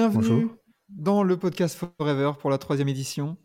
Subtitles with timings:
[0.00, 0.56] Bienvenue Bonjour.
[0.88, 3.36] dans le podcast Forever pour la troisième édition.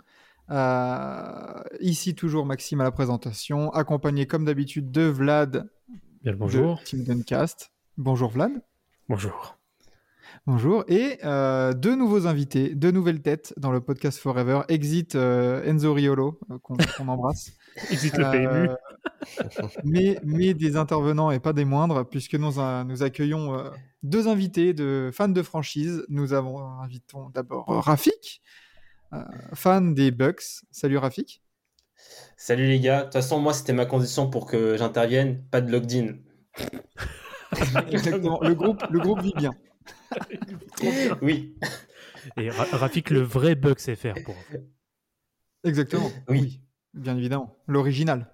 [0.52, 5.70] Euh, ici toujours Maxime à la présentation, accompagné comme d'habitude de Vlad
[6.23, 6.77] Bien le bonjour.
[6.80, 7.73] de Team Duncast.
[7.98, 8.54] Bonjour Vlad.
[9.10, 9.58] Bonjour.
[10.48, 10.86] Bonjour.
[10.88, 14.62] Et euh, deux nouveaux invités, deux nouvelles têtes dans le podcast Forever.
[14.70, 17.52] Exit euh, Enzo Riolo, qu'on qu'on embrasse.
[17.92, 19.68] Exit le Euh, PMU.
[19.84, 23.70] mais, mais des intervenants et pas des moindres, puisque nous, euh, nous accueillons euh,
[24.04, 26.05] deux invités de fans de franchise.
[26.10, 28.41] Nous avons invitons d'abord Rafik,
[29.14, 30.44] euh, fan des Bucks.
[30.72, 31.41] Salut Rafik.
[32.38, 35.71] Salut les gars, de toute façon moi c'était ma condition pour que j'intervienne, pas de
[35.71, 36.16] locked-in.
[37.92, 38.40] Exactement.
[38.42, 39.52] Le groupe, le groupe vit bien.
[41.21, 41.55] Oui,
[42.38, 44.36] Et Ra- Rafik, le vrai Bucks FR pour.
[45.64, 46.12] Exactement.
[46.30, 46.62] Oui.
[46.96, 47.55] Bien évidemment.
[47.68, 48.27] L'original.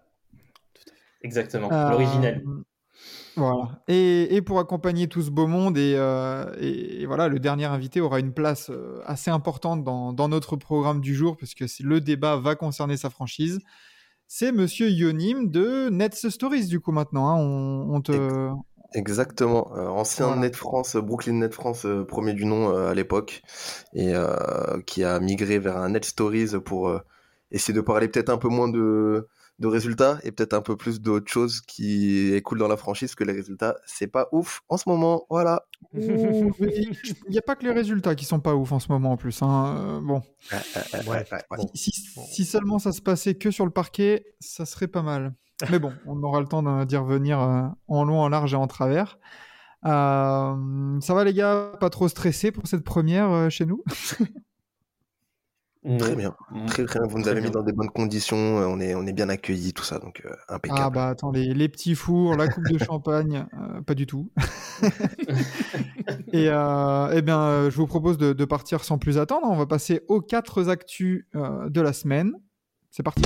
[1.22, 2.44] exactement, Euh, l'originel.
[3.36, 3.82] Voilà.
[3.88, 7.66] Et, et pour accompagner tout ce beau monde, et, euh, et- et voilà, le dernier
[7.66, 11.66] invité aura une place euh, assez importante dans, dans notre programme du jour, parce que
[11.68, 13.60] c'est- le débat va concerner sa franchise.
[14.28, 17.30] C'est Monsieur Yonim de Nets Stories, du coup, maintenant.
[17.30, 17.36] hein.
[17.38, 18.50] On, on te...
[18.94, 20.42] Exactement, Euh, ancien Voilà.
[20.42, 23.42] Net France, Brooklyn Net France, euh, premier du nom euh, à l'époque,
[23.94, 27.00] et euh, qui a migré vers un Net Stories pour euh,
[27.52, 29.28] essayer de parler peut-être un peu moins de,
[29.60, 33.14] de résultats et peut-être un peu plus d'autres choses qui est cool dans la franchise,
[33.16, 35.66] que les résultats, c'est pas ouf en ce moment, voilà.
[35.94, 39.18] Il n'y a pas que les résultats qui sont pas ouf en ce moment, en
[39.18, 39.42] plus.
[39.42, 39.76] hein.
[39.78, 40.22] Euh, bon,
[40.52, 41.08] Ouais.
[41.10, 41.26] ouais.
[41.58, 41.70] Bon.
[41.74, 41.92] si,
[42.30, 45.34] si seulement ça se passait que sur le parquet, ça serait pas mal.
[45.70, 48.68] Mais bon, on aura le temps d'y revenir euh, en long, en large et en
[48.68, 49.20] travers.
[49.86, 53.84] Euh, ça va les gars, pas trop stressé pour cette première chez nous?
[55.98, 56.66] Très bien, Mm.
[56.68, 59.04] très très bien, vous nous avez mis dans des bonnes conditions, euh, on est, on
[59.08, 60.94] est bien accueillis, tout ça, donc euh, Ah impeccable.
[60.96, 64.30] bah attends, les, les petits fours, la coupe de champagne, euh, pas du tout.
[66.34, 69.48] et euh, eh bien, je vous propose de, de partir sans plus attendre.
[69.50, 72.34] On va passer aux quatre actus de la semaine.
[72.92, 73.24] C'est parti.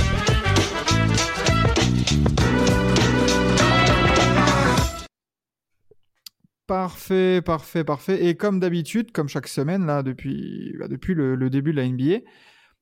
[6.68, 8.26] Parfait, parfait, parfait.
[8.26, 12.26] Et comme d'habitude, comme chaque semaine, là, depuis, bah, depuis le, début de la NBA,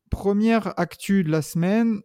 [0.09, 2.01] première actu de la semaine,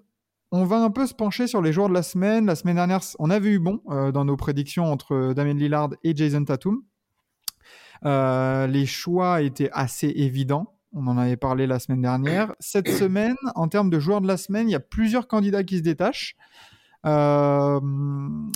[0.51, 2.47] on va un peu se pencher sur les joueurs de la semaine.
[2.47, 6.17] La semaine dernière, on avait eu bon euh, dans nos prédictions entre Damien Lillard et
[6.17, 6.83] Jason Tatum.
[8.05, 10.75] Euh, les choix étaient assez évidents.
[10.93, 12.55] On en avait parlé la semaine dernière.
[12.61, 15.79] Cette semaine, en termes de joueurs de la semaine, il y a plusieurs candidats qui
[15.79, 16.35] se détachent.
[17.09, 17.81] Euh,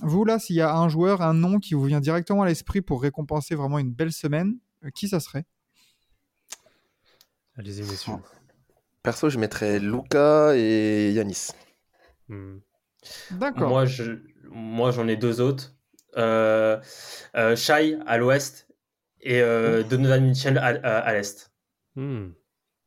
[0.02, 2.82] vous, là, s'il y a un joueur, un nom qui vous vient directement à l'esprit
[2.82, 5.44] pour récompenser vraiment une belle semaine, euh, qui ça serait?
[7.56, 8.14] Allez-y, messieurs.
[9.02, 11.48] Perso, je mettrais Luca et Yanis.
[12.28, 12.58] Hmm.
[13.32, 13.68] D'accord.
[13.68, 14.12] Moi je,
[14.50, 15.74] moi j'en ai deux autres.
[16.16, 16.80] Euh,
[17.36, 18.68] euh, Shai à l'ouest
[19.20, 21.50] et euh, Donovan Mitchell à, à- à l'est.
[21.96, 22.28] Hmm.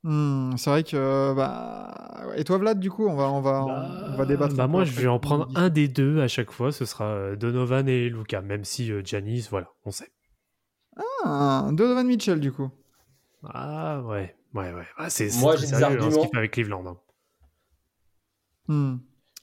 [0.06, 1.34] Hmm, c'est vrai que.
[1.34, 1.92] Bah...
[2.38, 4.56] Et toi, Vlad, du coup, on va, on va, on va débattre.
[4.56, 6.72] Bah, moi, je vais en prendre un des deux à chaque fois.
[6.72, 10.12] Ce sera euh, Donovan et Luca, même si euh, Giannis, voilà, on sait.
[11.24, 12.70] Ah, Donovan Mitchell, du coup.
[13.44, 14.86] Ah ouais, ouais, ouais.
[14.98, 16.10] Ah, c'est Moi, j'ai des hein, ce arguments.
[16.22, 16.86] qu'il fait avec Cleveland.
[16.86, 16.98] hein.
[18.68, 18.98] Hmm.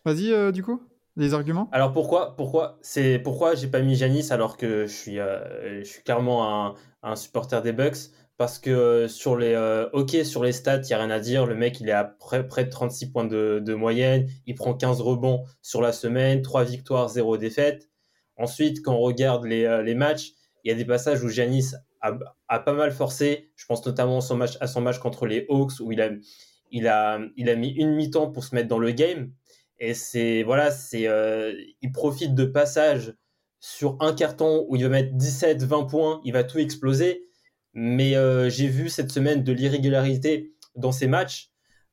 [0.04, 0.80] Vas-y, euh, du coup,
[1.16, 5.18] les arguments Alors pourquoi pourquoi c'est pourquoi j'ai pas mis Janis alors que je suis
[5.20, 8.10] euh, je suis clairement un, un supporter des Bucks?
[8.36, 11.20] Parce que euh, sur les euh, OK sur les stats, il y a rien à
[11.20, 14.74] dire, le mec il est à près, près de 36 points de, moyenne, il prend
[14.74, 17.88] 15 rebonds sur la semaine, 3 victoires, 0 défaite.
[18.36, 20.32] Ensuite, quand on regarde les, euh, les matchs,
[20.64, 24.20] il y a des passages où Janis a, pas mal forcé, je pense notamment à
[24.20, 26.10] son match à son match contre les Hawks où il a
[26.72, 29.30] il a il a mis une mi-temps pour se mettre dans le game.
[29.78, 31.08] Et c'est voilà, c'est
[31.80, 33.14] il profite de passages
[33.60, 37.28] sur un carton où il va mettre 17, 20 points, il va tout exploser.
[37.74, 41.50] Mais euh, j'ai vu cette semaine de l'irrégularité dans ses matchs,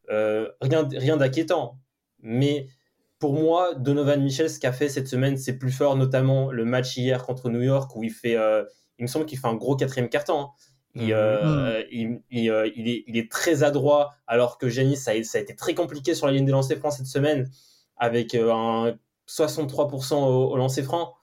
[0.10, 1.80] euh, rien, rien d'inquiétant.
[2.22, 2.68] Mais
[3.20, 6.98] pour moi, Donovan Mitchell, ce qu'a fait cette semaine, c'est plus fort, notamment le match
[6.98, 8.64] hier contre New York où il fait, euh,
[8.98, 10.40] il me semble qu'il fait un gros quatrième carton.
[10.42, 10.50] hein.
[10.96, 15.12] Il, euh, il, il, euh, il est, il est très adroit, alors que Janis, ça,
[15.12, 17.50] a- ça a été très compliqué sur la ligne des lancers francs cette semaine,
[17.98, 18.98] avec euh, un
[19.28, 21.14] 63% au, au lancer franc.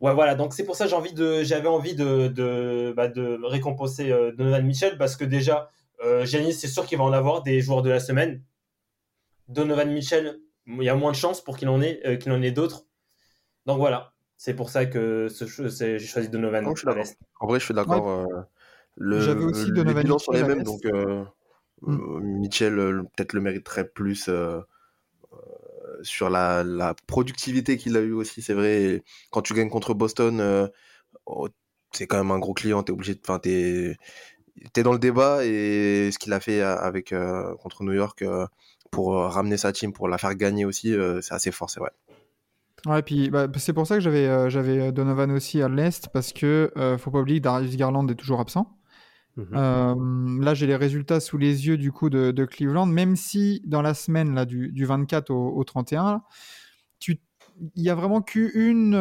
[0.00, 0.34] Ouais, voilà.
[0.34, 4.10] Donc c'est pour ça que j'ai envie de, j'avais envie de, de, bah, de récompenser
[4.10, 5.70] euh, Donovan Mitchell parce que déjà,
[6.04, 8.42] euh, Giannis, c'est sûr qu'il va en avoir des joueurs de la semaine.
[9.48, 12.42] Donovan Mitchell, il y a moins de chances pour qu'il en ait, euh, qu'il en
[12.42, 12.86] ait d'autres.
[13.66, 14.12] Donc voilà.
[14.36, 16.64] C'est pour ça que j'ai choisi Donovan.
[16.64, 16.74] Non.
[17.40, 18.08] En vrai, je suis d'accord.
[18.10, 18.26] euh,
[18.96, 21.24] le, J'avais aussi les Donovan bilans sont les Mitchell à mêmes, donc euh,
[21.82, 22.16] Mm.
[22.16, 22.74] euh, Mitchell
[23.16, 24.30] peut-être le mériterait plus
[26.04, 29.02] sur la, la productivité qu'il a eu aussi, c'est vrai.
[29.30, 30.68] Quand tu gagnes contre Boston, euh,
[31.26, 31.48] oh,
[31.92, 33.20] c'est quand même un gros client, t'es obligé de.
[33.38, 33.96] T'es
[34.72, 38.24] t'es dans le débat et ce qu'il a fait euh, avec euh, contre New York
[38.92, 41.90] pour ramener sa team, pour la faire gagner aussi, c'est assez fort, c'est vrai.
[42.86, 46.70] Ouais, puis bah, c'est pour ça que j'avais j'avais Donovan aussi à l'Est, parce que
[47.00, 48.78] faut pas oublier que Darius Garland est toujours absent.
[49.38, 49.94] Euh,
[50.40, 53.94] là, j'ai les résultats sous les yeux du coup de, Cleveland, même si dans la
[53.94, 56.22] semaine là, du, du 24 au, au 31,
[57.00, 57.18] tu-
[57.76, 58.94] il y a vraiment qu'une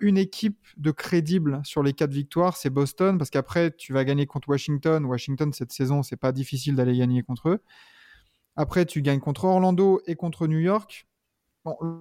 [0.00, 4.26] une équipe de crédible sur les quatre victoires, c'est Boston, parce qu'après, tu vas gagner
[4.26, 5.04] contre Washington.
[5.04, 7.62] Washington, cette saison, c'est pas difficile d'aller gagner contre eux.
[8.56, 11.06] Après, tu gagnes contre Orlando et contre New York.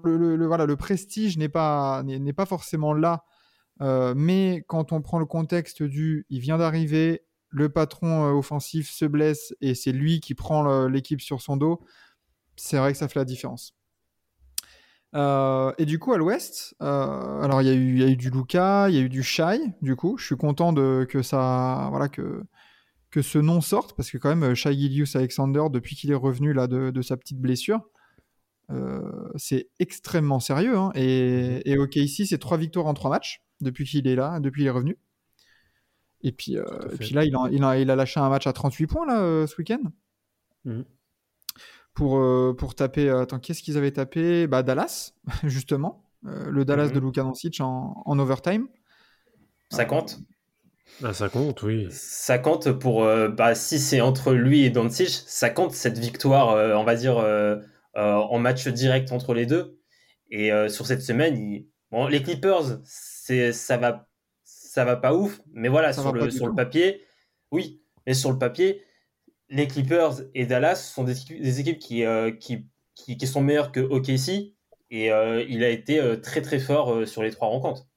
[0.04, 2.04] Le, voilà, le prestige n'est pas,
[2.36, 3.26] pas forcément là,
[4.16, 7.24] mais quand on prend le contexte du il vient d'arriver,
[7.56, 11.82] le patron euh, offensif se blesse et c'est lui qui prend l'équipe sur son dos,
[12.58, 13.74] c'est vrai que ça fait la différence.
[15.16, 18.08] Euh, et du coup, à l'ouest, euh, alors il y, a eu- il y a
[18.10, 21.06] eu du Luca, il y a eu du Shai, du coup, je suis content de,
[21.10, 22.44] que ça, voilà, que,
[23.12, 26.54] que ce nom sorte, parce que quand même, Shai Gilius Alexander, depuis qu'il est revenu
[26.54, 27.82] là de, de sa petite blessure,
[28.72, 30.78] euh, c'est extrêmement sérieux.
[30.78, 30.92] hein.
[30.96, 34.62] Et, et OK, ici, c'est trois victoires en trois matchs depuis qu'il est là, depuis
[34.62, 34.98] qu'il est revenu.
[36.28, 38.48] Et puis, euh, et puis là, il a, il, a, il a lâché un match
[38.48, 39.82] à 38 points là, euh, ce week-end.
[40.66, 40.84] Mhm.
[41.94, 43.10] Pour, euh, pour taper.
[43.10, 44.48] Attends, qu'est-ce qu'ils avaient tapé?
[44.48, 45.14] Bah, Dallas,
[45.44, 46.04] justement.
[46.26, 46.94] Euh, le Dallas Mhm.
[46.94, 48.68] de Luka Doncic en, en overtime.
[49.70, 50.20] Ça compte.
[51.04, 51.88] Ah, ça compte, oui.
[51.92, 53.04] Ça compte pour.
[53.04, 56.96] euh, bah, si c'est entre lui et Doncic, ça compte cette victoire, euh, on va
[56.96, 57.58] dire, euh,
[57.98, 59.80] euh, en match direct entre les deux.
[60.32, 64.08] Et euh, sur cette semaine, il- bon, les Clippers, ça va,
[64.76, 65.42] ça va pas ouf.
[65.54, 67.02] Mais voilà, Ça sur, le, sur le papier,
[67.52, 67.82] oui.
[68.06, 68.84] Mais sur le papier,
[69.50, 73.42] les Clippers et Dallas sont des, équipes- des équipes qui, euh, qui, qui, qui sont
[73.42, 74.54] meilleures que OKC.
[74.92, 77.88] Et euh, il a été euh, très très fort euh, sur les trois rencontres.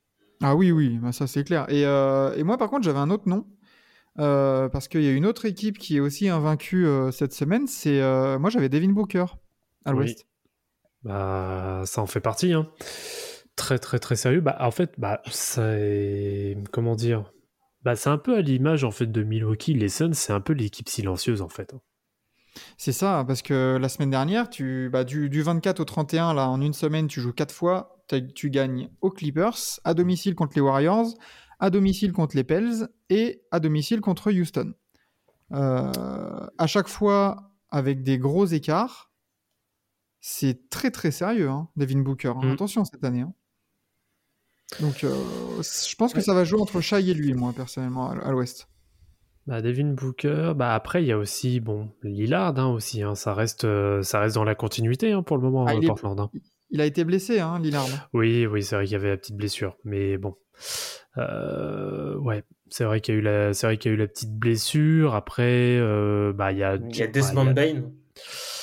[0.43, 1.67] Ah oui, oui, bah ça c'est clair.
[1.69, 3.45] Et, euh, et moi, par contre, j'avais un autre nom.
[4.21, 7.67] euh, parce qu'il y a une autre équipe qui est aussi invaincue euh, cette semaine.
[7.67, 9.27] C'est euh, Moi, j'avais Devin Booker
[9.85, 9.97] à Oui.
[9.99, 10.27] l'ouest.
[11.05, 12.53] Bah, ça en fait partie.
[12.53, 12.69] Hein.
[13.59, 14.41] Très, très, très sérieux.
[14.41, 16.57] Bah, en fait, bah, c'est.
[16.73, 17.31] Comment dire?
[17.83, 19.75] Bah, C'est un peu à l'image en fait de Milwaukee.
[19.75, 21.75] Les Suns, c'est un peu l'équipe silencieuse en fait.
[22.77, 26.49] C'est ça, parce que la semaine dernière, tu, bah, du, du 24 au 31, là,
[26.49, 27.95] en une semaine, tu joues quatre fois.
[28.35, 31.09] Tu gagnes aux Clippers, à domicile contre les Warriors,
[31.61, 34.73] à domicile contre les Pels et à domicile contre Houston.
[35.53, 35.93] Euh,
[36.57, 39.13] à chaque fois, avec des gros écarts,
[40.21, 42.33] c'est très très sérieux, hein, Devin Booker.
[42.37, 42.47] hein.
[42.47, 42.53] Mm.
[42.53, 43.21] Attention cette année.
[43.21, 43.35] hein.
[44.81, 45.15] Donc, euh,
[45.63, 46.23] je pense que Ouais.
[46.23, 48.69] ça va jouer entre Shai et lui, moi, personnellement, à, l'ouest.
[49.47, 50.53] Bah, Devin Booker.
[50.55, 53.03] Bah, après, il y a aussi bon, Lillard hein, aussi.
[53.03, 53.15] hein.
[53.15, 55.85] Ça, reste, euh, ça reste dans la continuité hein, pour le moment Ah, à il
[55.85, 56.21] est- Portland.
[56.21, 56.31] hein.
[56.71, 57.87] Il a été blessé, hein, Lillard.
[58.13, 60.35] Oui, oui, c'est vrai qu'il y avait la petite blessure, mais bon,
[61.17, 63.99] Euh, ouais, c'est vrai qu'il y a eu la, c'est vrai qu'il y a eu
[63.99, 65.15] la petite blessure.
[65.15, 67.91] Après, euh, bah il y a, Il y a bah, Desmond Bain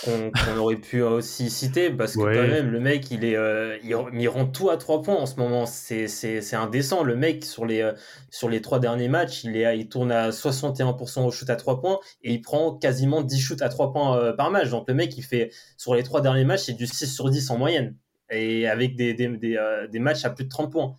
[0.06, 2.36] qu'on aurait pu aussi citer parce que Ouais.
[2.36, 5.26] quand même le mec il est euh, il, il rend tout à trois points en
[5.26, 7.94] ce moment c'est c'est c'est indécent le mec sur les euh,
[8.30, 11.56] sur les trois derniers matchs il est à- il tourne à 61% au shoot à
[11.56, 14.86] trois points et il prend quasiment 10 shoots à trois points euh, par match donc
[14.88, 17.58] le mec il fait sur les trois derniers matchs c'est du 6 sur 10 en
[17.58, 17.96] moyenne
[18.30, 20.98] et avec des des, des, euh, des matchs à plus de 30 points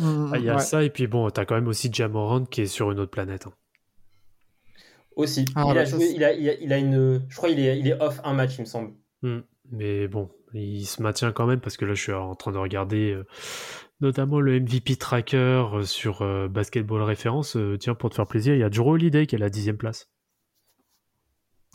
[0.00, 0.62] Ah, il y a Ouais.
[0.62, 3.46] ça et puis bon, t'as quand même aussi Jamorant qui est sur une autre planète.
[3.46, 3.52] hein.
[5.16, 7.36] Aussi Ah, il bah, a ça, joué il a, il a il a une je
[7.36, 8.92] crois il est il est off un match il me semble
[9.22, 9.40] Hmm.
[9.70, 12.58] Mais bon, il se maintient quand même parce que là, je suis en train de
[12.58, 13.24] regarder euh,
[14.00, 15.36] notamment le MVP tracker
[15.72, 17.56] euh, sur euh, Basketball Référence.
[17.56, 19.48] Euh, tiens, pour te faire plaisir, il y a Drew Holiday qui est à la
[19.48, 20.10] dixième place.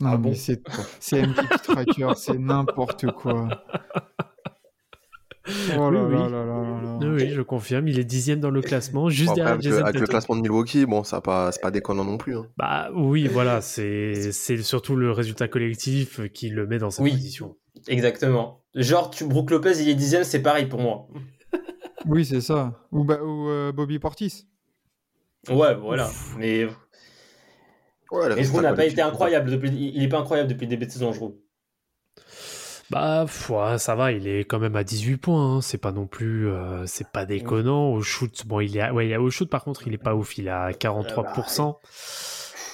[0.01, 0.33] Non, Ah mais bon?
[0.35, 0.61] c'est
[0.99, 3.47] c'est MVP Tracker, c'est n'importe quoi.
[5.77, 9.31] Oh là Oui, là là je confirme, il est dixième dans le classement, juste Bon,
[9.33, 11.71] après, derrière avec, le, Jason avec le classement de Milwaukee, bon, ça pas, c'est pas
[11.71, 12.35] déconnant non plus.
[12.37, 12.47] hein.
[12.57, 17.11] Bah oui, voilà, c'est c'est surtout le résultat collectif qui le met dans sa Oui.
[17.11, 17.55] position.
[17.87, 21.07] exactement genre tu Brook Lopez il est dixième c'est pareil pour moi
[22.05, 22.79] Oui, c'est ça.
[22.91, 24.47] Ou, bah, ou euh, Bobby Portis.
[25.49, 26.09] Ouais, voilà.
[26.37, 26.67] Mais,
[28.11, 28.29] Ouais,
[28.61, 29.69] n'a pas été incroyable depuis.
[29.69, 31.35] Il il est pas incroyable depuis le début de saison, je trouve.
[32.89, 35.57] Bah, ouais, ça va, il est quand même à 18 points.
[35.57, 35.61] hein.
[35.61, 37.89] C'est pas non plus, euh, c'est pas déconnant.
[37.91, 40.37] Au shoot, bon, il est, à- ouais, au shoot par contre, il est pas ouf.
[40.37, 41.79] Il est à 43%.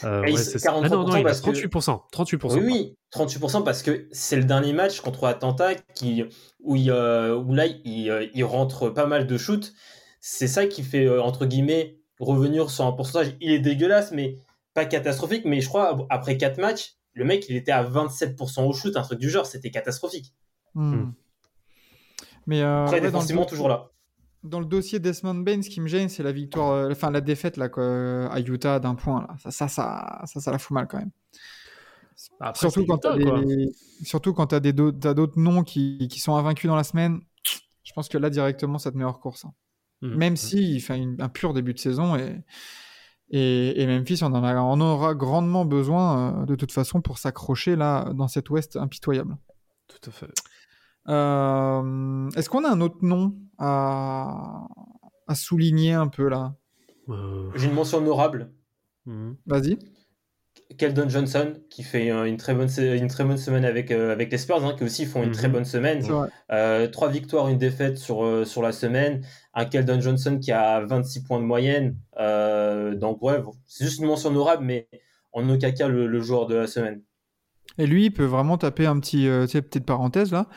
[0.03, 0.69] Euh, Ah, il- ouais, ça.
[0.83, 2.03] Ah non, non, 43% il est à parce que- 38%.
[2.11, 2.57] 38%.
[2.59, 6.25] Oui, oui, 38% parce que c'est le dernier match contre Atlanta qui,
[6.61, 9.71] où, il, euh, où là, il, euh, il rentre pas mal de shoots.
[10.19, 13.33] C'est ça qui fait, euh, entre guillemets, revenir sur un pourcentage.
[13.41, 14.35] Il est dégueulasse, mais
[14.73, 15.43] pas catastrophique.
[15.45, 19.01] Mais je crois, après 4 matchs, le mec, il était à 27% au shoot, un
[19.03, 19.45] truc du genre.
[19.45, 20.33] C'était catastrophique.
[20.75, 20.93] Hmm.
[20.95, 21.13] Hmm.
[22.47, 23.89] Mais euh, Après, ouais, dans, le, défensivement, toujours là.
[24.43, 27.21] dans le dossier Desmond Bain, ce qui me gêne, c'est la victoire, euh, enfin la
[27.21, 29.21] défaite là, quoi, à Utah d'un point.
[29.21, 29.35] Là.
[29.37, 31.11] Ça, ça, ça, ça, ça la fout mal quand même.
[32.39, 33.71] Après, surtout, quand t'as Utah, des...
[34.03, 37.21] surtout quand tu as d'autres noms qui, qui sont invaincus dans la semaine.
[37.83, 39.45] Je pense que là, directement, ça te met hors course.
[39.45, 39.53] hein.
[40.01, 40.15] Mhm.
[40.15, 42.41] Même si il fait une- un pur début de saison et,
[43.35, 47.17] et, et Memphis, on en, a- on aura grandement besoin euh, de toute façon pour
[47.17, 49.35] s'accrocher là dans cet Ouest impitoyable.
[49.87, 50.31] Tout à fait.
[51.09, 54.65] Euh, Est-ce qu'on a un autre nom à,
[55.27, 56.55] à souligner un peu là?
[57.09, 58.51] Euh, J'ai une mention honorable.
[59.05, 59.35] mhm.
[59.45, 59.77] Vas-y.
[60.77, 64.31] Keldon Johnson, qui fait euh, une très bonne, une très bonne semaine avec, euh, avec
[64.31, 65.35] les Spurs, hein, qui aussi font une Mhm.
[65.35, 66.01] très bonne semaine.
[66.51, 69.25] Euh, trois victoires, une défaite sur, euh, sur la semaine.
[69.53, 71.97] Un Keldon Johnson qui a 26 points de moyenne.
[72.19, 74.87] Euh, donc, ouais, bon, c'est juste une mention honorable, mais
[75.31, 77.01] en aucun cas le, le joueur de la semaine.
[77.77, 80.47] Et lui, il peut vraiment taper un petit, euh, tu sais, petite parenthèse là.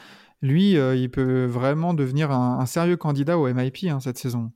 [0.42, 4.52] Lui, euh, il peut vraiment devenir un, un sérieux candidat au MIP hein, cette saison.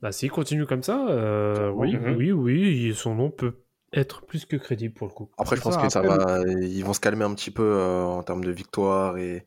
[0.00, 2.16] Bah, s'il continue comme ça, euh, oui, Mhm.
[2.16, 5.28] oui, oui, son nom peut être plus que crédible pour le coup.
[5.40, 8.02] Après, je pense ça, que ça va, ils vont se calmer un petit peu euh,
[8.04, 9.44] en termes de victoire et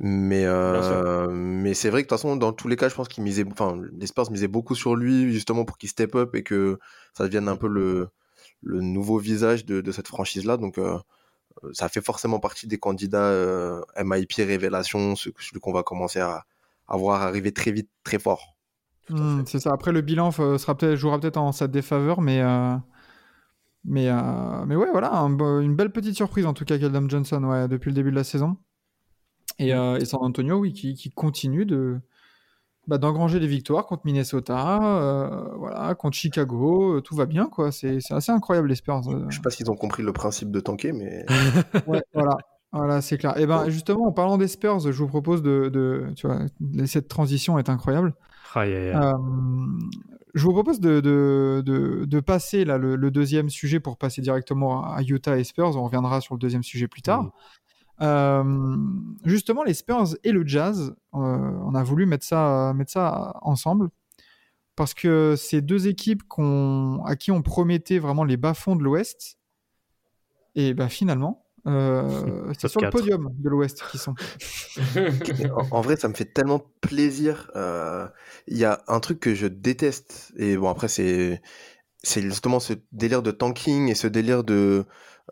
[0.00, 3.08] mais euh, mais c'est vrai que de toute façon, dans tous les cas, je pense
[3.08, 6.42] qu'ils misaient, enfin, les Spurs misaient beaucoup sur lui justement pour qu'il step up et
[6.42, 6.78] que
[7.14, 8.08] ça devienne un peu le
[8.62, 10.56] le nouveau visage de, de cette franchise là.
[10.58, 10.98] Donc euh,
[11.72, 16.44] ça fait forcément partie des candidats euh, MIP révélation, ce- celui qu'on va commencer à,
[16.88, 18.56] à voir arriver très vite, très fort.
[19.08, 19.70] Hmm, c'est ça.
[19.72, 22.76] Après, le bilan sera peut-être jouera peut-être en sa défaveur, mais euh,
[23.84, 27.42] mais euh, mais ouais, voilà, un une belle petite surprise en tout cas, Keldon Johnson,
[27.44, 28.56] ouais, depuis le début de la saison.
[29.58, 32.00] Et, euh, et San Antonio, oui, qui, qui continue de
[32.88, 37.70] bah, d'engranger des victoires contre Minnesota, euh, voilà, contre Chicago, tout va bien, quoi.
[37.70, 39.02] C'est c'est assez incroyable les Spurs.
[39.28, 41.24] Je sais pas s'ils ont compris le principe de tanker, mais
[41.86, 42.36] Ouais, voilà.
[42.72, 43.38] Voilà, c'est clair.
[43.38, 46.40] Et ben justement, en parlant des Spurs, je vous propose de, de tu vois,
[46.86, 48.14] cette transition est incroyable.
[48.56, 48.96] Aïe, aïe, aïe.
[48.96, 49.12] Euh,
[50.34, 54.20] je vous propose de, de, de, de passer là, le, le deuxième sujet pour passer
[54.20, 55.76] directement à Utah et Spurs.
[55.76, 57.32] On reviendra sur le deuxième sujet plus tard.
[58.00, 58.76] Euh,
[59.24, 63.88] justement, les Spurs et le Jazz, euh, on a voulu mettre ça, mettre ça ensemble
[64.76, 69.38] parce que c'est deux équipes qu'on, à qui on promettait vraiment les bas-fonds de l'Ouest.
[70.56, 72.92] Et ben finalement, euh, c'est sur le 4.
[72.92, 74.14] podium de l'Ouest qui sont.
[75.50, 77.50] En, en vrai, ça me fait tellement plaisir.
[77.56, 78.06] Euh,
[78.46, 81.40] Il y a un truc que je déteste, et bon, après, c'est
[82.02, 84.84] c'est justement ce délire de tanking et ce délire de,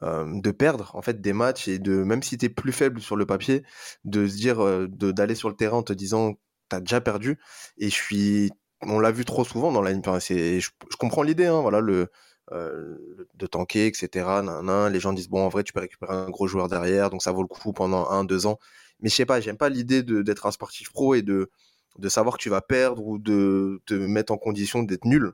[0.03, 3.01] euh, de perdre en fait des matchs et de même si tu es plus faible
[3.01, 3.63] sur le papier,
[4.05, 6.35] de se dire euh, de d'aller sur le terrain en te disant
[6.69, 7.39] t'as déjà perdu.
[7.79, 8.51] Et je suis,
[8.83, 11.81] on l'a vu trop souvent dans la enfin, c'est, je, je comprends l'idée, hein, voilà
[11.81, 12.07] le euh,
[12.53, 14.43] de tanker, etc.
[14.43, 14.93] nan, nan.
[14.93, 17.33] Les gens disent bon en vrai tu peux récupérer un gros joueur derrière, donc ça
[17.33, 18.59] vaut le coup pendant un deux ans
[19.03, 21.51] mais je sais pas, j'aime pas l'idée d'être un sportif pro et de,
[21.99, 25.33] de savoir que tu vas perdre ou de te mettre en condition d'être nul.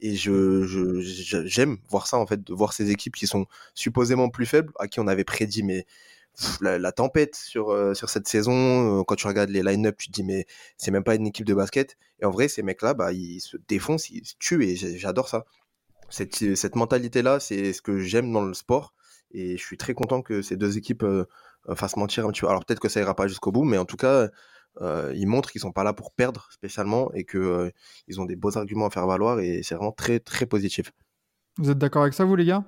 [0.00, 0.64] Et je,
[1.44, 4.88] j'aime voir ça, en fait, de voir ces équipes qui sont supposément plus faibles, à
[4.88, 5.86] qui on avait prédit, mais
[6.62, 10.12] la, tempête sur, euh, sur cette saison, euh, quand tu regardes les line-up, tu te
[10.12, 10.46] dis, mais
[10.78, 11.98] c'est même pas une équipe de basket.
[12.22, 15.44] Et en vrai, ces mecs-là, bah, ils se défoncent, ils se tuent, et j'adore ça.
[16.10, 18.94] Cette, cette mentalité-là, c'est ce que j'aime dans le sport.
[19.32, 21.24] Et je suis très content que ces deux équipes euh,
[21.74, 22.48] fassent mentir un petit peu.
[22.48, 24.28] Alors peut-être que ça ira pas jusqu'au bout, mais en tout cas,
[24.80, 27.70] euh, ils montrent qu'ils sont pas là pour perdre spécialement et que euh,
[28.08, 30.92] ils ont des beaux arguments à faire valoir et c'est vraiment très très positif.
[31.58, 32.64] Vous êtes d'accord avec ça, vous les gars?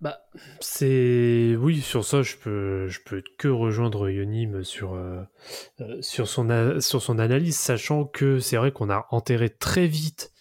[0.00, 0.18] Bah,
[0.60, 5.22] c'est oui sur ça je peux je peux que rejoindre Yonim sur euh,
[6.00, 10.32] sur son a- sur son analyse sachant que c'est vrai qu'on a enterré très vite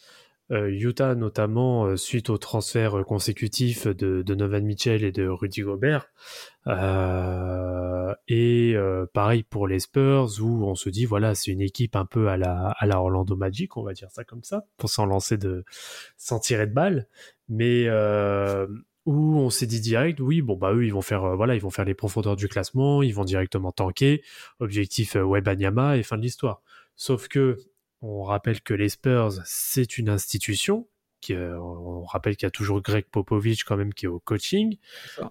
[0.50, 5.62] Utah notamment euh, suite au transfert euh, consécutif de, de Novan Mitchell et de Rudy
[5.62, 6.07] Gobert.
[6.67, 11.95] Euh, et euh, pareil pour les Spurs où on se dit voilà c'est une équipe
[11.95, 14.89] un peu à la à la Orlando Magic on va dire ça comme ça pour
[14.89, 15.65] s'en lancer de
[16.17, 17.07] sans tirer de balle.
[17.50, 18.67] Mais euh,
[19.05, 21.62] où on s'est dit direct, oui, bon bah eux ils vont faire, euh, voilà, ils
[21.62, 24.23] vont faire les profondeurs du classement, ils vont directement tanker,
[24.59, 26.62] objectif euh, Webanyama et fin de l'histoire.
[26.95, 27.57] Sauf que
[28.03, 30.88] on rappelle que les Spurs c'est une institution,
[31.22, 34.19] qui, euh, on rappelle qu'il y a toujours Greg Popovich quand même qui est au
[34.19, 34.77] coaching,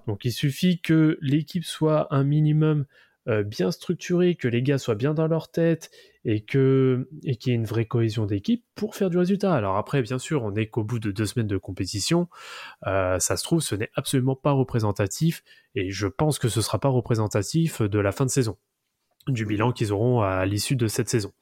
[0.06, 2.86] donc il suffit que l'équipe soit un minimum
[3.28, 5.92] euh, bien structuré, que les gars soient bien dans leur tête
[6.24, 9.54] et que et qu'il y ait une vraie cohésion d'équipe pour faire du résultat.
[9.54, 12.28] Alors après, bien sûr, on n'est qu'au bout de deux semaines de compétition.
[12.88, 15.44] Euh, ça se trouve, ce n'est absolument pas représentatif
[15.76, 18.56] et je pense que ce sera pas représentatif de la fin de saison
[19.28, 21.32] du bilan qu'ils auront à l'issue de cette saison.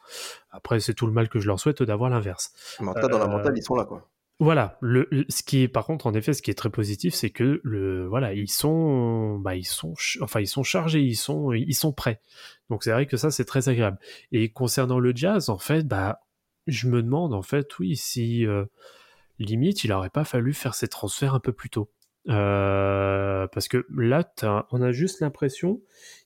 [0.51, 2.53] Après, c'est tout le mal que je leur souhaite d'avoir l'inverse.
[2.81, 4.09] Mais en tout cas, dans la Euh, mentale, ils sont là, quoi.
[4.43, 7.13] Voilà, le, le- ce qui est par contre en effet ce qui est très positif,
[7.13, 11.53] c'est que le voilà, ils sont bah ils sont enfin ils sont chargés, ils sont
[11.53, 12.23] ils sont prêts.
[12.71, 13.99] Donc c'est vrai que ça c'est très agréable.
[14.33, 16.21] Et concernant le jazz, en fait, bah
[16.67, 18.65] je me demande en fait oui si euh,
[19.39, 21.91] limite il aurait pas fallu faire ces transferts un peu plus tôt.
[22.31, 24.25] Euh, parce que là
[24.71, 25.83] on a juste l'impression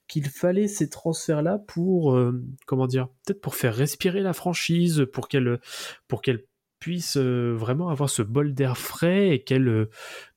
[0.08, 5.06] qu'il fallait ces transferts là pour euh, comment dire, peut-être pour faire respirer la franchise,
[5.12, 5.60] pour qu'elle
[6.08, 6.44] pour qu'elle
[6.84, 9.88] puisse euh, vraiment avoir ce bol d'air frais et qu'elle euh,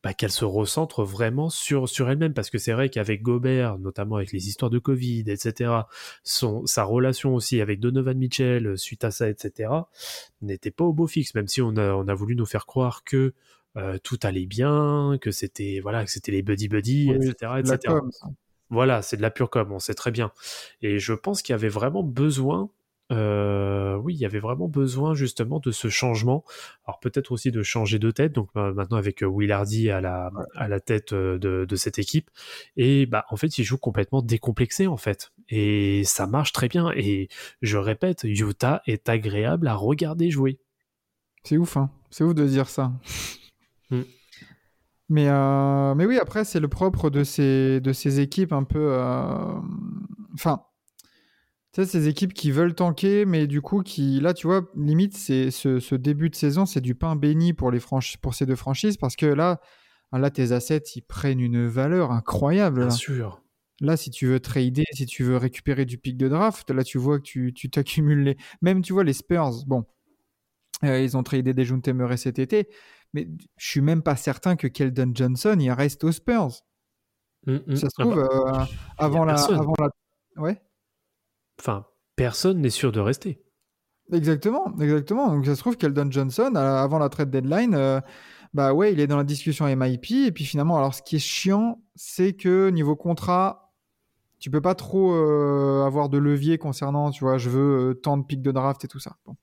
[0.02, 2.34] bah, qu'elle se recentre vraiment sur, sur elle-même.
[2.34, 5.72] Parce que c'est vrai qu'avec Gobert, notamment avec les histoires de Covid, etc.,
[6.24, 9.72] son, sa relation aussi avec Donovan Mitchell suite à ça, etc.,
[10.42, 13.04] n'était pas au beau fixe, même si on a, on a voulu nous faire croire
[13.04, 13.34] que
[13.76, 17.94] euh, tout allait bien, que c'était voilà, que c'était les buddy-buddy, Oui, etc., etc.
[18.70, 20.32] Voilà, c'est de la pure com, on sait très bien.
[20.82, 22.70] Et je pense qu'il y avait vraiment besoin,
[23.12, 26.44] euh, oui, il y avait vraiment besoin justement de ce changement.
[26.86, 28.34] Alors peut-être aussi de changer de tête.
[28.34, 31.76] Donc euh, maintenant avec euh, Will Hardy à la, à la tête euh, de, de
[31.78, 32.30] cette équipe.
[32.76, 35.32] Et bah en fait, il joue complètement décomplexé en fait.
[35.48, 36.92] Et ça marche très bien.
[36.96, 37.30] Et
[37.62, 40.60] je répète, Utah est agréable à regarder jouer.
[41.44, 41.90] C'est ouf, hein.
[42.10, 42.92] C'est ouf de dire ça.
[43.90, 44.02] Mm.
[45.10, 48.90] Mais, euh, mais oui, après, c'est le propre de ces, de ces équipes un peu.
[48.92, 49.54] euh,
[50.34, 50.62] Enfin,
[51.74, 55.16] tu sais, ces équipes qui veulent tanker, mais du coup, qui, là, tu vois, limite,
[55.16, 57.80] c'est ce, ce début de saison, c'est du pain béni pour, les
[58.22, 59.60] pour ces deux franchises, parce que là,
[60.12, 62.80] là, tes assets, ils prennent une valeur incroyable.
[62.80, 62.92] Bien là.
[62.92, 63.42] sûr.
[63.80, 66.98] Là, si tu veux trader, si tu veux récupérer du pic de draft, là, tu
[66.98, 68.38] vois que tu tu t'accumules les.
[68.62, 69.86] Même, tu vois, les Spurs, bon,
[70.84, 72.70] euh, ils ont tradé des Murray cet été,
[73.14, 76.62] mais je suis même pas certain que Keldon Johnson, il reste aux Spurs.
[77.46, 77.76] Mm, mm.
[77.76, 78.66] Ça se Ah trouve, bah, euh,
[78.98, 79.90] avant, la, avant la.
[80.42, 80.62] Ouais,
[81.60, 83.42] Enfin, personne n'est sûr de rester.
[84.12, 85.30] exactement, exactement.
[85.30, 88.00] Donc, ça se trouve, Keldon Johnson, avant la trade deadline, euh,
[88.54, 91.20] bah ouais, il est dans la discussion MIP, et puis finalement, alors, ce qui est
[91.20, 93.74] chiant, c'est que niveau contrat,
[94.40, 98.24] tu peux pas trop euh, avoir de levier concernant, tu vois, je veux tant de
[98.24, 99.16] pics de draft et tout ça.
[99.26, 99.36] Bon.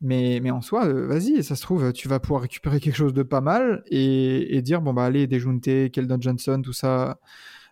[0.00, 3.14] Mais, mais en soi, euh, vas-y, ça se trouve, tu vas pouvoir récupérer quelque chose
[3.14, 7.18] de pas mal et, et dire, bon, bah allez, Dejunte, Keldon Johnson, tout ça,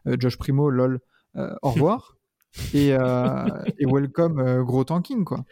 [0.09, 1.01] euh, Josh Primo, lol,
[1.37, 2.17] euh, au revoir.
[2.75, 3.47] et, euh,
[3.79, 5.45] et welcome, gros tanking, quoi.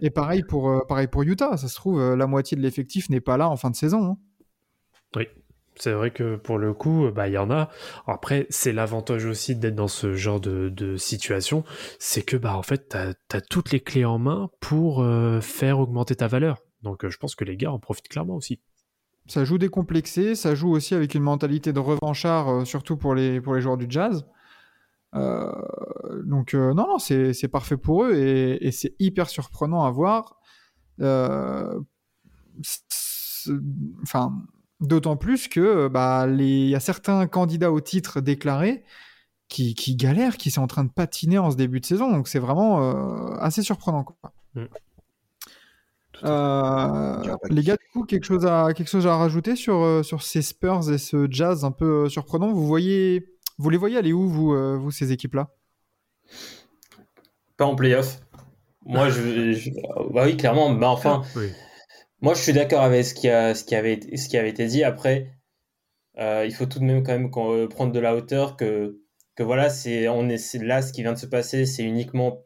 [0.00, 3.36] Et pareil pour, pareil pour Utah, ça se trouve, la moitié de l'effectif n'est pas
[3.36, 4.04] là en fin de saison.
[4.04, 4.16] hein.
[5.16, 5.26] Oui,
[5.76, 7.70] c'est vrai que pour le coup, bah il y en a.
[8.06, 11.64] Après, c'est l'avantage aussi d'être dans ce genre de, de situation,
[11.98, 15.78] c'est que bah en fait, t'as as toutes les clés en main pour euh, faire
[15.80, 16.58] augmenter ta valeur.
[16.82, 18.60] Donc euh, je pense que les gars en profitent clairement aussi.
[19.26, 23.40] Ça joue décomplexé, ça joue aussi avec une mentalité de revanchard, euh, surtout pour les,
[23.40, 24.26] pour les joueurs du jazz.
[25.14, 30.40] Donc, non, non, c'est parfait pour eux et, et c'est hyper surprenant à voir.
[34.02, 34.32] Enfin,
[34.82, 38.84] d'autant plus que euh, bah, les- il y a certains candidats au titre déclarés
[39.48, 42.10] qui, qui galèrent, qui sont en train de patiner en ce début de saison.
[42.10, 44.04] Donc, c'est vraiment euh, assez surprenant.
[44.04, 44.16] Quoi.
[44.54, 44.64] Mm.
[46.24, 50.42] Euh, les gars, du coup, quelque chose à, quelque chose à rajouter sur, sur ces
[50.42, 52.52] Spurs et ce Jazz un peu surprenant?
[52.52, 53.26] Vous voyez,
[53.58, 55.48] vous les voyez aller où, vous, euh, vous ces équipes-là?
[57.56, 58.20] Pas en playoff.
[58.86, 59.70] Moi, je, je-
[60.12, 60.72] bah oui, clairement.
[60.74, 61.48] Bah enfin, Oui.
[62.22, 64.66] Moi, je suis d'accord avec ce qui a, ce qui avait, ce qui avait été
[64.66, 64.84] dit.
[64.84, 65.32] Après,
[66.18, 69.00] euh, il faut tout de même quand même euh, prendre de la hauteur que,
[69.36, 72.44] que voilà, c'est, on est, là, ce qui vient de se passer, c'est uniquement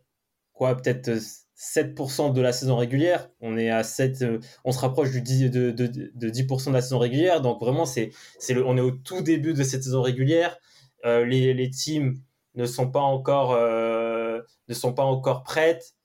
[0.52, 1.20] quoi, peut-être euh,
[1.56, 3.30] 7% de la saison régulière.
[3.40, 6.74] On est à 7, euh, on se rapproche du 10, de, de, de 10% de
[6.74, 7.40] la saison régulière.
[7.40, 8.10] Donc vraiment, c'est,
[8.50, 10.58] on est au tout début de cette saison régulière.
[11.04, 12.16] Euh, les, les teams
[12.54, 15.95] ne sont pas encore, euh, ne sont pas encore prêtes.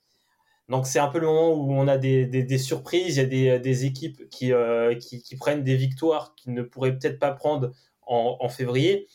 [0.68, 3.26] Donc c'est un peu le moment où on a des, des, surprises, il y a
[3.26, 7.72] des, des équipes qui, euh, qui, prennent des victoires qu'ils ne pourraient peut-être pas prendre
[8.06, 9.08] en, en février.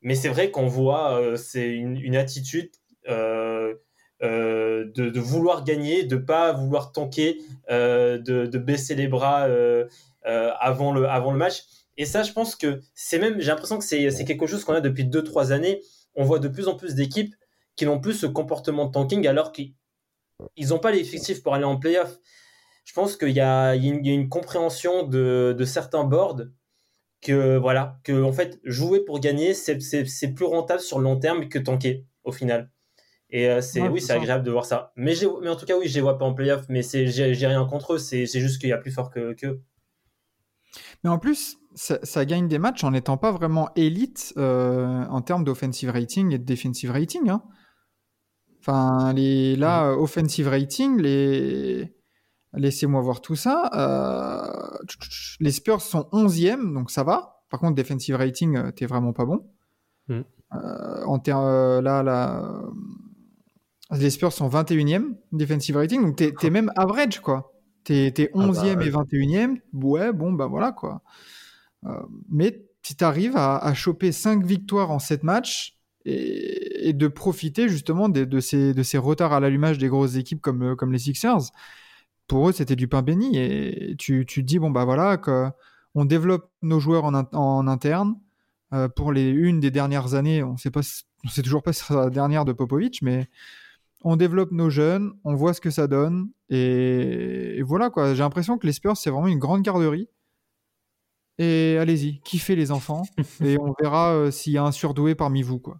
[0.00, 2.70] Mais c'est vrai qu'on voit, euh, c'est une, une attitude
[3.08, 3.74] euh,
[4.20, 7.38] de, vouloir gagner, de pas vouloir tanker,
[7.68, 9.48] de, de baisser les bras
[10.24, 11.64] avant, le, avant le match.
[11.96, 14.80] Et ça, je pense que c'est même, j'ai l'impression que c'est quelque chose qu'on a
[14.80, 15.82] depuis 2-3 années.
[16.14, 17.34] On voit de plus en plus d'équipes
[17.76, 19.74] qui n'ont plus ce comportement de tanking alors qu'ils
[20.56, 22.18] ils n'ont pas l'effectif pour aller en playoff.
[22.84, 26.42] Je pense qu'il y a, il y a une, compréhension de, de certains boards
[27.20, 31.48] que voilà que en fait jouer pour gagner c'est plus rentable sur le long terme
[31.48, 32.04] que tanker.
[32.24, 32.70] au final.
[33.32, 34.92] Et euh, c'est Ouais, oui, c'est agréable de voir ça.
[34.94, 37.94] Mais, en tout cas, oui, je les vois pas en playoff, mais j'ai, rien contre
[37.94, 39.62] eux, c'est, juste qu'il y a plus fort que, qu'eux.
[41.02, 45.22] Mais en plus, ça, ça gagne des matchs en n'étant pas vraiment élite euh, en
[45.22, 47.30] termes d'offensive rating et de defensive rating.
[47.30, 47.42] hein.
[48.64, 51.92] Enfin, les, là, offensive rating, les...
[52.54, 53.70] laissez-moi voir tout ça.
[53.74, 54.78] euh,
[55.40, 57.42] Les Spurs sont 11e, donc ça va.
[57.50, 59.44] Par contre, defensive rating, euh, t'es vraiment pas bon.
[60.08, 60.20] Mm.
[60.54, 66.50] Euh, en euh, là, là, euh, les Spurs sont 21e defensive rating, donc t'es t'es
[66.50, 67.52] même average, quoi.
[67.84, 68.90] T'es t'es Ah bah, 11e et ouais.
[68.90, 71.02] 21e, ouais, bon, bah voilà, quoi.
[71.84, 76.92] Euh, mais si tu arrives à, à choper 5 victoires en 7 matchs et, et
[76.92, 80.62] de profiter justement de, de ces, de ces retards à l'allumage des grosses équipes comme,
[80.62, 81.50] euh, comme les Sixers,
[82.28, 83.36] pour eux, c'était du pain béni.
[83.38, 85.48] Et tu, tu te dis, bon, bah voilà, que
[85.94, 88.16] on développe nos joueurs en, en interne.
[88.72, 91.74] Euh, pour les une des dernières années, on sait pas, si- on sait toujours pas
[91.74, 93.28] si ce sera la dernière de Popovic, mais
[94.02, 98.14] on développe nos jeunes, on voit ce que ça donne, et, et voilà quoi.
[98.14, 100.08] J'ai l'impression que les Spurs c'est vraiment une grande garderie.
[101.38, 103.02] Et allez-y, kiffez les enfants,
[103.44, 105.78] et on verra euh, s'il y a un surdoué parmi vous quoi.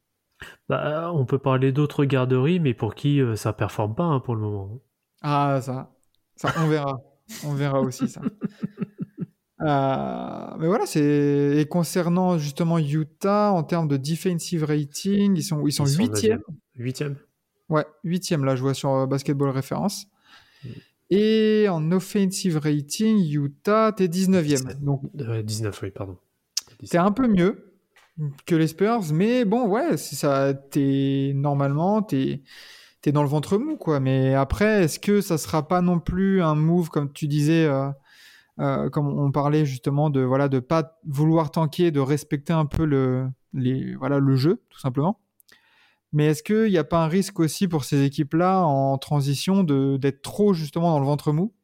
[0.68, 4.34] Bah, on peut parler d'autres garderies, mais pour qui euh, ça performe pas hein, pour
[4.34, 4.80] le moment.
[5.22, 5.90] Ah ça,
[6.36, 7.00] ça on verra,
[7.44, 8.20] on verra aussi ça.
[9.60, 15.64] Euh, mais voilà, c'est et concernant justement Utah en termes de defensive rating, ils sont
[15.66, 16.42] ils sont huitièmes.
[16.76, 17.16] Huitième.
[17.68, 20.06] Ouais, huitième là, je vois sur euh, Basketball Référence.
[20.64, 20.68] Mm.
[21.10, 24.42] Et en offensive rating, Utah, t'es 19e.
[24.42, 24.82] 17.
[24.82, 26.16] Donc Euh, 19, oui, pardon.
[26.90, 27.71] t'es un peu mieux
[28.46, 30.54] que les Spurs, mais bon, ouais, ça.
[30.54, 32.42] T'es normalement, t'es
[33.04, 34.00] es dans le ventre mou, quoi.
[34.00, 37.90] Mais après, est-ce que ça sera pas non plus un move, comme tu disais, euh,
[38.60, 42.84] euh, comme on parlait justement de voilà de pas vouloir tanker, de respecter un peu
[42.84, 43.28] le
[43.98, 45.20] voilà le jeu, tout simplement.
[46.12, 50.22] Mais est-ce qu'il n'y a pas un risque aussi pour ces équipes-là en transition d'être
[50.22, 51.54] trop justement dans le ventre mou?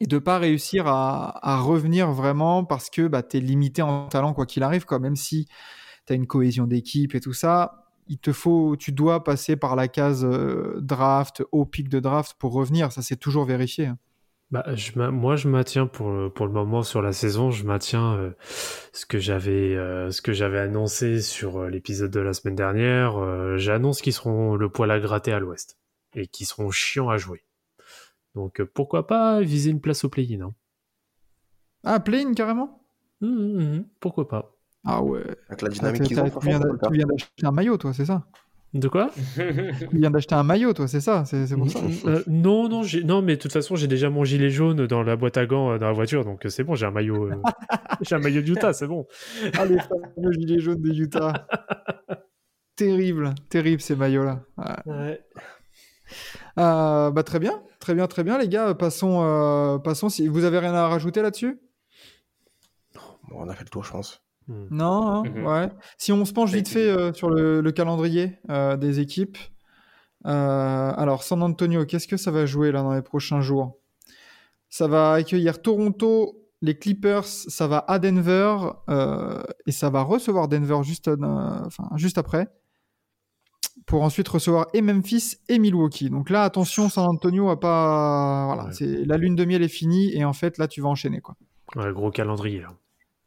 [0.00, 4.32] Et de pas réussir à, revenir vraiment parce que bah, tu es limité en talent
[4.32, 4.98] quoi qu'il arrive, quoi.
[4.98, 5.46] même si
[6.06, 9.76] tu as une cohésion d'équipe et tout ça, il te faut, tu dois passer par
[9.76, 13.86] la case euh, draft, au pic de draft pour revenir, ça c'est toujours vérifié.
[13.86, 13.98] hein.
[14.50, 14.64] Bah,
[15.12, 18.30] moi, je maintiens pour le, moment sur la saison, je maintiens euh,
[18.92, 23.58] ce que j'avais euh, ce que j'avais annoncé sur l'épisode de la semaine dernière.
[23.58, 25.78] J'annonce qu'ils seront le poil à gratter à l'ouest
[26.16, 27.44] et qu'ils seront chiants à jouer.
[28.34, 30.54] Donc euh, pourquoi pas viser une place au play-in hein.
[31.84, 32.82] Ah, play-in carrément?
[33.22, 35.22] Hum, hum, hum, Pourquoi pas Ah ouais.
[35.48, 38.26] Avec la Ah, dynamique qu'ils ont, tu viens d'acheter un maillot, toi, c'est ça?
[38.72, 39.10] De quoi?
[39.34, 42.82] Tu viens d'acheter un maillot, toi, c'est ça C'est c'est pour ça Euh, Non, non,
[42.82, 45.46] j'ai- non, mais de toute façon, j'ai déjà mon gilet jaune dans la boîte à
[45.46, 47.42] gants euh, dans la voiture, donc c'est bon, j'ai un maillot, euh,
[48.00, 49.06] j'ai un maillot d'Utah, c'est bon.
[49.56, 51.46] Ah, les fameux gilets jaunes de Utah.
[52.76, 54.42] terrible, terrible ces maillots-là.
[54.86, 55.20] Ouais.
[56.58, 58.74] Euh, bah, très bien, très bien, très bien, les gars.
[58.74, 60.08] Passons, euh, passons.
[60.08, 61.60] Si vous avez rien à rajouter là-dessus?
[63.28, 64.22] Bon, on a fait le tour, je pense.
[64.46, 64.66] Hmm.
[64.70, 65.22] Non, hein?
[65.24, 65.46] Mhm.
[65.46, 65.68] ouais.
[65.98, 69.38] Si on se penche vite fait euh, sur le, le calendrier euh, des équipes.
[70.26, 73.78] Euh, alors, San Antonio, qu'est-ce que ça va jouer là dans les prochains jours?
[74.68, 78.56] Ça va accueillir Toronto, les Clippers, ça va à Denver
[78.88, 82.48] euh, et ça va recevoir Denver euh, juste après
[83.90, 86.10] pour ensuite recevoir et Memphis et Milwaukee.
[86.10, 88.46] Donc là, attention, San Antonio a pas.
[88.46, 88.72] Voilà, Ouais.
[88.72, 91.34] c'est la lune de miel est finie et en fait là, tu vas enchaîner quoi.
[91.76, 92.68] Ouais, gros calendrier là.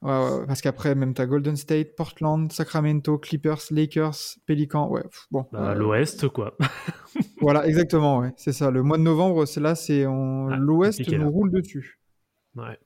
[0.01, 4.89] Ouais, parce qu'après, même t'as Golden State, Portland, Sacramento, Clippers, Lakers, Pelicans.
[4.89, 5.45] Ouais, pff, bon.
[5.53, 6.57] Bah, euh, L'Ouest, quoi.
[7.41, 8.71] Voilà, exactement, ouais, c'est ça.
[8.71, 11.99] Le mois de novembre, c'est là, c'est on- Ah, l'Ouest nous roule dessus.
[12.55, 12.77] Ouais.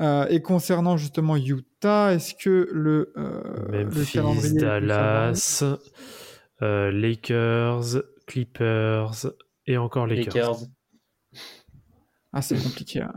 [0.00, 5.62] Euh, et concernant justement Utah, est-ce que le, euh, le Memphis, calendrier Dallas,
[6.62, 9.26] euh, Lakers, Clippers
[9.66, 10.34] et encore Lakers.
[10.34, 10.56] Lakers.
[12.32, 13.02] Ah, c'est compliqué.
[13.02, 13.12] hein.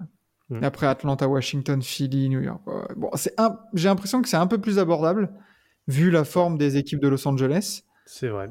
[0.49, 0.63] Mm.
[0.63, 2.61] Après Atlanta, Washington, Philly, New York.
[2.95, 3.59] Bon, c'est un...
[3.73, 5.33] j'ai l'impression que c'est un peu plus abordable
[5.87, 7.83] vu la forme des équipes de Los Angeles.
[8.05, 8.49] C'est vrai.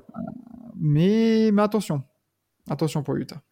[0.76, 2.02] Mais, mais attention,
[2.70, 3.42] attention pour Utah.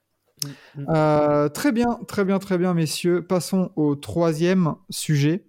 [0.75, 0.85] Mm.
[0.89, 3.27] Euh, très bien, très bien, très bien, messieurs.
[3.27, 5.47] Passons au troisième sujet.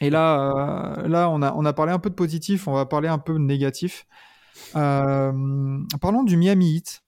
[0.00, 2.86] Et là, euh, là on, a, on a parlé un peu de positif, on va
[2.86, 4.06] parler un peu de négatif.
[4.76, 7.02] Euh, parlons du Miami Heat.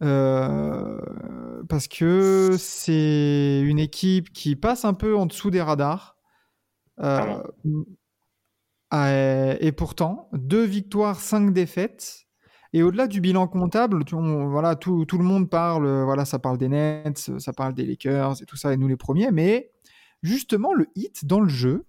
[0.00, 1.00] Euh,
[1.68, 6.16] parce que c'est une équipe qui passe un peu en dessous des radars.
[7.00, 7.42] Euh,
[9.60, 12.26] et pourtant, deux victoires, cinq défaites.
[12.74, 16.68] Et au-delà du bilan comptable, voilà, tout, tout le monde parle, voilà, ça parle des
[16.68, 19.30] Nets, ça parle des Lakers et tout ça, et nous les premiers.
[19.30, 19.72] Mais
[20.22, 21.86] justement, le hit dans le jeu,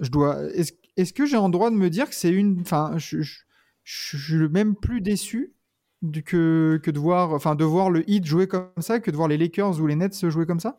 [0.00, 0.36] je dois,
[0.96, 2.60] est-ce que j'ai en droit de me dire que c'est une.
[2.60, 3.40] Enfin, je, je-
[3.84, 5.54] je suis même plus déçu
[6.02, 9.16] du- que, que de voir, enfin, de voir le Heat jouer comme ça que de
[9.16, 10.78] voir les Lakers ou les Nets se jouer comme ça?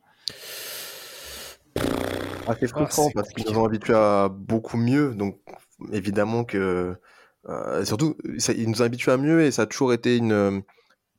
[2.45, 5.13] Ah, c'est frustrant c'est parce qu'ils nous ont habitués à beaucoup mieux.
[5.15, 5.39] Donc,
[5.91, 6.95] évidemment que.
[7.49, 10.31] euh, surtout, ça- ils nous ont habitués à mieux et ça a toujours été une,
[10.33, 10.59] euh,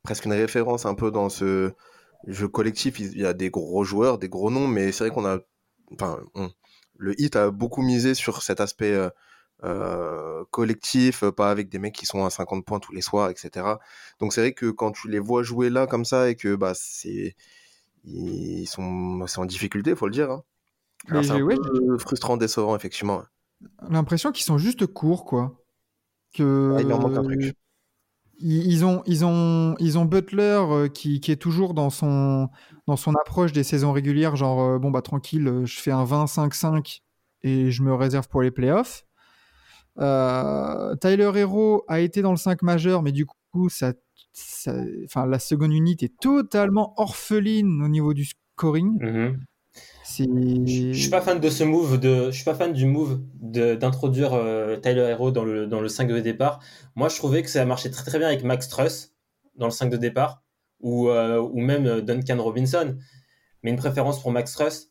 [0.05, 1.73] presque une référence un peu dans ce
[2.29, 3.01] jeu collectif.
[3.01, 5.41] Il il y a des gros joueurs, des gros noms, mais c'est vrai qu'on a.
[5.95, 6.51] Enfin, on-
[6.99, 9.11] le hit a beaucoup misé sur cet aspect euh,
[9.65, 13.31] euh, collectif, euh, pas avec des mecs qui sont à 50 points tous les soirs,
[13.31, 13.81] etc.
[14.21, 16.73] Donc, c'est vrai que quand tu les vois jouer là comme ça et que bah,
[16.75, 17.37] c'est.
[18.05, 20.31] Ils sont c'est en difficulté, faut le dire.
[20.31, 20.45] hein.
[21.23, 23.23] C'est un j'ai- ouais, peu frustrant, décevant, effectivement.
[23.89, 25.57] l'impression qu'ils sont juste courts, quoi.
[26.35, 27.55] Que Ah, il manque un truc.
[28.41, 32.49] Ils, ont, ils ont, ils ont Butler euh, qui, est toujours dans son,
[32.87, 36.05] dans son approche des saisons régulières, genre euh, bon bah tranquille, euh, je fais un
[36.05, 37.01] 20-5-5
[37.43, 39.05] et je me réserve pour les playoffs.
[39.99, 43.93] Euh, Tyler Hero a été dans le 5 majeur, mais du coup, ça,
[44.33, 48.25] ça- la seconde unité est totalement orpheline au niveau du
[48.57, 48.99] scoring.
[49.03, 49.41] Mhm.
[49.41, 49.58] C'est...
[50.17, 53.21] Je je suis pas fan de ce move de, je suis pas fan du move
[53.41, 56.61] d'introduire euh, Tyler Hero dans le, dans le 5 de départ.
[56.97, 59.15] Moi, je trouvais que ça marchait très très bien avec Max Truss
[59.57, 60.43] dans le 5 de départ
[60.81, 62.97] ou, euh, ou même euh, Duncan Robinson,
[63.63, 64.91] mais une préférence pour Max Truss.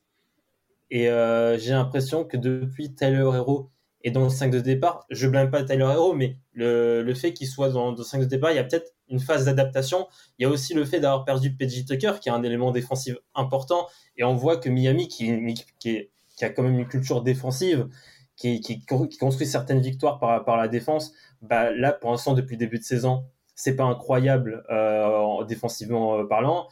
[0.89, 3.71] Et euh, j'ai l'impression que depuis Tyler Hero
[4.03, 7.33] est dans le 5 de départ, je blâme pas Tyler Hero, mais le, le fait
[7.33, 10.07] qu'il soit dans, le 5 de départ, il y a peut-être une phase d'adaptation.
[10.37, 13.15] Il y a aussi le fait d'avoir perdu PJ Tucker, qui est un élément défensif
[13.33, 13.87] important.
[14.15, 16.09] Et on voit que Miami, qui, qui,
[16.41, 17.87] a quand même une culture défensive,
[18.35, 22.59] qui, qui, construit certaines victoires par, par la défense, bah, là, pour l'instant, depuis le
[22.59, 26.67] début de saison, c'est pas incroyable euh, en- défensivement euh, parlant.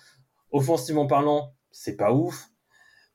[0.51, 2.49] Offensivement parlant, c'est pas ouf.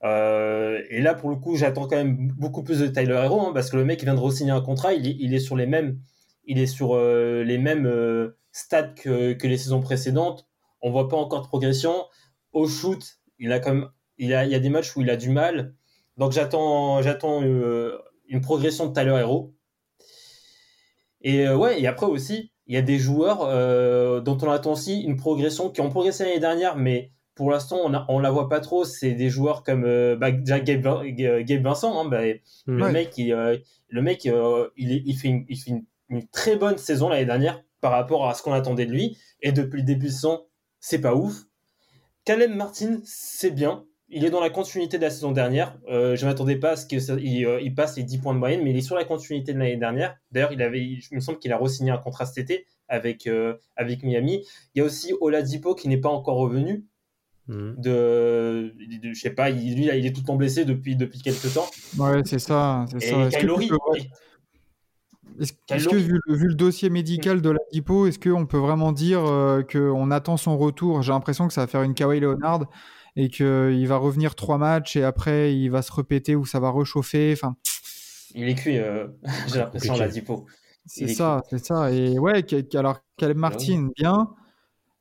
[0.02, 3.52] Euh, et là, pour le coup, j'attends quand même beaucoup plus de Tyler Hero, hein,
[3.52, 6.00] parce que le mec vient de re-signer un contrat, il est, sur les mêmes,
[6.44, 10.46] il est sur euh, les mêmes euh, stats que, les saisons précédentes.
[10.82, 12.06] On voit pas encore de progression.
[12.52, 15.30] Au shoot, il a quand même, il y a des matchs où il a du
[15.30, 15.74] mal.
[16.16, 19.54] Donc j'attends, j'attends une progression de Tyler Hero.
[21.22, 23.40] Et ouais, et après aussi, il y a des joueurs
[24.22, 27.94] dont on attend aussi une progression, qui ont progressé l'année dernière, mais pour l'instant, on,
[27.94, 28.84] a- on la voit pas trop.
[28.84, 31.98] C'est des joueurs comme euh, bah, déjà Gabe, Vin- Gabe Vincent.
[31.98, 32.20] hein, bah,
[32.66, 33.56] le mec, il, euh,
[33.88, 37.24] le mec euh, il, il fait, une, il fait une, une très bonne saison l'année
[37.24, 39.16] dernière par rapport à ce qu'on attendait de lui.
[39.40, 40.44] Et depuis le début de saison,
[40.80, 41.44] c'est pas ouf.
[42.26, 43.84] Caleb Martin, c'est bien.
[44.10, 45.78] Il est dans la continuité de la saison dernière.
[45.88, 47.00] Euh, je m'attendais pas à ce qu'il
[47.62, 49.76] il passe les 10 points de moyenne, mais il est sur la continuité de l'année
[49.76, 50.16] dernière.
[50.30, 53.54] D'ailleurs, il avait, il me semble qu'il a re-signé un contrat cet été avec, euh,
[53.76, 54.44] avec Miami.
[54.74, 56.84] Il y a aussi Oladipo qui n'est pas encore revenu.
[57.50, 57.74] Mhm.
[57.78, 61.20] De, de- je sais pas, il, lui, il est tout le temps blessé depuis, depuis
[61.20, 61.66] quelques temps.
[61.98, 62.84] Ouais, c'est ça.
[62.90, 63.16] C'est Et ça.
[63.26, 66.06] Est-ce que, Kylori, tu peux- est-ce- Kyle est-ce que Lowry.
[66.06, 69.62] vu, le- vu le dossier médical de la Dipo, est-ce qu'on peut vraiment dire euh,
[69.62, 71.02] qu'on attend son retour?
[71.02, 72.66] J'ai l'impression que ça va faire une Kawhi Leonard
[73.16, 76.70] et qu'il va revenir trois matchs et après il va se répéter ou ça va
[76.70, 77.32] rechauffer.
[77.32, 77.56] Enfin,
[78.34, 79.08] il est cuit, euh,
[79.48, 80.04] j'ai l'impression, compliqué.
[80.04, 80.46] Oladipo.
[80.86, 81.90] c'est ça, c'est ça.
[81.90, 84.30] Et ouais, alors Caleb Martin, bien.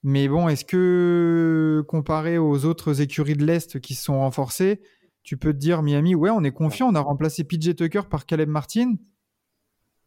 [0.03, 4.81] Mais bon, est-ce que comparé aux autres écuries de l'Est qui se sont renforcées,
[5.23, 8.25] tu peux te dire Miami, ouais, on est confiant, on a remplacé PJ Tucker par
[8.25, 8.95] Caleb Martin?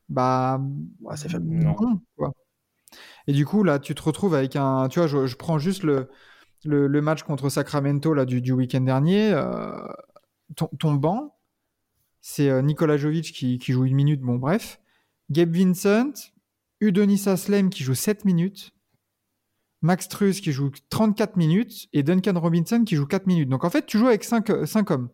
[0.09, 0.61] Bah,
[1.01, 1.47] Ouais, c'est faible.
[1.47, 1.75] Non.
[2.17, 2.33] quoi.
[3.27, 4.89] Et du coup, là, tu te retrouves avec un.
[4.89, 6.09] Tu vois, je, je prends juste le,
[6.65, 9.33] le, le match contre Sacramento là, du, du week-end dernier.
[9.33, 9.73] euh,
[10.57, 11.37] ton, ton banc,
[12.21, 14.81] c'est euh, Nikola Jovic qui, qui joue une minute, bon, bref.
[15.31, 16.13] Gabe Vincent,
[16.81, 18.73] Udonis Aslem qui joue 7 minutes.
[19.83, 23.49] Max Truss qui joue 34 minutes et Duncan Robinson qui joue 4 minutes.
[23.49, 24.49] Donc en fait, tu joues avec 5,
[24.91, 25.09] hommes.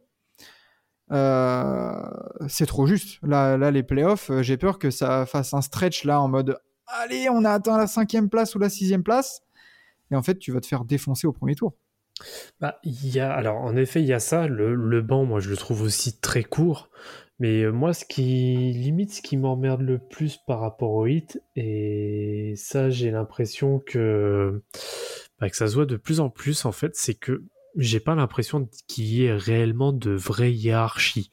[1.11, 2.03] Euh,
[2.49, 3.19] c'est trop juste.
[3.23, 6.59] Là, là les playoffs, euh, j'ai peur que ça fasse un stretch là en mode
[6.89, 9.43] allez, on a atteint la cinquième place ou la sixième place.
[10.11, 11.75] Et en fait, tu vas te faire défoncer au premier tour.
[12.61, 14.47] Bah, y a, alors, en effet, il y a ça.
[14.49, 16.89] Le, le banc, moi, je le trouve aussi très court.
[17.39, 21.41] Mais euh, moi, ce qui limite, ce qui m'emmerde le plus par rapport au hit,
[21.55, 24.63] et ça, j'ai l'impression que,
[25.39, 27.45] bah, que ça se voit de plus en plus, en fait, c'est que
[27.77, 31.31] j'ai pas l'impression qu'il y ait réellement de vraie hiérarchie.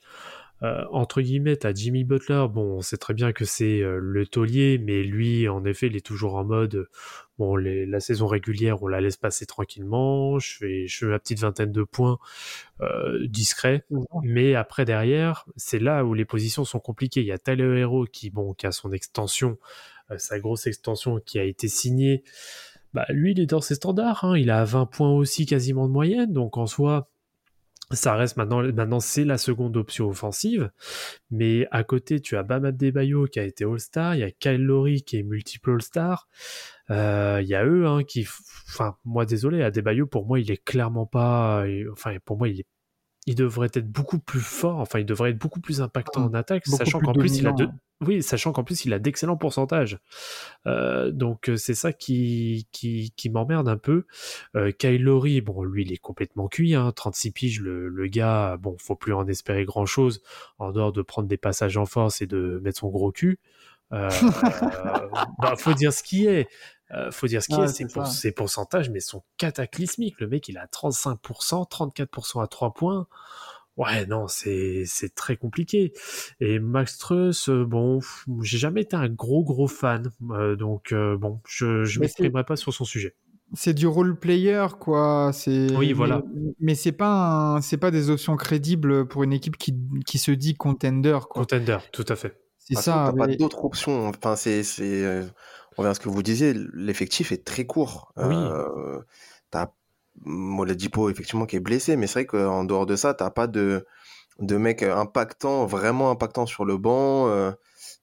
[0.63, 4.25] Euh, entre guillemets, t'as Jimmy Butler, bon, on sait très bien que c'est euh, le
[4.25, 6.89] taulier, mais lui, en effet, il est toujours en mode, euh,
[7.37, 11.19] bon, les- la saison régulière, on la laisse passer tranquillement, je fais, je fais ma
[11.19, 12.19] petite vingtaine de points
[12.81, 13.83] euh, discret,
[14.23, 17.21] mais après, derrière, c'est là où les positions sont compliquées.
[17.21, 19.57] Il y a Tyler Hero qui, bon, qui a son extension,
[20.11, 22.23] euh, sa grosse extension qui a été signée.
[22.93, 25.91] Bah, lui, il est dans ses standards, hein, il a 20 points aussi quasiment de
[25.93, 27.09] moyenne, donc en soi,
[27.91, 30.71] ça reste maintenant, maintenant c'est la seconde option offensive.
[31.31, 34.63] Mais à côté, tu as Bam Adebayo qui a été All-Star, il y a Kyle
[34.63, 36.27] Lowry qui est multiple All-Star.
[36.91, 38.27] Euh, Il y a eux hein, qui,
[38.69, 42.67] enfin, moi désolé, Adebayo pour moi il est clairement pas, enfin pour moi il est
[43.25, 46.33] il devrait être beaucoup plus fort, enfin il devrait être beaucoup plus impactant Ah, en
[46.33, 47.79] attaque, sachant qu'en plus il a de, dominant.
[48.01, 49.99] oui, sachant qu'en plus il a d'excellents pourcentages.
[50.67, 54.05] Euh, donc euh, c'est ça qui qui, qui m'emmerde un peu.
[54.55, 58.57] Euh, Kyle Lowry, bon lui il est complètement cuit, hein, 36 piges, le, le gars,
[58.57, 60.21] bon faut plus en espérer grand chose
[60.59, 63.39] en dehors de prendre des passages en force et de mettre son gros cul.
[63.93, 64.09] Euh,
[65.39, 66.47] bah, faut dire ce qui est.
[66.91, 70.19] Euh, faut dire ce qui Ouais, est, c'est c'est pour ses pourcentages, mais sont cataclysmiques.
[70.19, 73.07] Le mec, il a 35%, 34% à 3 points.
[73.77, 75.91] Ouais, non, c'est c'est très compliqué.
[76.39, 77.99] Et Max Truss, euh, bon,
[78.41, 82.55] j'ai jamais été un gros gros fan, euh, donc euh, bon, je c'est- m'exprimerai pas
[82.55, 83.15] sur son sujet.
[83.53, 85.31] C'est du role player, quoi.
[85.47, 86.21] Oui, voilà.
[86.33, 90.31] Mais, mais c'est pas un- pas des options crédibles pour une équipe qui, qui se
[90.31, 91.41] dit contender, quoi.
[91.43, 92.39] Contender, tout à fait.
[92.59, 93.05] C'est ça.
[93.07, 94.07] t'as mais- pas d'autres options.
[94.07, 94.63] Enfin, c'est,
[95.77, 98.11] revient à ce que vous disiez, l'effectif est très court.
[98.17, 98.35] Oui.
[98.35, 98.99] Euh,
[99.51, 99.67] t'as
[100.23, 103.85] Moladipo, effectivement, qui est blessé, mais c'est vrai qu'en dehors de ça, t'as pas de,
[104.39, 107.27] de mec impactant, vraiment impactant sur le banc.
[107.29, 107.51] euh,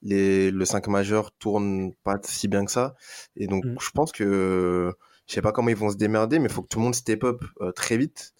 [0.02, 2.94] les, le 5 majeur tourne pas si bien que ça.
[3.36, 3.76] Et donc, Mm.
[3.80, 4.92] je pense que,
[5.28, 6.94] je sais pas comment ils vont se démerder, mais il faut que tout le monde
[6.94, 8.32] step up euh, très vite.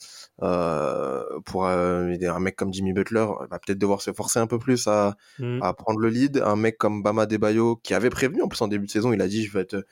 [0.42, 4.59] Euh, pour euh, un mec comme Jimmy Butler, va peut-être devoir se forcer un peu
[4.59, 5.62] plus à, Mm.
[5.62, 6.38] à prendre le lead.
[6.45, 9.21] Un mec comme Bama Debayo, qui avait prévenu en plus en début de saison, il
[9.23, 9.87] a dit je vais être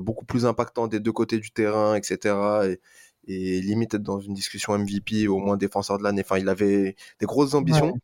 [0.00, 2.36] beaucoup plus impactant des deux côtés du terrain, etc.
[2.64, 2.80] Et,
[3.26, 6.22] et limite être dans une discussion MVP, au moins défenseur de l'année.
[6.24, 7.98] Enfin, il avait des grosses ambitions Ouais.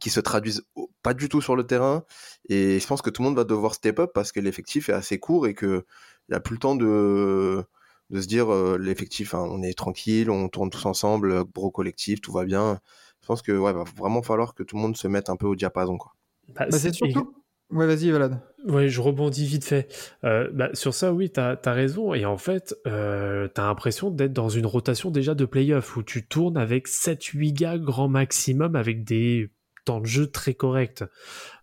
[0.00, 0.62] qui se traduisent
[1.02, 2.04] pas du tout sur le terrain.
[2.48, 4.92] Et je pense que tout le monde va devoir step up parce que l'effectif est
[4.92, 5.84] assez court et que
[6.30, 7.64] il n'y a plus le temps de
[8.10, 12.20] de se dire euh, l'effectif, hein, on est tranquille, on tourne tous ensemble, gros collectif,
[12.20, 12.80] tout va bien.
[13.20, 15.46] Je pense que ouais, va vraiment falloir que tout le monde se mette un peu
[15.46, 16.12] au diapason, quoi.
[16.48, 17.34] Bah, Bah, c'est surtout.
[17.70, 18.40] Ouais, vas-y, Valade.
[18.66, 19.86] Ouais, je rebondis vite fait.
[20.24, 22.14] Euh, bah, sur ça, oui, t'as as raison.
[22.14, 26.26] Et en fait, euh, t'as l'impression d'être dans une rotation déjà de playoff où tu
[26.26, 29.50] tournes avec 7-8 gars grand maximum avec des
[29.98, 31.02] de jeu très corrects.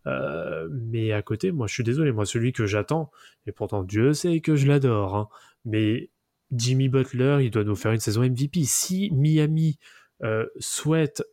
[0.06, 3.10] Euh, mais à côté, moi, je suis désolé, moi, celui que j'attends,
[3.46, 5.30] et pourtant Dieu sait que je l'adore, hein,
[5.63, 6.10] mais
[6.52, 8.63] Jimmy Butler, il doit nous faire une saison MVP.
[8.66, 9.80] Si Miami
[10.24, 11.24] euh, souhaite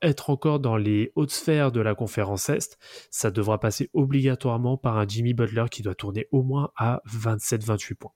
[0.00, 2.78] être encore dans les hautes sphères de la conférence Est,
[3.10, 7.94] ça devra passer obligatoirement par un Jimmy Butler qui doit tourner au moins à 27-28
[7.94, 8.12] points.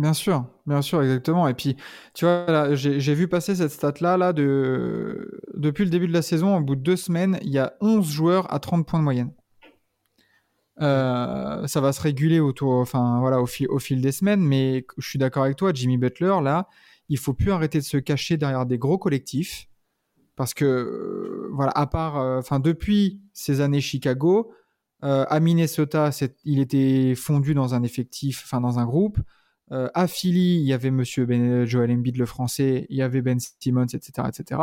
[0.00, 1.46] Bien sûr, bien sûr, exactement.
[1.46, 1.76] Et puis,
[2.14, 5.42] tu vois, j'ai vu passer cette stat-là, là, de...
[5.54, 8.10] depuis le début de la saison, au bout de deux semaines, il y a 11
[8.10, 9.30] joueurs à 30 points de moyenne.
[10.80, 15.18] Euh, ça va se réguler autour, enfin, voilà, au, fil, des semaines, mais je suis
[15.18, 16.66] d'accord avec toi, Jimmy Butler, là,
[17.10, 19.66] il faut plus arrêter de se cacher derrière des gros collectifs.
[20.34, 24.50] Parce que, euh, voilà, à part, euh, enfin, depuis ces années Chicago,
[25.02, 26.10] à Minnesota,
[26.44, 29.18] il était fondu dans un effectif, enfin, dans un groupe.
[29.72, 33.22] Euh, à Philly, il y avait Monsieur ben, Joel Embiid, le français, il y avait
[33.22, 34.28] Ben Simmons, etc.
[34.28, 34.60] etc.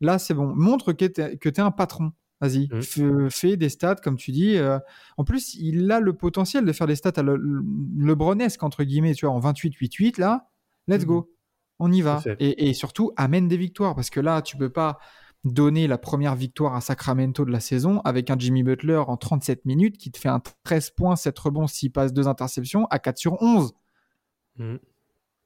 [0.00, 0.52] Là, c'est bon.
[0.54, 2.12] Montre que tu es, un patron.
[2.40, 2.66] Vas-y.
[2.68, 4.56] F- fais des stats, comme tu dis.
[4.56, 4.78] Euh,
[5.16, 7.62] en plus, il a le potentiel de faire des stats à le, le-
[7.98, 10.48] lebronesque, entre guillemets, tu vois, en 28-8-8, là,
[10.86, 11.32] let's go.
[11.80, 12.20] On y va.
[12.40, 14.98] Et, et surtout, amène des victoires, parce que là, tu peux pas
[15.44, 19.64] donner la première victoire à Sacramento de la saison avec un Jimmy Butler en 37
[19.64, 23.18] minutes qui te fait un 13 points, 7 rebonds, 6 passes, 2 interceptions à 4
[23.18, 23.72] sur 11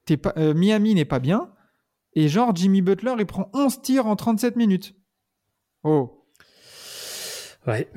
[0.05, 1.49] T'es pas, euh, Miami n'est pas bien.
[2.13, 4.95] Et genre, Jimmy Butler, il prend 11 tirs en 37 minutes.
[5.83, 6.25] Oh.
[7.67, 7.89] Ouais.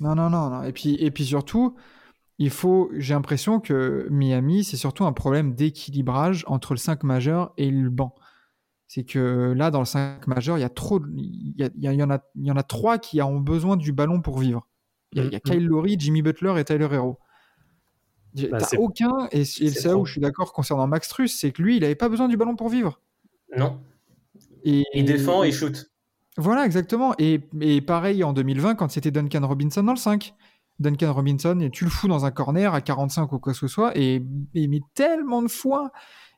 [0.00, 0.50] Non, non, non.
[0.50, 0.62] non.
[0.64, 1.76] Et, puis, et puis surtout,
[2.38, 2.90] il faut.
[2.96, 7.90] J'ai l'impression que Miami, c'est surtout un problème d'équilibrage entre le 5 majeur et le
[7.90, 8.14] banc.
[8.86, 11.00] C'est que là, dans le 5 majeur, il y a trop.
[11.14, 13.76] Il y, a- il y en a, il y en a trois qui ont besoin
[13.76, 14.66] du ballon pour vivre.
[15.12, 15.50] Il y a, il y a Mhm.
[15.52, 17.18] Kyle Lowry, Jimmy Butler et Tyler Hero.
[18.34, 19.28] Bah, T'as aucun.
[19.32, 21.80] Et, et c'est là où je suis d'accord concernant Max Truss, c'est que lui, il
[21.80, 23.00] n'avait pas besoin du ballon pour vivre.
[23.56, 23.80] Non.
[24.64, 25.90] Et, Il défend, il shoot.
[26.36, 27.14] Voilà, exactement.
[27.18, 30.34] Et, et pareil en 2020, quand c'était Duncan Robinson dans le 5.
[30.78, 33.68] Duncan Robinson, et tu le fous dans un corner à 45 ou quoi que ce
[33.68, 34.22] soit, et,
[34.54, 35.92] et mais tellement de fois,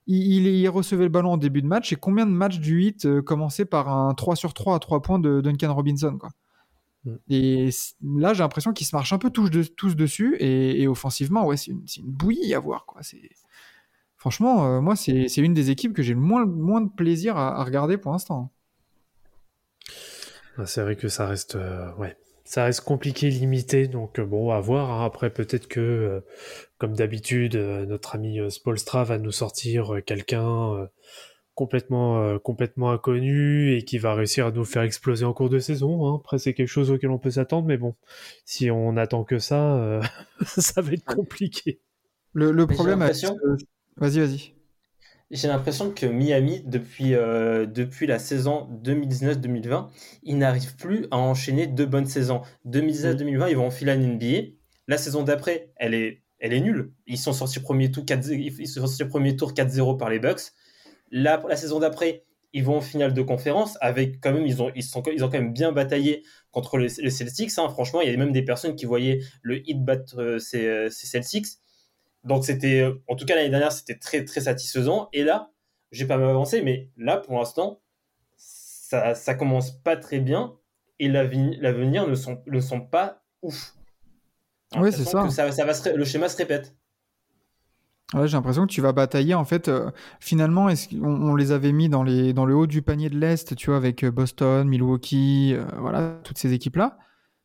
[0.09, 2.75] il, il, il recevait le ballon en début de match, et combien de matchs du
[2.75, 6.31] 8 euh, commençaient par un 3 sur 3 à 3 points de Duncan Robinson, quoi.
[7.05, 7.15] Mm.
[7.29, 7.71] Et
[8.03, 11.57] là, j'ai l'impression qu'ils se marchent un peu tous, de- tous dessus, et, offensivement, ouais,
[11.57, 13.01] c'est une, bouillie à voir, quoi.
[14.17, 17.99] Franchement, euh, moi, c'est, une des équipes que j'ai le moins, de plaisir à, regarder
[17.99, 18.53] pour l'instant.
[20.59, 23.89] Ah, C'est vrai que ça reste, euh, ouais, ça reste compliqué, limité.
[23.89, 24.93] Donc euh, bon, à voir.
[24.93, 25.05] hein.
[25.05, 26.23] Après, peut-être que,
[26.79, 30.89] comme d'habitude, notre ami Spolstra va nous sortir quelqu'un
[31.55, 35.59] complètement, euh, complètement inconnu et qui va réussir à nous faire exploser en cours de
[35.59, 36.07] saison.
[36.07, 36.17] hein.
[36.21, 37.95] Après, c'est quelque chose auquel on peut s'attendre, mais bon,
[38.45, 40.03] si on attend que ça, euh,
[40.47, 41.81] ça va être compliqué.
[42.33, 43.01] Le, le problème
[43.99, 44.55] Vas-y, vas-y.
[45.31, 49.89] J'ai l'impression que Miami, depuis, euh, depuis la saison 2019-2020,
[50.25, 52.43] ils n'arrivent plus à enchaîner deux bonnes saisons.
[52.67, 54.53] 2019-2020, ils vont enfiler une NBA.
[54.89, 56.93] La saison d'après, elle est, elle est nulle.
[57.07, 60.53] Ils sont sortis premier tour 4 ils sont sortis premier tour 4-0 par les Bucks.
[61.13, 64.73] La, la saison d'après, ils vont en finale de conférence avec quand même ils ont
[64.75, 67.53] ils sont ils ont quand même bien bataillé contre les, les Celtics.
[67.59, 67.69] hein.
[67.69, 70.91] Franchement, il y a même des personnes qui voyaient le hit battre euh, ces, euh,
[70.91, 71.47] ces Celtics.
[72.25, 75.09] Donc c'était, euh, en tout cas l'année dernière, c'était très très satisfaisant.
[75.13, 75.51] Et là,
[75.93, 77.81] j'ai pas mal avancé, mais là pour l'instant,
[78.37, 80.57] ça, ça commence pas très bien
[80.99, 83.75] et l'avenir ne sont, ne sont pas ouf.
[84.77, 85.29] Ouais, c'est ça.
[85.31, 86.75] ça, ça va se le schéma se répète.
[88.15, 89.35] Ouais, j'ai l'impression que tu vas batailler.
[89.35, 89.91] En fait, euh,
[90.21, 93.19] finalement, est-ce qu'on on les avait mis dans, les, dans le haut du panier de
[93.19, 96.99] l'Est, tu vois, avec euh, Boston, Milwaukee, euh, voilà, toutes ces équipes-là.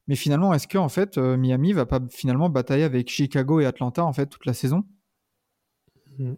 [0.08, 3.66] Mais finalement, est-ce que en fait, euh, Miami va pas finalement batailler avec Chicago et
[3.66, 4.84] Atlanta en fait toute la saison?
[6.20, 6.34] Mm.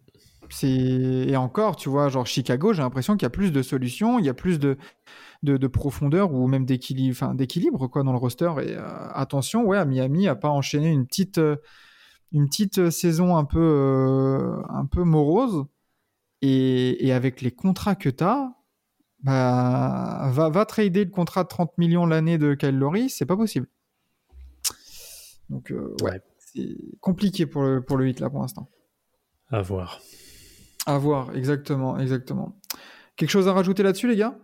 [0.51, 4.17] C'est et encore, tu vois, genre Chicago, j'ai l'impression qu'il y a plus de solutions,
[4.17, 4.77] il y a plus de,
[5.43, 8.51] de, de profondeur ou même d'équilibre, enfin d'équilibre quoi dans le roster.
[8.63, 8.75] Et
[9.13, 11.39] attention, ouais, à Miami a pas enchaîné une petite
[12.31, 15.65] une petite saison un peu euh, un peu morose
[16.41, 18.53] et, et avec les contrats que tu as,
[19.23, 23.35] bah, va, va trader le contrat de 30 millions l'année de Kyle Lowry, c'est pas
[23.35, 23.67] possible.
[25.49, 26.21] Donc euh, ouais, Ouais.
[26.37, 28.69] c'est compliqué pour le pour le hit là pour l'instant.
[29.49, 29.99] À voir.
[30.85, 32.59] À voir, exactement, exactement.
[33.15, 34.37] Quelque chose à rajouter là-dessus, les gars?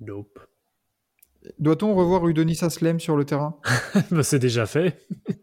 [0.00, 0.38] Nope.
[1.58, 3.58] Doit-on revoir Udonis Aslem sur le terrain?
[4.10, 5.06] Bah, c'est déjà fait.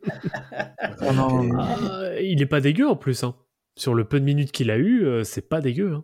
[1.04, 3.24] Ah non, Ah, il est pas dégueu en plus.
[3.24, 3.36] Hein.
[3.76, 5.94] Sur le peu de minutes qu'il a eu, euh, c'est pas dégueu.
[5.94, 6.04] hein.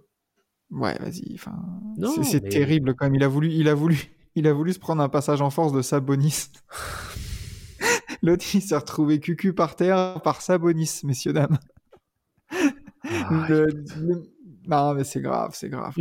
[0.72, 1.34] Ouais, vas-y.
[1.36, 1.56] Enfin,
[2.24, 3.16] c'est mais- terrible quand même.
[3.16, 3.98] Il a voulu, il a voulu,
[4.36, 6.48] il a voulu se prendre un passage en force de Sabonis.
[8.24, 11.58] L'autre, il s'est retrouvé cucu par terre par Sabonis, messieurs dames.
[12.52, 13.68] Ah, Le-
[14.00, 14.24] le-
[14.68, 15.94] Non, mais c'est grave, c'est grave.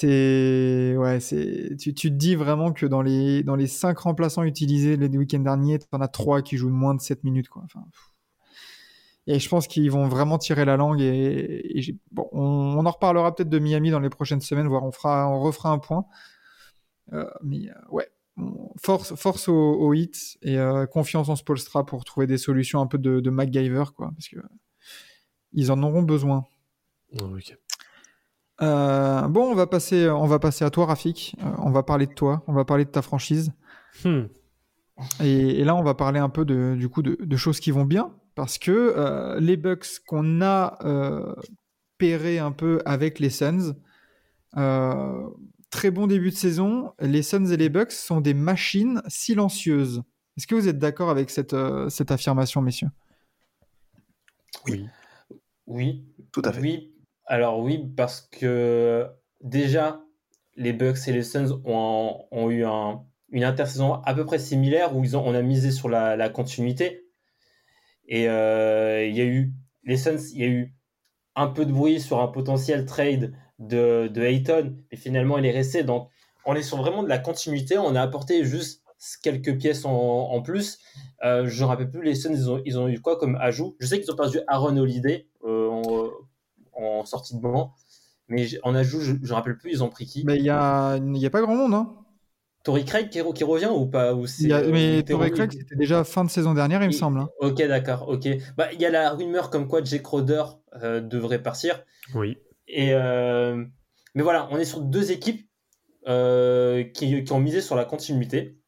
[0.00, 4.96] C'est ouais, c'est tu, te dis vraiment que dans les dans les cinq remplaçants utilisés
[4.96, 7.64] les week-ends derniers, t'en as trois qui jouent moins de 7 minutes quoi.
[9.26, 13.48] Et je pense qu'ils vont vraiment tirer la langue et, bon, on, en reparlera peut-être
[13.48, 16.06] de Miami dans les prochaines semaines, voire on fera on refera un point.
[17.12, 18.08] Euh, mais euh, ouais,
[18.80, 20.06] force force au, au et
[20.46, 24.28] euh, confiance en Spolstra pour trouver des solutions un peu de, de MacGyver quoi, parce
[24.28, 24.38] que
[25.52, 26.44] ils en auront besoin.
[27.20, 27.58] ok.
[28.60, 31.36] Euh, bon, on va passer, on va passer à toi, Rafik.
[31.40, 33.52] Euh, on va parler de toi, on va parler de ta franchise.
[34.04, 34.24] Hmm.
[35.22, 37.70] Et, et là, on va parler un peu de, du coup de, de choses qui
[37.70, 41.34] vont bien, parce que euh, les Bucks qu'on a euh,
[41.98, 43.74] pairés un peu avec les Suns,
[44.56, 45.28] euh,
[45.70, 46.92] très bon début de saison.
[47.00, 50.02] Les Suns et les Bucks sont des machines silencieuses.
[50.36, 52.88] Est-ce que vous êtes d'accord avec cette, euh, cette affirmation, messieurs?
[54.66, 54.86] Oui.
[55.66, 56.60] Oui, Tout à fait.
[56.60, 56.94] Oui,
[57.28, 59.06] alors oui, parce que
[59.42, 60.00] déjà,
[60.56, 65.04] les Bucks et les Suns ont, eu un- une intersaison à peu près similaire où
[65.04, 67.04] ils ont, on a misé sur la, continuité.
[68.06, 69.52] Et euh, il y a eu,
[69.84, 70.74] les Suns, il y a eu
[71.36, 75.52] un peu de bruit sur un potentiel trade de, de Ayton, mais finalement il est
[75.52, 75.84] resté.
[75.84, 76.08] Donc
[76.46, 77.76] on est sur vraiment de la continuité.
[77.76, 78.82] On a apporté juste
[79.22, 80.78] quelques pièces en, plus.
[81.22, 83.76] Euh, je ne rappelle plus, les Suns, ils ont, ils ont eu quoi comme ajout?
[83.80, 85.67] Je sais qu'ils ont perdu Aaron Holiday euh,
[86.78, 87.74] en, sortie de banc,
[88.28, 90.96] mais en ajout, je ne rappelle plus, ils ont pris qui Mais il y a,
[90.96, 91.74] il y a pas grand monde.
[91.74, 91.94] Hein.
[92.64, 95.00] Tory Craig qui, re- qui revient ou pas ou c'est- Il y a- ou mais
[95.08, 97.18] revenu Craig, c'était déjà fin de saison dernière, il me semble.
[97.20, 97.28] hein.
[97.40, 98.28] Ok, d'accord, ok.
[98.56, 100.42] Bah, Il y a la rumeur comme quoi Jake Crowder
[100.82, 101.82] euh, devrait partir.
[102.14, 102.36] Oui.
[102.66, 103.64] Et, euh,
[104.14, 105.48] mais voilà, on est sur deux équipes
[106.08, 108.58] euh, qui, qui ont misé sur la continuité.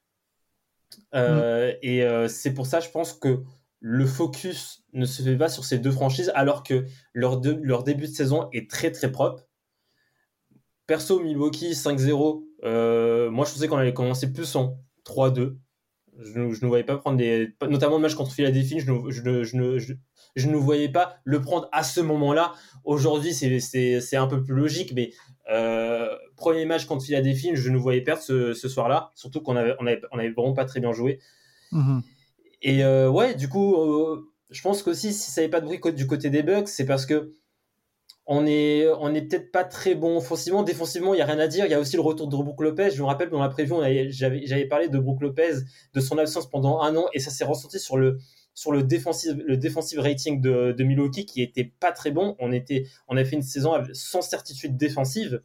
[1.15, 3.43] Euh, Et euh, c'est pour ça, je pense que
[3.81, 8.07] le focus ne se fait pas sur ces deux franchises, alors que leur, leur début
[8.09, 9.47] de saison est très très propre.
[10.87, 15.57] Perso, Milwaukee 5-0, euh, moi je pensais qu'on allait commencer plus en 3-2.
[16.18, 17.55] Je, ne- je ne voyais pas prendre des.
[17.62, 21.16] Notamment le match contre Philadelphie, je ne, je, ne- je, ne- je- ne voyais pas
[21.24, 22.53] le prendre à ce moment-là.
[22.85, 23.61] Aujourd'hui, c'est-
[24.16, 25.12] un peu plus logique, mais
[25.51, 29.74] euh, premier match contre Philadelphie, je nous voyais perdre ce, ce soir-là, surtout qu'on avait,
[29.78, 31.20] on avait, on avait vraiment pas très bien joué.
[31.72, 32.03] Mhm.
[32.63, 35.81] Et euh, ouais, du coup, euh, je pense qu'aussi, si ça n'avait pas de bruit
[35.95, 37.35] du côté des Bucks, c'est parce que
[38.33, 40.63] on est, on est peut-être pas très bon offensivement.
[40.63, 41.65] Défensivement, il n'y a rien à dire.
[41.65, 42.91] Il y a aussi le retour de Brook Lopez.
[42.93, 45.55] Je me rappelle, dans la avait- j'avais parlé de Brook Lopez,
[45.95, 48.19] de son absence pendant un an, et ça s'est ressenti sur le,
[48.55, 52.37] sur le défensive, le defensive rating de, de Milwaukee qui était pas très bon.
[52.39, 55.43] On, était, on a fait une saison sans certitude défensive.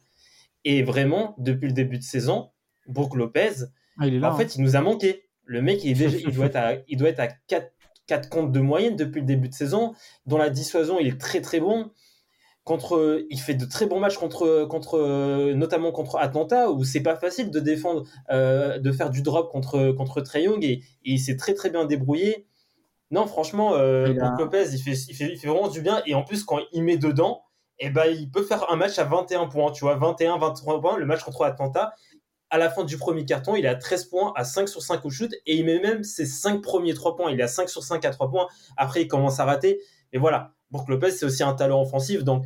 [0.64, 2.50] Et vraiment, depuis le début de saison,
[2.86, 3.64] Brook Lopez,
[3.98, 4.30] Ah, il est là.
[4.30, 4.38] en hein.
[4.38, 5.25] fait, il nous a manqué.
[5.46, 7.72] Le mec, il, est déjà, il doit être à, il doit être à 4,
[8.06, 9.94] 4 comptes de moyenne depuis le début de saison.
[10.26, 11.90] Dans la dissuasion, il est très très bon.
[12.64, 17.14] Contre, il fait de très bons matchs contre, contre notamment contre Atlanta, où c'est pas
[17.14, 21.18] facile de défendre, euh, de faire du drop contre, contre Trae Young, et, et il
[21.20, 22.44] s'est très très bien débrouillé.
[23.12, 25.80] Non, franchement, euh, Il a- Brook Lopez, il fait, il, fait, il fait vraiment du
[25.80, 27.44] bien, et en plus, quand il met dedans,
[27.78, 30.96] eh ben, il peut faire un match à 21 points, tu vois, 21, 23 points,
[30.96, 31.92] le match contre Atlanta.
[32.50, 35.04] À la fin du premier carton, il est à 13 points, à 5 sur 5
[35.04, 37.30] au shoot, et il met même ses 5 premiers 3 points.
[37.32, 38.46] Il est à 5 sur 5 à 3 points.
[38.76, 39.80] Après, il commence à rater.
[40.12, 42.22] Et voilà, Brook Lopez, c'est aussi un talent offensif.
[42.22, 42.44] Donc,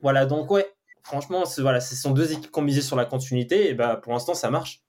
[0.00, 0.66] voilà, donc ouais,
[1.02, 3.96] franchement, c'est- voilà, ce sont deux équipes qui ont misé sur la continuité, et bah,
[4.02, 4.82] pour l'instant, ça marche.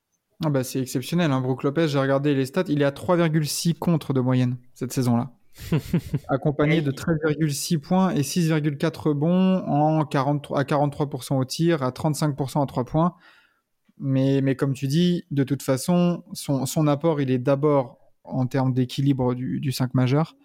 [0.43, 1.29] Ah bah, c'est exceptionnel.
[1.31, 1.41] Hein.
[1.41, 5.31] Brook Lopez, j'ai regardé les stats, il est à 3,6 contre de moyenne cette saison-là.
[6.29, 12.63] Accompagné de 13,6 points et 6,4 rebonds en 43, à 43% au tir, à 35%
[12.63, 13.15] à 3 points.
[14.03, 18.47] Mais, mais comme tu dis, de toute façon, son, son apport, il est d'abord en
[18.47, 20.35] termes d'équilibre du, du 5 majeur.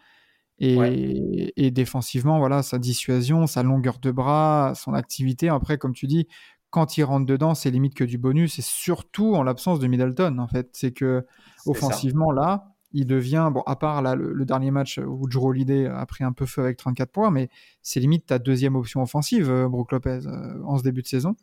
[0.59, 1.53] Et, Ouais.
[1.57, 5.49] et défensivement, voilà, sa dissuasion, sa longueur de bras, son activité.
[5.49, 6.27] Après, comme tu dis,
[6.71, 8.59] quand il rentre dedans, c'est limite que du bonus.
[8.59, 10.69] Et surtout en l'absence de Middleton, en fait.
[10.73, 11.25] C'est que
[11.59, 11.71] ça.
[11.71, 15.87] offensivement, là, il devient, bon, à part là, le, le dernier match où Drew Holiday
[15.87, 17.49] a pris un peu feu avec 34 points, mais
[17.83, 21.37] c'est limite ta deuxième option offensive, euh, Brook Lopez, euh, en ce début de saison.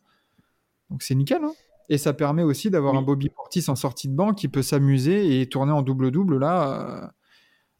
[0.90, 1.42] Donc c'est nickel.
[1.44, 1.52] hein.
[1.88, 2.98] Et ça permet aussi d'avoir Oui.
[2.98, 7.02] un Bobby Portis en sortie de banc qui peut s'amuser et tourner en double-double là,
[7.04, 7.06] euh,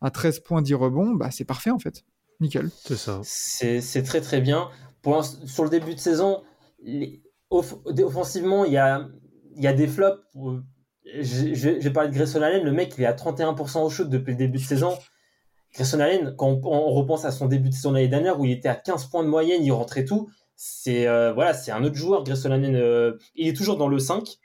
[0.01, 1.15] à 13 points 10 rebonds.
[1.15, 2.05] Bah, c'est parfait en fait.
[2.41, 2.71] Nickel.
[2.85, 3.21] C'est ça.
[3.23, 4.69] C'est c'est très très bien.
[5.03, 6.43] Pour sur le début de saison,
[6.83, 9.09] les- off- offensivement, il y a,
[9.57, 10.21] il y a des flops.
[11.21, 14.39] J'ai parlé de Grayson Allen, le mec il est à 31% au shoot depuis le
[14.39, 14.97] début de saison.
[15.75, 18.53] Grayson Allen, quand on, on repense à son début de saison l'année dernière où il
[18.53, 20.29] était à 15 points de moyenne, il rentrait tout.
[20.57, 22.75] C'est euh, voilà, c'est un autre joueur, Grayson Allen.
[22.77, 24.37] euh, il est toujours dans le 5.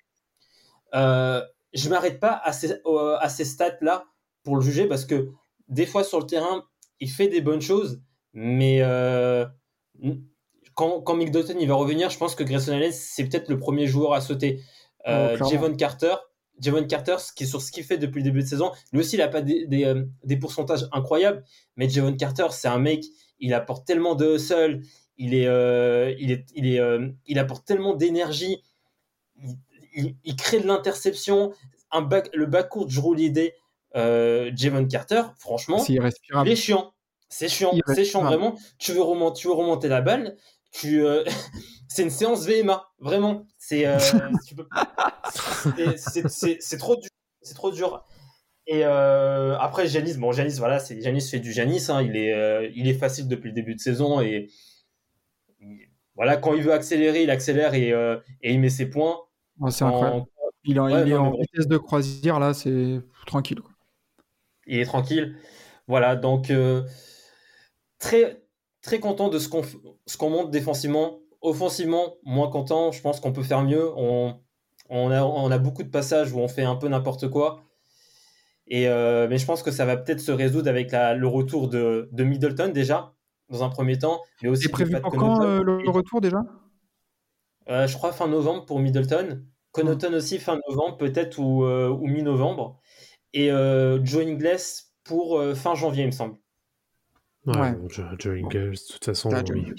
[0.95, 1.41] Euh,
[1.73, 2.81] je m'arrête pas à ces,
[3.19, 4.05] à ces stats-là
[4.43, 5.29] pour le juger parce que
[5.67, 6.65] des fois sur le terrain,
[6.99, 8.01] il fait des bonnes choses,
[8.33, 8.81] mais
[10.75, 13.87] quand, quand Middleton il va revenir, je pense que Grayson Allen c'est peut-être le premier
[13.87, 14.61] joueur à sauter.
[15.07, 15.49] Euh, Oh.
[15.49, 16.15] Javon Carter,
[16.59, 18.99] Javon Carter, ce qui est sur ce qu'il fait depuis le début de saison, lui
[19.01, 19.93] aussi il a pas des, des,
[20.23, 21.43] des pourcentages incroyables,
[21.77, 23.05] mais Javon Carter c'est un mec,
[23.39, 24.81] il apporte tellement de hustle,
[25.19, 28.63] il est, euh, il est, il est, euh, il apporte tellement d'énergie,
[29.43, 29.55] il,
[29.95, 31.53] il- il crée de l'interception,
[31.91, 33.53] un back, le backcourt de Drew Holiday,
[33.95, 35.93] euh, Javon Carter, franchement, C'est
[36.45, 36.93] il est chiant.
[37.29, 37.71] C'est chiant.
[37.93, 38.57] C'est chiant, vraiment.
[38.79, 40.35] Tu veux, remonter, tu veux remonter la balle.
[40.71, 41.23] Tu, euh,
[41.87, 42.85] c'est une séance VMA.
[42.99, 43.45] Vraiment.
[43.57, 43.97] C'est, euh,
[45.97, 47.09] c'est- c'est- trop dur.
[47.41, 48.05] C'est trop dur.
[48.67, 51.87] Et après, Janis, bon, Janis, voilà, c'est, Janis fait du Janis.
[51.89, 52.01] hein.
[52.03, 54.21] il, est, il est facile depuis le début de saison.
[54.21, 54.49] Et
[56.19, 59.17] voilà, quand il veut accélérer, il accélère et, euh, et il met ses points.
[59.61, 60.25] Oh, c'est En- incroyable.
[60.65, 61.39] Il, est en- Ouais, il est non, mais en bon.
[61.41, 63.61] vitesse de croisière là, c'est tranquille.
[63.61, 63.71] quoi.
[64.67, 65.35] il est tranquille.
[65.87, 66.83] Voilà, donc euh,
[67.99, 68.43] très
[68.81, 71.19] très content de ce qu'on f- ce qu'on monte défensivement.
[71.41, 72.91] Offensivement, moins content.
[72.91, 73.89] Je pense qu'on peut faire mieux.
[73.95, 74.39] On,
[74.89, 77.63] on, a, on a beaucoup de passages où on fait un peu n'importe quoi.
[78.67, 81.69] Et euh, mais je pense que ça va peut-être se résoudre avec la- le retour
[81.69, 83.13] de, de Middleton déjà
[83.49, 86.43] dans un premier temps, mais aussi prévu pour quand euh, le Et- retour déjà?
[87.69, 89.43] Euh, je crois fin novembre pour Middleton.
[89.71, 92.79] Connaughton aussi fin novembre, peut-être ou, euh, ou mi-novembre.
[93.33, 94.57] Et euh, Joe Ingles
[95.03, 96.35] pour euh, fin janvier, il me semble.
[97.45, 97.73] Ouais, Ouais.
[97.75, 99.73] bon, Joe, Joe Ingles, de toute façon, Ah, oui.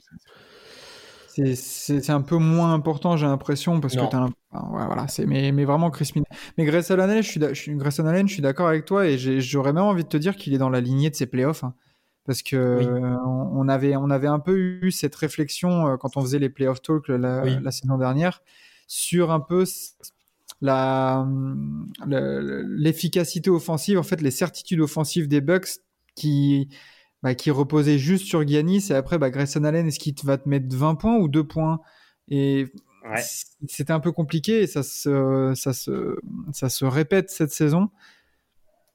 [1.54, 4.06] C'est- un peu moins important, j'ai l'impression, parce Non.
[4.06, 6.22] que t'as un- enfin, ouais, voilà, c'est mais, mais vraiment Chris Min.
[6.58, 9.06] Mais Grayson Allen, je suis, d'a- je suis, Grayson Allen, je suis d'accord avec toi
[9.06, 11.64] et j'aurais même envie de te dire qu'il est dans la lignée de ses playoffs.
[11.64, 11.74] hein.
[12.26, 13.16] Parce que Oui.
[13.26, 16.80] on, avait, on avait un peu eu cette réflexion euh, quand on faisait les playoff
[16.82, 17.58] talks la, Oui.
[17.62, 18.42] la saison dernière
[18.86, 19.64] sur un peu
[20.60, 21.26] la
[22.06, 25.68] le- l'efficacité offensive, en fait, les certitudes offensives des Bucks
[26.14, 26.68] qui
[27.22, 30.48] bah, qui reposait juste sur Giannis et après bah, Grayson Allen est-ce qu'il va te
[30.48, 31.80] mettre 20 points ou 2 points?
[32.28, 32.66] Et
[33.10, 33.22] Ouais.
[33.66, 36.18] c'était un peu compliqué et ça se, ça se,
[36.52, 37.88] ça se répète cette saison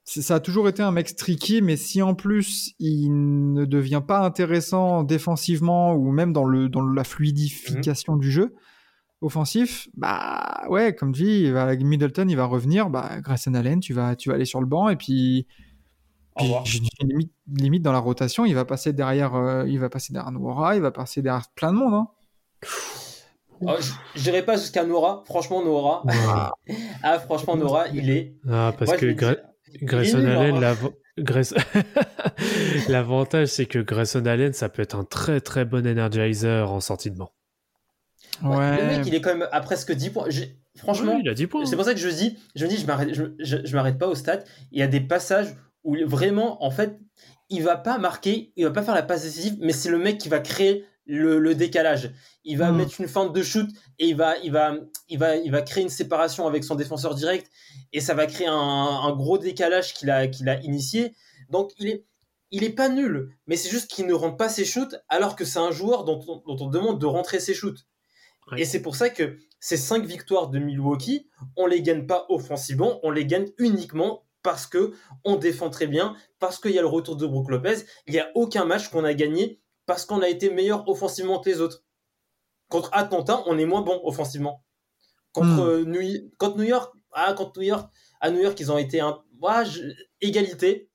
[0.06, 3.10] ça a toujours été un mec streaky mais si en plus il
[3.54, 8.54] ne devient pas intéressant défensivement ou même dans, le, dans la fluidification du jeu
[9.22, 13.80] offensif bah ouais comme tu dis il va- Middleton il va revenir bah Grayson Allen
[13.80, 15.48] tu vas, tu vas aller sur le banc et puis
[16.66, 20.34] puis, limite, limite dans la rotation, il va passer derrière, euh, il va passer derrière
[20.34, 21.94] Noura, il va passer derrière plein de monde.
[21.94, 22.08] Hein.
[23.62, 23.76] Oh,
[24.16, 25.24] je dirais pas jusqu'à Nora.
[25.26, 26.04] Franchement, Nora.
[27.04, 28.36] Ah, franchement, Nora, il est.
[28.50, 29.38] Ah, parce Moi, que
[29.82, 30.60] Grayson Allen,
[32.90, 37.12] L'avantage, c'est que Grayson Allen, ça peut être un très très bon energizer en sortie
[37.12, 37.32] de banc.
[38.44, 38.82] Ouais, Ouais.
[38.82, 40.28] Le mec, il est quand même à presque 10 points.
[40.78, 41.66] Franchement, Oui, il a 10 points.
[41.66, 43.98] c'est pour ça que je dis, je me dis, je m'arrête, je, je, je m'arrête
[43.98, 44.44] pas au stats.
[44.72, 47.00] Il y a des passages où vraiment, en fait,
[47.50, 50.18] il va pas marquer, il va pas faire la passe décisive, mais c'est le mec
[50.18, 52.12] qui va créer le, le décalage.
[52.44, 52.78] Il va Mm.
[52.78, 54.76] mettre une feinte de shoot et il va, il va,
[55.10, 57.50] il va, il va créer une séparation avec son défenseur direct
[57.94, 61.14] et ça va créer un, un gros décalage qu'il a, qu'il a initié.
[61.50, 62.06] Donc il est,
[62.52, 65.46] il est pas nul, mais c'est juste qu'il ne rentre pas ses shoots alors que
[65.46, 67.86] c'est un joueur dont on, dont on demande de rentrer ses shoots.
[68.52, 68.62] Ouais.
[68.62, 73.00] Et c'est pour ça que ces cinq victoires de Milwaukee, on les gagne pas offensivement,
[73.04, 74.94] on les gagne uniquement parce que
[75.24, 77.78] on défend très bien, parce qu'il y a le retour de Brook Lopez.
[78.06, 81.50] Il n'y a aucun match qu'on a gagné parce qu'on a été meilleur offensivement que
[81.50, 81.84] les autres.
[82.70, 84.64] Contre Atlanta, on est moins bon offensivement.
[85.34, 85.60] Contre, Hmm.
[85.60, 87.90] euh, New, contre New York, ah, contre New York,
[88.22, 89.20] à New York, ils ont été un,
[89.66, 90.90] je- égalité.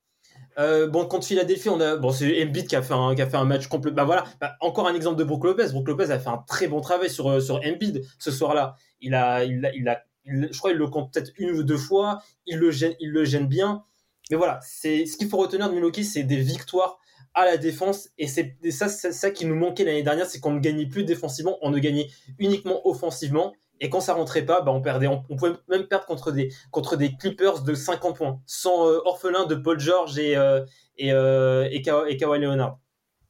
[0.58, 3.26] Euh, bon, contre Philadelphie, on a, bon, c'est Embiid qui a fait un, qui a
[3.28, 3.92] fait un match complet.
[3.92, 5.68] Bah voilà, Bah, encore un exemple de Brook Lopez.
[5.72, 8.74] Brook Lopez a fait un très bon travail sur, euh, sur Embiid ce soir-là.
[9.00, 11.62] Il a, il a, il a, il- je crois, il le compte peut-être une ou
[11.62, 12.20] deux fois.
[12.46, 13.84] Il le gêne, il le gêne bien.
[14.30, 16.98] Mais voilà, c'est ce qu'il faut retenir de Milwaukee, c'est des victoires
[17.34, 18.08] à la défense.
[18.18, 21.58] Et c'est ça, ça qui nous manquait l'année dernière, c'est qu'on ne gagnait plus défensivement,
[21.62, 22.08] on ne gagnait
[22.38, 23.52] uniquement offensivement.
[23.80, 25.06] Et quand ça rentrait pas, bah on perdait.
[25.06, 29.46] On, pouvait même perdre contre des, contre des Clippers de 50 points, sans euh, orphelin
[29.46, 30.64] de Paul George et, euh,
[30.98, 32.78] et, euh, et, Ka- et Kawhi Leonard.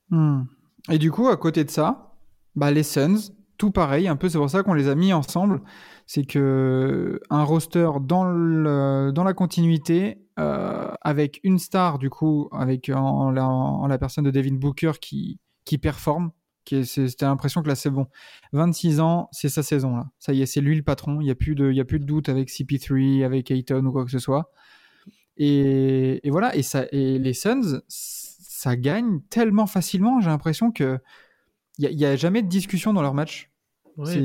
[0.08, 0.42] Hmm.
[0.90, 2.16] Et du coup, à côté de ça,
[2.56, 5.60] bah, les Suns, tout pareil, un peu, c'est pour ça qu'on les a mis ensemble.
[6.06, 8.24] C'est que un roster dans,
[9.12, 10.18] dans la continuité,
[11.02, 14.92] avec une star, du coup, avec en, en la, en la personne de Devin Booker
[15.00, 16.30] qui, qui performe.
[16.84, 18.06] C'était l'impression que là, c'est bon.
[18.52, 20.08] 26 ans, c'est sa saison, là.
[20.20, 21.20] Ça y est, c'est lui le patron.
[21.20, 23.90] Il n'y a, plus de- y a plus de doute avec CP3, avec Ayton ou
[23.92, 24.50] quoi que ce soit.
[25.36, 30.98] Et, et voilà, et, ça, et les Suns, ça gagne tellement facilement, j'ai l'impression que
[31.78, 33.50] il n'y a, jamais de discussion dans leur match.
[33.96, 34.20] Ouais, c'est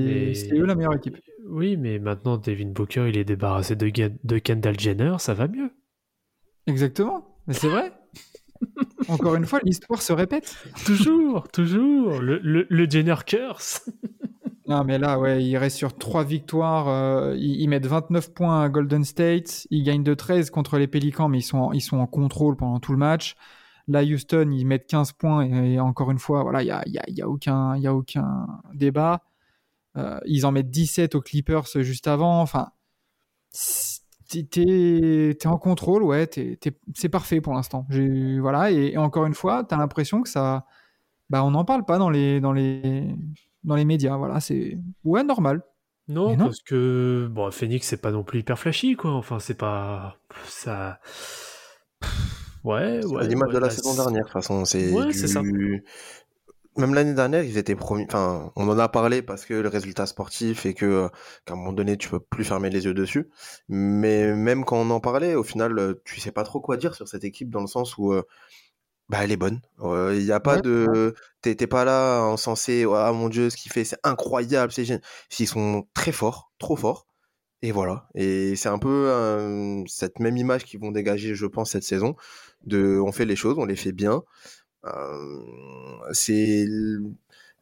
[0.51, 1.17] mais- eux la meilleure équipe.
[1.47, 5.71] Oui, mais maintenant, Devin Booker, il est débarrassé de Kendall Jenner, ça va mieux.
[6.67, 7.91] Exactement, mais c'est vrai.
[9.07, 10.55] Encore une fois, l'histoire se répète.
[10.85, 12.19] Toujours, toujours.
[12.19, 13.89] Le, le, le Jenner curse.
[14.67, 16.87] Non, mais là, ouais, il reste sur trois victoires.
[16.89, 19.67] euh, ils, ils mettent 29 points à Golden State.
[19.69, 22.55] Ils gagnent de 13 contre les Pélicans, mais ils sont, en, ils sont en contrôle
[22.57, 23.35] pendant tout le match.
[23.87, 25.45] Là, Houston, ils mettent 15 points.
[25.45, 27.29] Et, et encore une fois, voilà, il n'y a, il y a, il y a,
[27.29, 29.21] aucun, il y a aucun débat.
[29.97, 32.41] Euh, ils en mettent 17 aux Clippers juste avant.
[32.41, 32.69] Enfin,
[34.27, 37.85] t'es en contrôle, ouais, t'es- t'es- c'est parfait pour l'instant.
[38.39, 40.65] Voilà, et, et encore une fois, t'as l'impression que ça.
[41.29, 43.15] Bah, on n'en parle pas dans les, dans les,
[43.63, 44.17] dans les médias.
[44.17, 44.77] Voilà, c'est.
[45.03, 45.63] Ouais, normal.
[46.07, 49.11] Non, parce que bon, Phoenix, c'est pas non plus hyper flashy, quoi.
[49.13, 50.17] Enfin, c'est pas.
[50.45, 50.99] Ça.
[52.63, 53.27] Ouais, C'est ouais.
[53.27, 54.65] l'image ouais, de la bah, saison dernière, de toute façon.
[54.65, 55.41] C'est Ouais, du- c'est ça.
[56.77, 58.03] Même l'année dernière, ils étaient promis.
[58.05, 61.09] Enfin, on en a parlé parce que le résultat sportif et que euh,
[61.45, 63.29] qu'à un moment donné, tu peux plus fermer les yeux dessus.
[63.69, 66.93] Mais même quand on en parlait, au final, euh, tu sais pas trop quoi dire
[66.93, 68.23] sur cette équipe dans le sens où euh,
[69.09, 69.61] bah elle est bonne.
[69.81, 71.15] Euh, Il n'y a pas Ouais, de.
[71.41, 72.85] T'es pas là en censé.
[72.93, 75.01] Ah mon dieu, ce qu'il fait, c'est incroyable, c'est génial.
[75.39, 77.07] Ils sont très forts, trop forts.
[77.61, 78.07] Et voilà.
[78.15, 82.15] Et c'est un peu euh, cette même image qu'ils vont dégager, je pense, cette saison.
[82.65, 84.23] De, on fait les choses, on les fait bien.
[84.85, 86.65] Euh, c'est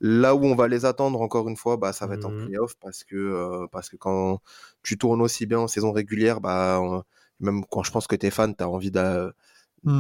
[0.02, 2.44] là où on va les attendre encore une fois, bah ça va être en Mhm.
[2.44, 4.40] playoff parce que euh, parce que quand
[4.84, 7.04] tu tournes aussi bien en saison régulière, bah on-
[7.40, 9.34] même quand je pense que t'es fan, t'as envie de-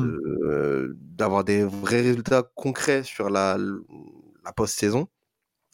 [0.03, 3.57] euh, d'avoir des vrais résultats concrets sur la
[4.45, 5.07] la post-saison.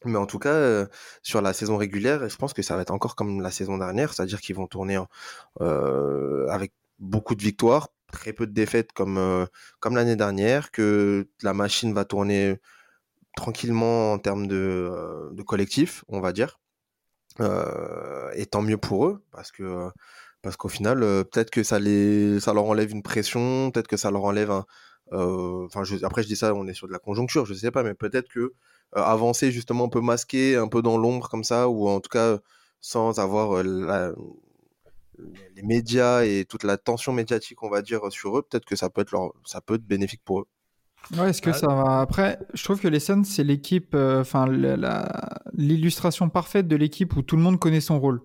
[0.05, 0.87] Mais en tout cas, euh,
[1.23, 4.13] sur la saison régulière, je pense que ça va être encore comme la saison dernière,
[4.13, 5.07] c'est-à-dire qu'ils vont tourner en-
[5.61, 9.45] euh, avec beaucoup de victoires, très peu de défaites comme, euh,
[9.79, 12.57] comme l'année dernière, que la machine va tourner
[13.35, 14.55] tranquillement en termes de,
[14.91, 16.59] euh, de collectif, on va dire.
[17.41, 19.89] Euh, et tant mieux pour eux, parce que
[20.41, 24.11] parce qu'au final, peut-être que ça, les, ça leur enlève une pression, peut-être que ça
[24.11, 24.65] leur enlève un...
[25.11, 27.93] Enfin, après, je dis ça, on est sur de la conjoncture, je sais pas, mais
[27.93, 28.53] peut-être que
[28.93, 32.39] avancer justement un peu masqué, un peu dans l'ombre comme ça, ou en tout cas
[32.81, 33.61] sans avoir
[35.55, 38.89] les médias et toute la tension médiatique, on va dire, sur eux, peut-être que ça
[38.89, 40.45] peut être leur, ça peut être bénéfique pour eux.
[41.17, 41.53] Ouais, est-ce que Ah.
[41.53, 46.29] ça va Après, je trouve que les Suns, c'est l'équipe, euh, enfin, la- la- l'illustration
[46.29, 48.21] parfaite de l'équipe où tout le monde connaît son rôle.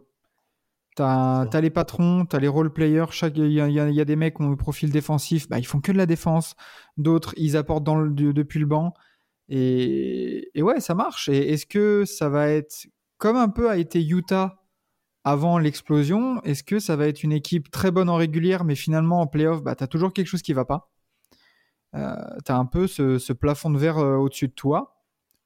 [0.97, 3.07] T'as as les patrons, t'as les role players.
[3.11, 5.49] Chaque, il y, a- il y y a des mecs qui ont le profil défensif,
[5.49, 6.55] bah, ils font que de la défense.
[6.97, 8.95] D'autres, ils apportent dans le- de- depuis le banc.
[9.49, 11.29] Et, et ouais, ça marche.
[11.29, 12.87] Et est-ce que ça va être
[13.19, 14.64] comme un peu a été Utah
[15.25, 19.21] avant l'explosion Est-ce que ça va être une équipe très bonne en régulière, mais finalement
[19.21, 20.91] en playoff, bah, t'as toujours quelque chose qui va pas
[21.95, 24.97] euh, tu as un peu ce, plafond de verre euh, au-dessus de toi.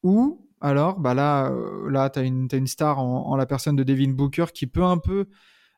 [0.02, 4.12] Ou alors, bah là, euh, là tu as une, star en, la personne de Devin
[4.12, 5.26] Booker qui peut un peu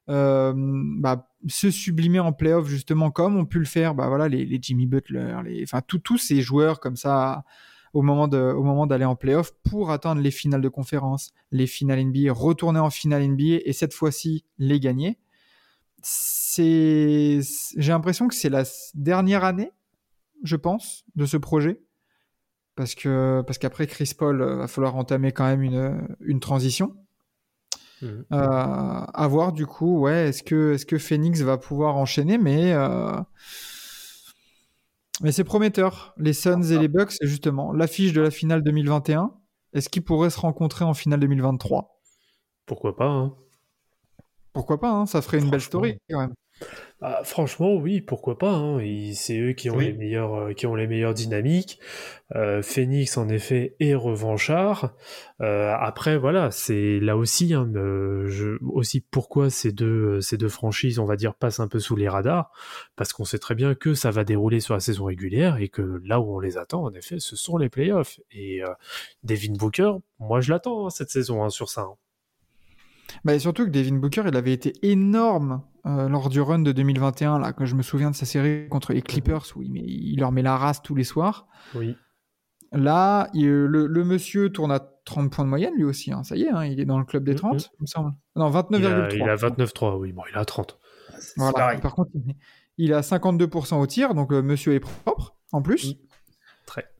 [0.09, 4.59] euh, bah, se sublimer en playoff, justement, comme ont pu le faire bah, voilà, les,
[4.61, 5.65] Jimmy Butler, les,
[6.03, 7.45] tous ces joueurs comme ça
[7.93, 11.67] au moment, de, au moment d'aller en playoff pour atteindre les finales de conférence, les
[11.67, 15.19] finales NBA, retourner en finale NBA et cette fois-ci les gagner.
[16.03, 17.41] C'est,
[17.77, 18.65] j'ai l'impression que c'est la
[18.95, 19.73] dernière année,
[20.43, 21.81] je pense, de ce projet.
[22.77, 26.97] Parce que parce qu'après Chris Paul, euh, va falloir entamer quand même une, une transition.
[28.01, 28.25] Mhm.
[28.33, 32.73] Euh, à voir du coup, ouais, est-ce que est-ce que Phoenix va pouvoir enchaîner, mais
[32.73, 33.13] euh,
[35.21, 36.15] mais c'est prometteur.
[36.17, 39.33] Les Suns et les Bucks, c'est justement l'affiche de la finale 2021.
[39.73, 42.01] Est-ce qu'ils pourraient se rencontrer en finale 2023
[42.67, 43.35] Pourquoi pas hein?
[44.53, 46.35] Pourquoi pas hein, Ça ferait une belle story quand même.
[47.03, 48.53] Ah, franchement, oui, pourquoi pas.
[48.53, 48.79] hein.
[49.15, 49.87] C'est eux qui ont Oui.
[49.87, 51.79] les meilleurs, euh, qui ont les meilleures dynamiques.
[52.37, 54.95] Euh, Phoenix, en effet, est revanchard.
[55.41, 60.99] Euh, après, voilà, c'est là aussi, hein, je, aussi pourquoi ces deux, ces deux franchises,
[60.99, 62.53] on va dire, passent un peu sous les radars,
[62.97, 66.01] parce qu'on sait très bien que ça va dérouler sur la saison régulière et que
[66.05, 68.21] là où on les attend, en effet, ce sont les playoffs.
[68.31, 68.61] Et
[69.25, 71.87] Devin Booker, moi, je l'attends hein, cette saison sur ça.
[73.25, 76.73] Bah, et surtout que Devin Booker, il avait été énorme euh, lors du run de
[76.73, 79.81] 2021, là, quand je me souviens de sa série contre les Clippers, où il, met-
[79.85, 81.47] il leur met la race tous les soirs.
[81.75, 81.97] Oui.
[82.73, 86.13] Là, il- le, le monsieur tourne à 30 points de moyenne, lui aussi.
[86.13, 86.23] hein.
[86.23, 87.39] Ça y est, hein, il est dans le club des Mhm.
[87.39, 88.13] 30, il me semble.
[88.37, 89.15] Non, Il a, 29,3.
[89.17, 90.79] il a 29-3, oui, bon, il a 30.
[91.19, 91.53] C'est Voilà.
[91.53, 91.81] pareil.
[91.81, 92.11] Par contre,
[92.79, 95.85] il- a 52% au tir, donc euh, monsieur est propre, en plus.
[95.85, 96.01] Oui.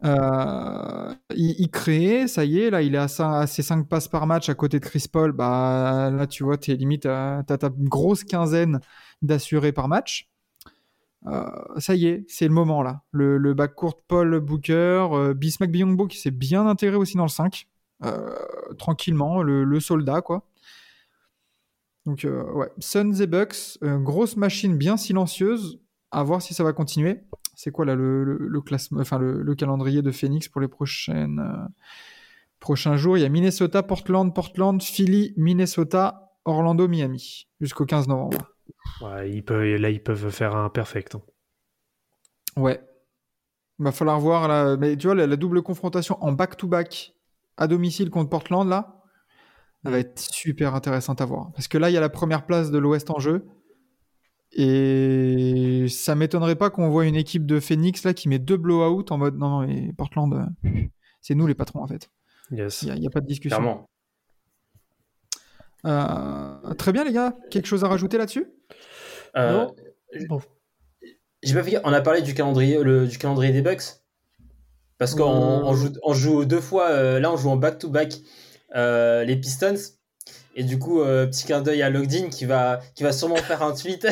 [0.05, 4.27] Euh, il, il crée, ça y est, là, il est à, ses 5 passes par
[4.27, 5.33] match à côté de Chris Paul.
[5.33, 8.81] Bah, là, tu vois, t'es limite, à- t'as ta grosse quinzaine
[9.23, 10.31] d'assurés par match.
[11.27, 13.03] Euh, ça y est, c'est le moment là.
[13.13, 17.29] Le, le backcourt Paul Booker, euh, Bismack Biyombo qui s'est bien intégré aussi dans le
[17.29, 17.67] 5.
[18.05, 18.35] Euh,
[18.79, 20.47] tranquillement, le, soldat quoi.
[22.07, 25.81] Donc euh, ouais, Suns et Bucks, euh, grosse machine bien silencieuse.
[26.11, 27.21] À voir si ça va continuer.
[27.63, 30.69] C'est quoi là le, le, le classement, enfin le, le calendrier de Phoenix pour les
[30.69, 31.69] prochaines euh,
[32.59, 33.19] prochains jours?
[33.19, 38.39] Il y a Minnesota, Portland, Portland, Philly, Minnesota, Orlando, Miami jusqu'au 15 novembre.
[39.03, 41.17] Ouais, ils peuvent, là, ils peuvent faire un perfect.
[41.17, 41.23] hein.
[42.57, 42.81] Ouais.
[43.79, 44.79] Va falloir voir là.
[44.79, 47.15] Mais tu vois, la, la double confrontation en back-to-back
[47.59, 49.03] à domicile contre Portland, là,
[49.85, 51.53] elle va être super intéressante à voir.
[51.53, 53.47] Parce que là, il y a la première place de l'Ouest en jeu.
[54.53, 59.05] Et ça m'étonnerait pas qu'on voit une équipe de Phoenix là qui met deux blowouts
[59.11, 60.33] en mode non, non, mais Portland,
[60.65, 60.71] euh,
[61.21, 62.11] c'est nous les patrons en fait.
[62.51, 62.83] Yes.
[62.83, 63.59] Il n'y a, il y a pas de discussion.
[63.59, 63.89] Clairement.
[65.87, 67.37] Euh, très bien, les gars.
[67.51, 68.47] Quelque chose à rajouter là-dessus?
[69.37, 69.75] Euh, Non.
[70.29, 70.41] Bon.
[71.43, 71.79] J'ai pas fait.
[71.85, 73.83] On a parlé du calendrier, le, du calendrier des Bucks.
[74.99, 75.63] Parce qu'on Euh.
[75.65, 76.91] on joue, on joue deux fois.
[76.91, 78.15] euh, là, on joue en back-to-back
[78.75, 79.77] euh, les Pistons.
[80.61, 83.63] Et du coup, euh, petit clin d'œil à Logdin qui va, qui va sûrement faire
[83.63, 84.07] un tweet.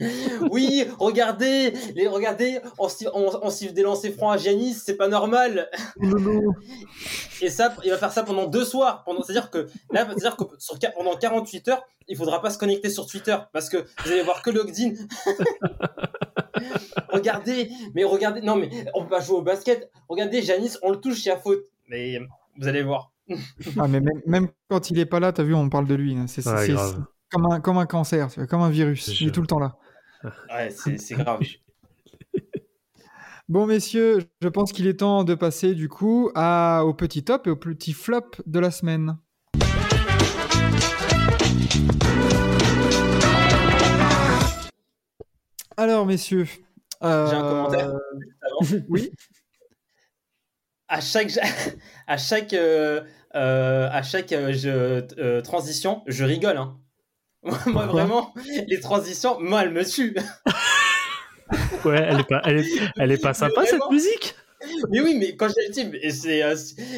[0.52, 5.08] oui, regardez, les, regardez, on, on, on siffle des lancers francs à Giannis, c'est pas
[5.08, 5.68] normal.
[7.42, 9.02] Et ça, il va faire ça pendant deux soirs.
[9.02, 12.90] Pendant, c'est-à-dire que là, c'est-à-dire que sur, pendant 48 heures, il faudra pas se connecter
[12.90, 14.92] sur Twitter parce que vous allez voir que Logdin.
[17.08, 19.90] regardez, mais regardez, non mais on peut pas jouer au basket.
[20.08, 21.64] Regardez, Janis, on le touche, il y a faute.
[21.88, 22.20] Mais
[22.56, 23.10] vous allez voir.
[23.78, 26.16] Ah, mais même, même quand il est pas là, t'as vu, on parle de lui.
[26.16, 26.26] hein.
[26.26, 26.42] C'est
[27.30, 29.20] comme, un, comme un cancer, comme un virus.
[29.20, 29.76] Il est tout le temps là.
[30.50, 31.40] Ouais, c'est, c'est grave.
[33.48, 37.46] Bon, messieurs, je pense qu'il est temps de passer du coup à, au petit top
[37.46, 39.16] et au petit flop de la semaine.
[45.76, 46.46] Alors, messieurs.
[47.04, 47.92] euh, J'ai un commentaire.
[48.88, 49.10] Oui.
[50.88, 51.32] À chaque,
[52.06, 53.02] à chaque, euh,
[53.34, 56.56] euh, à chaque euh, je- euh, transition, je rigole.
[56.56, 56.78] Hein.
[57.66, 58.34] moi, vraiment,
[58.66, 60.16] les transitions, moi, elles me tuent.
[61.84, 64.34] Ouais, elle est pas, elle est, elle est pas sympa cette Vraiment musique?
[64.90, 66.54] Mais oui, mais quand j'ai dit, c'est euh,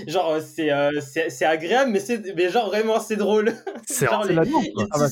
[0.09, 3.53] genre c'est euh, c'est agréable, mais c'est mais genre vraiment c'est drôle.
[3.87, 4.07] C'est.
[4.09, 4.35] Ah bah,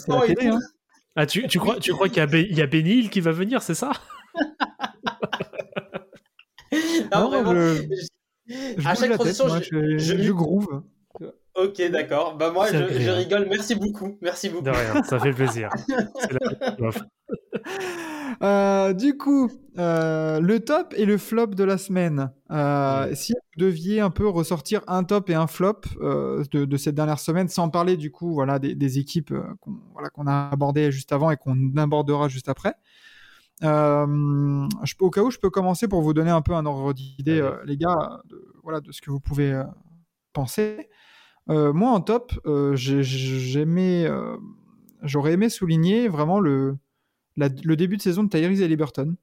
[0.09, 0.59] la télé, hein.
[1.15, 3.11] Ah, tu, tu crois, tu crois qu'il y a, Be- il y a Benny Hill
[3.11, 3.93] qui va venir, c'est ça?
[6.73, 7.55] Non, Non, vraiment.
[7.55, 8.08] je-
[8.49, 10.83] je- à chaque la transition, tête, moi, je- je, je- je groove.
[11.57, 12.37] Ok, d'accord.
[12.37, 13.47] Bah moi, je, rigole.
[13.51, 14.17] Merci beaucoup.
[14.23, 14.65] Merci beaucoup.
[14.65, 15.71] De rien, ça fait plaisir.
[18.43, 22.31] Euh, du coup, euh, le top et le flop de la semaine.
[22.53, 26.77] Euh, Si vous deviez un peu ressortir un top et un flop euh, de, de
[26.77, 30.51] cette dernière semaine, sans parler du coup voilà, des, des équipes qu'on voilà, qu'on a
[30.53, 32.73] abordées juste avant et qu'on abordera juste après, Euh,
[33.63, 36.93] je peux- au cas où, je peux commencer pour vous donner un peu un ordre
[36.93, 39.65] d'idée, euh, les gars, de, voilà, de ce que vous pouvez euh,
[40.33, 40.89] penser.
[41.51, 44.37] Euh, moi, en top, euh, j'ai- j'aimais, euh,
[45.03, 46.77] j'aurais aimé souligner vraiment le,
[47.37, 49.17] la- le début de saison de Tyrese Halliburton,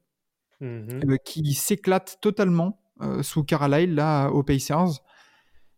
[0.62, 1.02] Mhm.
[1.12, 5.02] euh, qui s'éclate totalement euh, sous Carlisle, là, aux Pacers,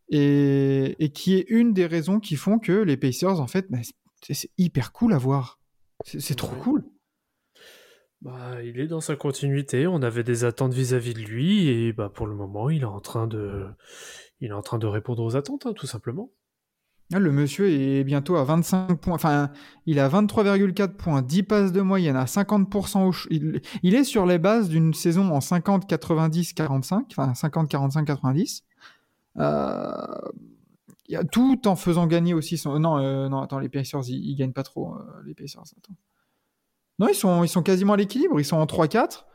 [0.09, 3.79] et, et qui est une des raisons qui font que les Pacers, en fait, bah,
[4.21, 5.59] c'est hyper cool à voir.
[6.05, 6.61] C'est c'est trop Ouais.
[6.61, 6.85] cool.
[8.21, 9.85] Bah, il est dans sa continuité.
[9.87, 12.99] On avait des attentes vis-à-vis de lui et bah pour le moment, il est en
[12.99, 13.67] train de,
[14.87, 16.31] répondre aux attentes, hein, tout simplement.
[17.13, 19.13] Ah, Le monsieur est bientôt à 25 points.
[19.15, 19.51] Enfin,
[19.85, 24.25] il a 23,4 points, 10 passes de moyenne, à 50% au ch- il, est sur
[24.25, 27.05] les bases d'une saison en 50, 90, 45.
[27.11, 28.63] Enfin, 50, 45, 90.
[29.37, 29.91] Euh,
[31.07, 32.77] il y a- tout en faisant gagner aussi son.
[32.79, 34.95] Non, euh, non, attends, les Pacers, ils, ils gagnent pas trop.
[34.95, 35.95] euh, les Pacers, attends.
[36.99, 38.39] Non, ils sont, ils sont quasiment à l'équilibre.
[38.39, 39.25] Ils sont en 3-4.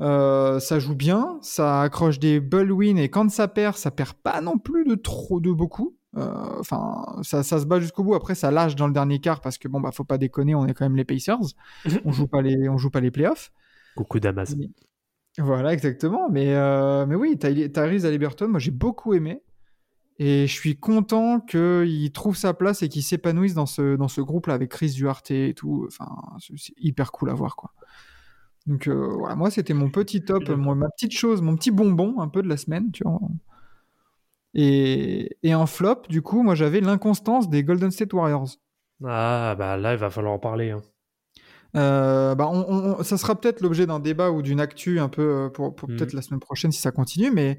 [0.00, 4.14] Euh, ça joue bien, ça accroche des bull wins et quand ça perd, ça perd
[4.14, 5.96] pas non plus de trop de beaucoup.
[6.16, 8.14] Euh, Enfin, ça, ça se bat jusqu'au bout.
[8.14, 10.66] Après, ça lâche dans le dernier quart parce que bon, bah, faut pas déconner, on
[10.66, 11.38] est quand même les Pacers.
[12.04, 13.52] on joue pas les, on joue pas les playoffs.
[13.96, 14.54] Coucou Damas.
[15.38, 16.28] Voilà, exactement.
[16.30, 19.40] Mais, euh, mais oui, Ty- Tyrese Halliburton, moi j'ai beaucoup aimé.
[20.18, 24.20] Et je suis content qu'il trouve sa place et qu'il s'épanouisse dans ce, dans ce
[24.20, 25.86] groupe-là avec Chris Duarte et tout.
[25.88, 26.08] Enfin,
[26.38, 27.72] c'est hyper cool à voir, quoi.
[28.66, 32.20] Donc euh, voilà, moi c'était mon petit top, mon- ma petite chose, mon petit bonbon
[32.20, 33.18] un peu de la semaine, tu vois.
[34.54, 38.48] Et, et en flop, du coup, moi j'avais l'inconstance des Golden State Warriors.
[39.04, 40.70] Ah bah là, il va falloir en parler.
[40.70, 40.82] hein.
[41.74, 45.08] Euh, bah, on- on- on- ça sera peut-être l'objet d'un débat ou d'une actu un
[45.08, 45.96] peu euh, pour, pour Mhm.
[45.96, 47.58] peut-être la semaine prochaine si ça continue, mais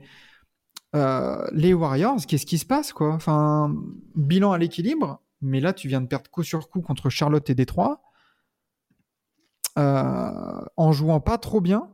[0.95, 3.13] euh, les Warriors, qu'est-ce qui se passe quoi?
[3.13, 3.75] Enfin,
[4.15, 7.55] bilan à l'équilibre, mais là tu viens de perdre coup sur coup contre Charlotte et
[7.55, 8.01] Détroit
[9.77, 11.89] euh, en jouant pas trop bien.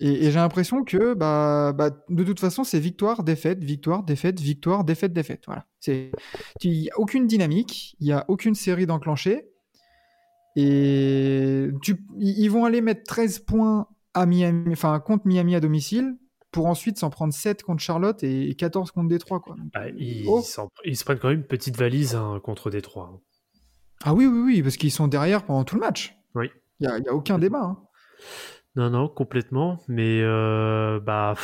[0.00, 4.84] Et, j'ai l'impression que bah, bah, de toute façon c'est victoire, défaite, victoire, défaite, victoire,
[4.84, 5.42] défaite, défaite.
[5.46, 5.66] Voilà.
[5.80, 6.12] C'est
[6.62, 9.48] il n'y a aucune dynamique, il n'y a aucune série d'enclenchée.
[10.56, 11.68] Et
[12.18, 16.16] ils vont aller mettre 13 points à Miami, enfin, contre Miami à domicile
[16.50, 19.40] pour ensuite s'en prendre 7 contre Charlotte et 14 contre Détroit.
[19.40, 19.54] Quoi.
[19.56, 20.40] Donc, Bah, ils, Oh.
[20.42, 23.10] s'en- ils se prennent quand même une petite valise hein, contre Détroit.
[23.14, 23.20] hein.
[24.04, 26.16] Ah oui, oui, oui, parce qu'ils sont derrière pendant tout le match.
[26.34, 26.50] Oui.
[26.80, 27.62] Il n'y a, il y a aucun débat.
[27.62, 27.78] hein.
[28.76, 29.80] Non, non, complètement.
[29.88, 31.34] Mais euh, bah.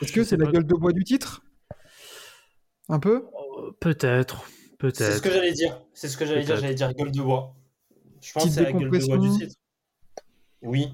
[0.00, 1.42] Est-ce que c'est la gueule de bois du titre?
[2.88, 3.24] Un peu?
[3.58, 5.22] Euh, Peut-être, C'est ce peut-être.
[5.22, 5.80] que j'allais dire.
[5.94, 6.48] C'est ce que j'allais dire.
[6.54, 6.60] Peut-être.
[6.62, 7.54] J'allais dire gueule de bois.
[8.22, 9.54] Je pense Petite que c'est la gueule de bois du titre.
[10.62, 10.88] Oui.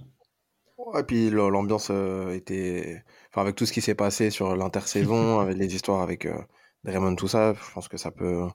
[0.86, 3.02] Ouais, puis l'ambiance euh, était.
[3.30, 6.38] Enfin, avec tout ce qui s'est passé sur l'intersaison, avec les histoires avec euh,
[6.84, 8.46] Draymond, tout ça, je pense que ça peut.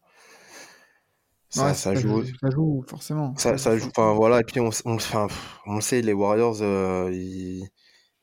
[1.50, 2.24] Ça, Ouais, ça joue.
[2.42, 3.34] Ça joue, forcément.
[3.38, 3.88] Ça, ça joue.
[3.90, 4.40] Enfin, voilà.
[4.42, 5.28] Et puis, on, on, enfin,
[5.66, 7.68] on le sait, les Warriors, euh, ils-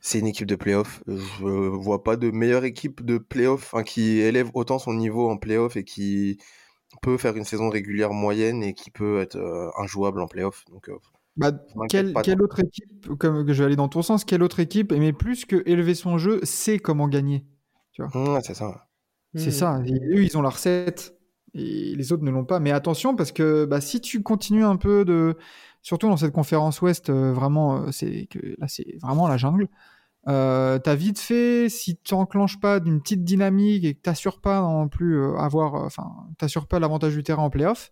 [0.01, 1.03] c'est une équipe de playoff.
[1.09, 5.77] Je vois pas de meilleure équipe de playoff qui élève autant son niveau en playoff
[5.77, 6.39] et qui
[7.03, 10.65] peut faire une saison régulière moyenne et qui peut être euh, injouable en playoff.
[10.71, 10.99] Donc, euh,
[11.39, 11.53] Bah,
[11.89, 15.13] quelle, autre équipe, comme que je vais aller dans ton sens, quelle autre équipe, mais
[15.13, 17.47] plus que élever son jeu, sait comment gagner
[17.99, 18.87] Ouais, c'est ça.
[19.35, 19.51] C'est Hmm.
[19.51, 19.83] ça.
[19.87, 21.15] Et eux, ils ont la recette
[21.55, 22.61] et les autres ne l'ont pas.
[22.61, 25.37] Mais attention, parce que bah, si tu continues un peu de.
[25.83, 29.69] Surtout dans cette conférence Ouest, euh, vraiment, euh, c'est que là, c'est vraiment la jungle.
[30.29, 34.61] Euh, t'as vite fait, si tu enclenches pas d'une petite dynamique et que t'assures pas
[34.61, 37.91] non plus euh, avoir, euh, enfin, t'assures pas l'avantage du terrain en playoff,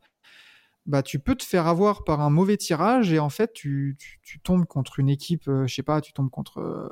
[0.86, 4.20] bah tu peux te faire avoir par un mauvais tirage et en fait tu, tu,
[4.22, 6.88] tu tombes contre une équipe, euh, je sais pas, tu tombes contre, euh,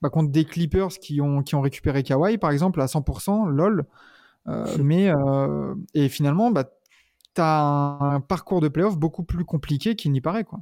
[0.00, 3.86] bah, contre des Clippers qui ont, qui ont récupéré Kawhi par exemple à 100%, lol.
[4.48, 6.64] Euh, mais euh, et finalement, bah,
[7.34, 10.60] t'as un, un parcours de playoff beaucoup plus compliqué qu'il n'y paraît quoi.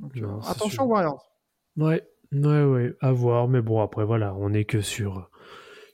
[0.00, 0.88] Donc, Non, c'est attention sûr.
[0.88, 1.30] Warriors.
[1.76, 2.02] Ouais,
[2.32, 3.48] ouais, ouais, à voir.
[3.48, 5.30] Mais bon, après, voilà, on est que sur,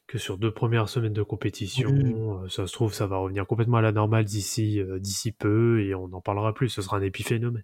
[0.09, 1.91] que sur deux premières semaines de compétition.
[1.91, 2.15] Oui.
[2.17, 5.81] Euh, Ça se trouve, ça va revenir complètement à la normale d'ici euh, d'ici peu
[5.83, 6.69] et on n'en parlera plus.
[6.71, 7.63] Ce sera un épiphénomène.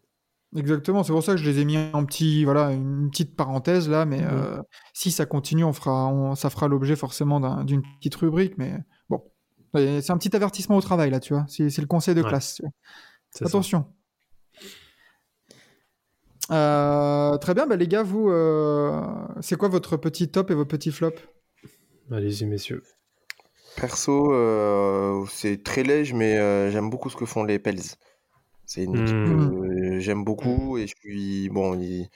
[0.57, 3.89] Exactement, c'est pour ça que je les ai mis en petit, voilà, une petite parenthèse
[3.89, 7.83] là, mais euh, si ça continue, on fera, on- ça fera l'objet forcément d'un- d'une
[7.99, 8.79] petite rubrique, mais
[9.11, 9.21] bon,
[9.75, 12.29] c'est un petit avertissement au travail là, tu vois, c'est c'est le conseil de Ouais.
[12.29, 12.61] classe.
[13.41, 13.87] Attention.
[16.53, 19.03] Euh, très bien, bah, les gars, vous, euh,
[19.41, 21.21] c'est quoi votre petit top et vos petits flops?
[22.15, 22.83] Allez-y, messieurs.
[23.77, 27.81] Perso, euh, c'est très léger, mais euh, j'aime beaucoup ce que font les Pels.
[28.67, 29.25] C'est une équipe Hmm.
[29.25, 31.75] que j'aime beaucoup et je suis bon.
[31.81, 32.09] Il,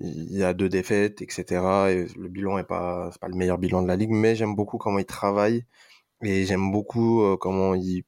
[0.00, 1.92] il y a deux défaites, etc.
[1.92, 4.78] Et le bilan est pas, pas le meilleur bilan de la ligue, mais j'aime beaucoup
[4.78, 5.64] comment ils travaillent
[6.22, 8.04] et j'aime beaucoup euh, comment ils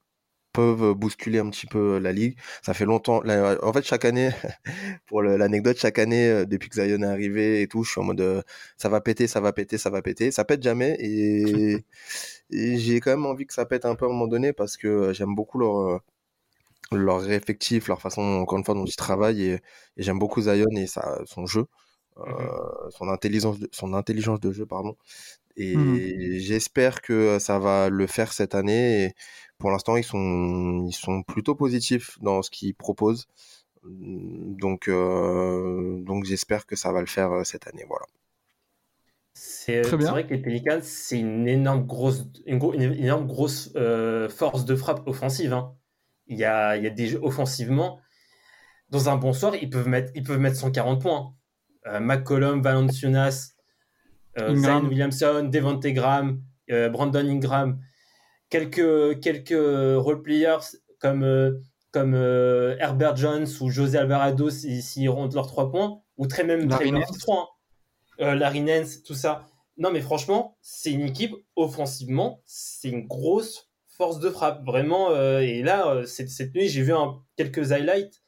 [0.57, 2.37] peuvent bousculer un petit peu la ligue.
[2.63, 3.21] Ça fait longtemps.
[3.23, 4.31] là, en fait, chaque année,
[5.07, 8.21] pour l'anecdote, chaque année, depuis que Zion est arrivé et tout, je suis en mode
[8.21, 8.43] euh,
[8.77, 10.31] ça va péter, ça va péter, ça va péter.
[10.31, 11.85] Ça pète jamais et,
[12.51, 14.77] et j'ai quand même envie que ça pète un peu à un moment donné parce
[14.77, 16.01] que j'aime beaucoup leur,
[16.93, 19.55] leur effectif, leur façon, encore une fois, dont ils travaillent et,
[19.97, 21.67] et j'aime beaucoup Zion et sa, son jeu,
[22.19, 24.97] euh, son intelligence, de, son intelligence de jeu, pardon.
[25.57, 26.41] Et Mhm.
[26.41, 29.07] j'espère que ça va le faire cette année.
[29.07, 29.15] Et
[29.59, 33.27] pour l'instant, ils sont, ils sont plutôt positifs dans ce qu'ils proposent.
[33.85, 37.85] Donc, euh, donc j'espère que ça va le faire euh, cette année.
[37.89, 38.07] Voilà.
[39.35, 40.11] C'est Très c'est bien.
[40.11, 44.65] vrai que les Pelicans, c'est une énorme grosse, une, gros- une énorme grosse euh, force
[44.65, 45.53] de frappe offensive.
[45.53, 45.75] hein.
[46.27, 48.01] Il, y a, il y a des jeux offensivement.
[48.91, 51.35] Dans un bon soir, ils peuvent mettre, ils peuvent mettre 140 points.
[51.87, 53.55] Euh, McCollum, Valanciunas,
[54.39, 54.55] euh.
[54.57, 57.81] Zion Williamson, Devontae Graham, euh, Brandon Ingram,
[58.51, 59.55] quelques, quelques
[59.99, 60.59] role players
[60.99, 61.53] comme, euh,
[61.93, 66.45] comme euh, Herbert Jones ou José Alvarado s'ils s'ils rendent leurs 3 points, ou très
[66.45, 67.19] même Larry très bien Nance.
[67.19, 67.49] 3
[68.21, 69.47] euh, Larry Nance, tout ça.
[69.79, 75.11] Non, mais franchement, c'est une équipe offensivement, c'est une grosse force de frappe, vraiment.
[75.11, 78.23] euh, et là, euh, cette, cette nuit, j'ai vu un- quelques highlights.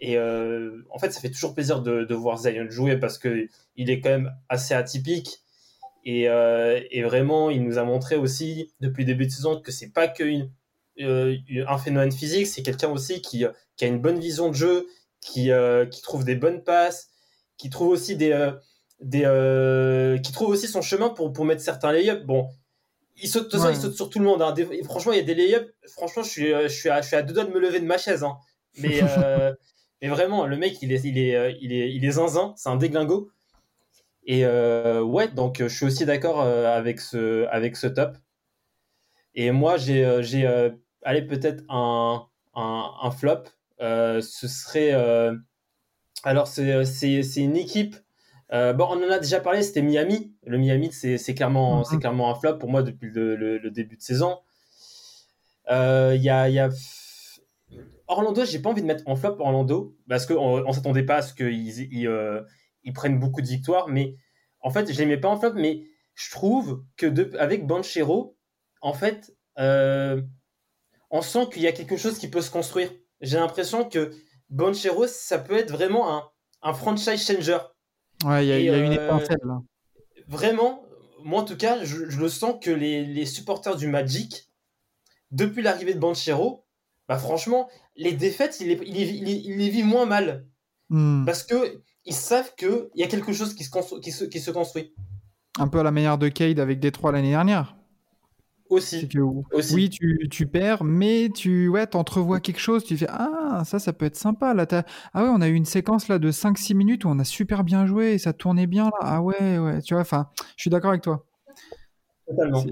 [0.00, 3.48] Et euh, en fait, ça fait toujours plaisir de, de voir Zion jouer parce que
[3.76, 5.40] il est quand même assez atypique.
[6.04, 9.72] Et, euh, et vraiment, il nous a montré aussi depuis le début de saison que
[9.72, 10.48] c'est pas qu'un
[11.00, 13.44] un phénomène physique, c'est quelqu'un aussi qui,
[13.76, 14.86] qui a une bonne vision de jeu,
[15.20, 17.08] qui, euh, qui trouve des bonnes passes,
[17.56, 18.52] qui trouve aussi des, euh,
[19.00, 22.24] des euh, qui trouve aussi son chemin pour, pour mettre certains lay-ups.
[22.24, 22.48] Bon,
[23.16, 23.74] il saute, de toute façon, Ouais.
[23.74, 24.42] il saute sur tout le monde.
[24.42, 24.52] hein.
[24.52, 25.72] Des- franchement, il y a des lay-ups.
[25.88, 27.80] Franchement, je suis, euh, je suis, à, je suis à deux doigts de me lever
[27.80, 28.22] de ma chaise.
[28.22, 28.36] hein.
[28.78, 29.52] Mais, euh,
[30.02, 32.54] mais vraiment, le mec, il est, il est, euh, il est, il est zinzin.
[32.56, 33.30] C'est un déglingo.
[34.26, 38.16] Et euh, ouais, donc euh, je suis aussi d'accord euh, avec ce, avec ce top.
[39.34, 40.70] Et moi, j'ai, euh, j'ai, euh,
[41.02, 43.44] allez, peut-être un, un, un flop.
[43.80, 45.34] Euh, ce serait, euh,
[46.24, 47.96] alors c'est, c'est, c'est une équipe.
[48.52, 50.34] euh, bon, on en a déjà parlé, c'était Miami.
[50.46, 51.84] Le Miami, c'est, c'est clairement, Mhm.
[51.84, 54.38] c'est clairement un flop pour moi depuis le, le- le début de saison.
[55.70, 56.68] Euh, Il y a, y a
[58.06, 61.22] Orlando, j'ai pas envie de mettre en flop Orlando parce qu'on on s'attendait pas à
[61.22, 62.42] ce qu'ils ils, euh,
[62.84, 64.16] ils prennent beaucoup de victoires, mais
[64.60, 68.36] en fait, je les mets pas en flop, mais je trouve que de, avec Banchero,
[68.80, 70.22] en fait, euh,
[71.10, 72.90] on sent qu'il y a quelque chose qui peut se construire.
[73.20, 74.10] J'ai l'impression que
[74.50, 76.28] Banchero, ça peut être vraiment un,
[76.62, 77.58] un franchise changer.
[78.24, 79.60] Ouais, il y a, y une euh, étincelle là.
[80.28, 80.84] Vraiment,
[81.22, 84.50] moi en tout cas, je, je le sens que les, les supporters du Magic,
[85.30, 86.64] depuis l'arrivée de Banchero,
[87.08, 90.46] bah franchement, les défaites, il les, il les, il les- il les vit moins mal.
[90.90, 91.24] Hmm.
[91.26, 94.40] Parce que ils savent qu'il y a quelque chose qui se, constru- qui se, qui
[94.40, 94.94] se construit.
[95.58, 97.76] Un peu à la manière de Cade avec Détroit l'année dernière.
[98.70, 99.08] Aussi.
[99.08, 99.18] que,
[99.52, 99.74] aussi.
[99.74, 102.82] oui, tu, tu perds, mais tu ouais, entrevois quelque chose.
[102.84, 104.54] Tu fais Ah, ça, ça peut être sympa.
[104.54, 104.66] Là,
[105.12, 107.62] ah ouais, on a eu une séquence là de 5-6 minutes où on a super
[107.62, 108.98] bien joué et ça tournait bien là.
[109.00, 111.26] Ah ouais, ouais, tu vois, enfin, je suis d'accord avec toi.
[112.26, 112.64] Totalement.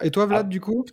[0.00, 0.84] Et toi, Vlad, du coup?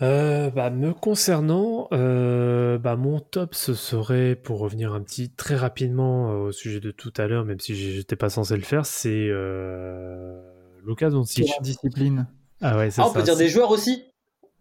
[0.00, 5.56] Euh, bah, me concernant, euh, bah, mon top, ce serait, pour revenir un petit très
[5.56, 8.86] rapidement euh, au sujet de tout à l'heure, même si j'étais pas censé le faire,
[8.86, 10.40] c'est euh,
[10.86, 11.50] Luka Doncic.
[11.62, 12.28] Discipline.
[12.60, 13.24] Ah ouais, c'est Ah, on peut ça.
[13.24, 14.04] dire des joueurs aussi?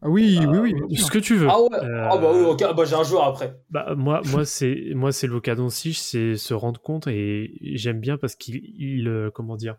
[0.01, 0.95] Ah oui, Euh, oui, oui.
[0.95, 1.05] sûr.
[1.07, 1.47] Ce que tu veux.
[1.49, 2.61] Ah ouais Euh, Ah bah oui, ok.
[2.63, 3.59] Ah bah j'ai un joueur après.
[3.71, 8.17] Bah, moi, moi c'est moi c'est Luka Doncic, c'est se rendre compte et j'aime bien
[8.17, 9.75] parce qu'il il, euh, comment dire,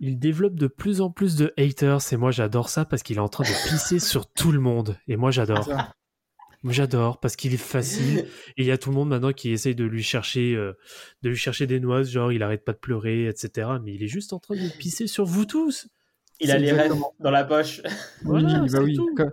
[0.00, 3.20] il développe de plus en plus de haters et moi j'adore ça parce qu'il est
[3.20, 5.64] en train de pisser sur tout le monde et moi j'adore.
[5.64, 5.94] Ça.
[6.62, 8.18] Moi j'adore parce qu'il est facile
[8.56, 10.72] et il y a tout le monde maintenant qui essaye de lui chercher euh,
[11.22, 14.08] de lui chercher des noises genre il arrête pas de pleurer etc mais il est
[14.08, 15.88] juste en train de pisser sur vous tous.
[16.40, 17.82] Il a les rêves dans la poche.
[18.22, 18.94] Voilà, oui, bah oui.
[18.94, 19.12] tout.
[19.16, 19.32] Comme,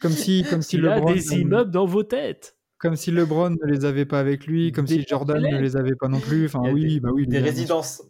[0.00, 2.56] comme si, comme si Il a LeBron, des immeubles dans vos têtes.
[2.78, 5.76] comme si LeBron ne les avait pas avec lui, comme Des si Jordan ne les
[5.76, 6.46] avait pas non plus.
[6.46, 7.28] Enfin, a oui, bah oui.
[7.28, 8.02] Des résidences.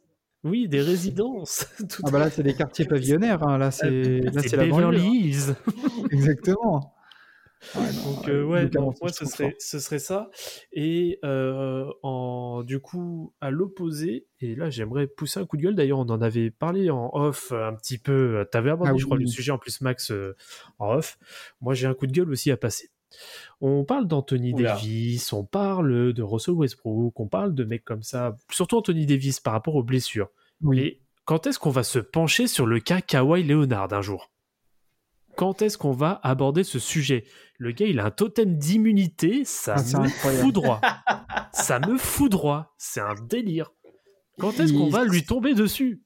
[0.45, 1.67] Oui, des résidences.
[1.89, 3.43] Tout Ah bah là, c'est des quartiers pavillonnaires.
[3.47, 3.59] hein.
[3.59, 5.01] Là, c'est là, c'est la Beverly.
[5.29, 5.55] Hills.
[6.11, 6.95] Exactement.
[7.77, 8.69] Ouais, Donc euh, ouais,
[9.01, 9.53] moi ce serait, fort.
[9.61, 10.31] ce serait ça.
[10.73, 15.77] Et euh, en du coup à l'opposé, et là j'aimerais pousser un coup de gueule.
[15.77, 18.45] D'ailleurs, on en avait parlé en off euh, un petit peu.
[18.51, 19.23] T'avais abordé, Ah je crois, oui.
[19.23, 20.35] le sujet en plus Max euh,
[20.81, 21.19] en off.
[21.61, 22.91] Moi j'ai un coup de gueule aussi à passer.
[23.61, 24.53] On parle d'Anthony.
[24.55, 29.41] Davis, on parle de Russell Westbrook, on parle de mecs comme ça, surtout Anthony Davis
[29.41, 30.31] par rapport aux blessures.
[30.63, 30.79] Oui.
[30.81, 34.31] Et quand est-ce qu'on va se pencher sur le cas Kawhi Leonard un jour?
[35.37, 37.25] Quand est-ce qu'on va aborder ce sujet?
[37.59, 40.43] Le gars, il a un totem d'immunité, ça Ah, me incroyable.
[40.45, 40.81] foudroie.
[41.53, 42.75] ça me foudroie.
[42.77, 43.71] C'est un délire.
[44.39, 46.03] Quand est-ce qu'on va lui tomber dessus?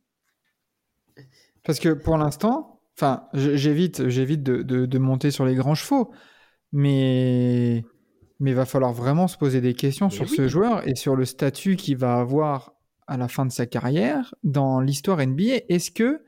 [1.65, 6.15] Parce que pour l'instant, Enfin, j'évite, j'évite de, de- de monter sur les grands chevaux,
[6.73, 7.85] mais
[8.39, 10.37] mais va falloir vraiment se poser des questions Mais sur oui.
[10.37, 12.75] ce joueur et sur le statut qu'il va avoir
[13.07, 15.63] à la fin de sa carrière dans l'histoire NBA.
[15.69, 16.23] Est-ce que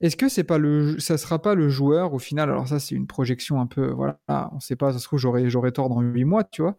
[0.00, 2.50] est-ce que c'est pas le, ça sera pas le joueur au final?
[2.50, 4.18] Alors ça, c'est une projection un peu, voilà,
[4.52, 4.92] on sait pas.
[4.92, 6.76] Ça se trouve, j'aurais j'aurais tort dans 8 mois, tu vois.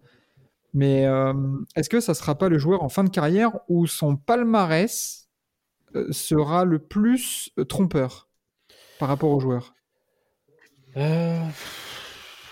[0.74, 1.34] Mais euh,
[1.76, 5.30] est-ce que ça sera pas le joueur en fin de carrière où son palmarès
[5.96, 8.28] euh, sera le plus trompeur
[9.00, 9.74] par rapport au joueur?
[10.98, 11.40] Euh,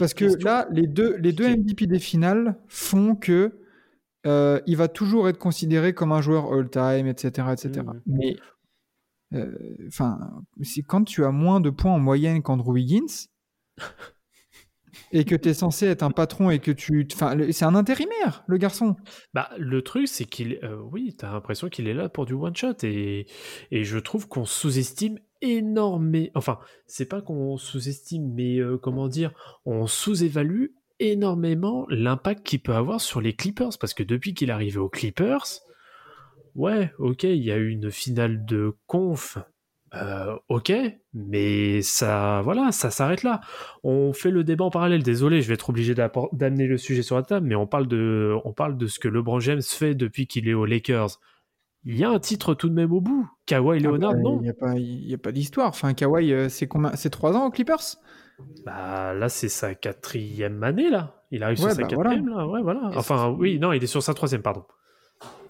[0.01, 1.47] Parce que là, les deux, les deux.
[1.47, 3.59] MVP des finales font que
[4.25, 7.85] euh, il va toujours être considéré comme un joueur all-time, etc., etc.
[7.85, 8.01] Mhm.
[8.07, 8.35] Mais
[9.33, 10.19] euh, enfin,
[10.87, 13.27] quand tu as moins de points en moyenne qu'Andrew Wiggins
[15.11, 18.43] et que tu es censé être un patron et que tu, enfin, c'est un intérimaire,
[18.47, 18.95] le garçon.
[19.33, 20.59] Bah, le truc, c'est qu'il.
[20.63, 22.75] euh, oui, t'as l'impression qu'il est là pour du one-shot.
[22.83, 23.27] Et,
[23.71, 26.29] et je trouve qu'on sous-estime énormément.
[26.35, 29.31] Enfin, c'est pas qu'on sous-estime, mais euh, comment dire
[29.65, 30.67] On sous-évalue
[30.99, 33.77] énormément l'impact qu'il peut avoir sur les Clippers.
[33.79, 35.45] Parce que depuis qu'il est arrivé aux Clippers,
[36.55, 39.37] ouais, ok, il y a eu une finale de conf.
[39.93, 40.71] Euh, ok,
[41.13, 43.41] mais ça, voilà, ça s'arrête là.
[43.83, 45.03] On fait le débat en parallèle.
[45.03, 48.35] Désolé, je vais être obligé d'amener le sujet sur la table, mais on parle de,
[48.45, 51.19] on parle de ce que LeBron James fait depuis qu'il est aux Lakers.
[51.83, 53.29] Il y a un titre tout de même au bout.
[53.47, 54.37] Kawhi Leonard, Ah bah, non.
[54.39, 55.69] Il n'y a pas, y a pas d'histoire.
[55.69, 57.97] Enfin, Kawhi, euh, c'est combien C'est trois ans aux Clippers?
[58.65, 61.23] Bah là, c'est sa quatrième année là.
[61.31, 62.47] Il arrive Ouais, sur sa bah, quatrième là.
[62.47, 62.91] Ouais, voilà.
[62.95, 64.63] Enfin, oui, non, il est sur sa troisième, pardon.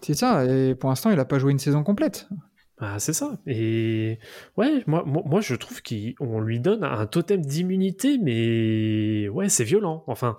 [0.01, 0.45] C'est ça.
[0.45, 2.27] Et pour l'instant, il n'a pas joué une saison complète.
[2.83, 3.37] Ah, c'est ça.
[3.45, 4.17] Et
[4.57, 9.63] ouais, moi, moi, moi, je trouve qu'on lui donne un totem d'immunité, mais ouais, c'est
[9.63, 10.03] violent.
[10.07, 10.35] Enfin,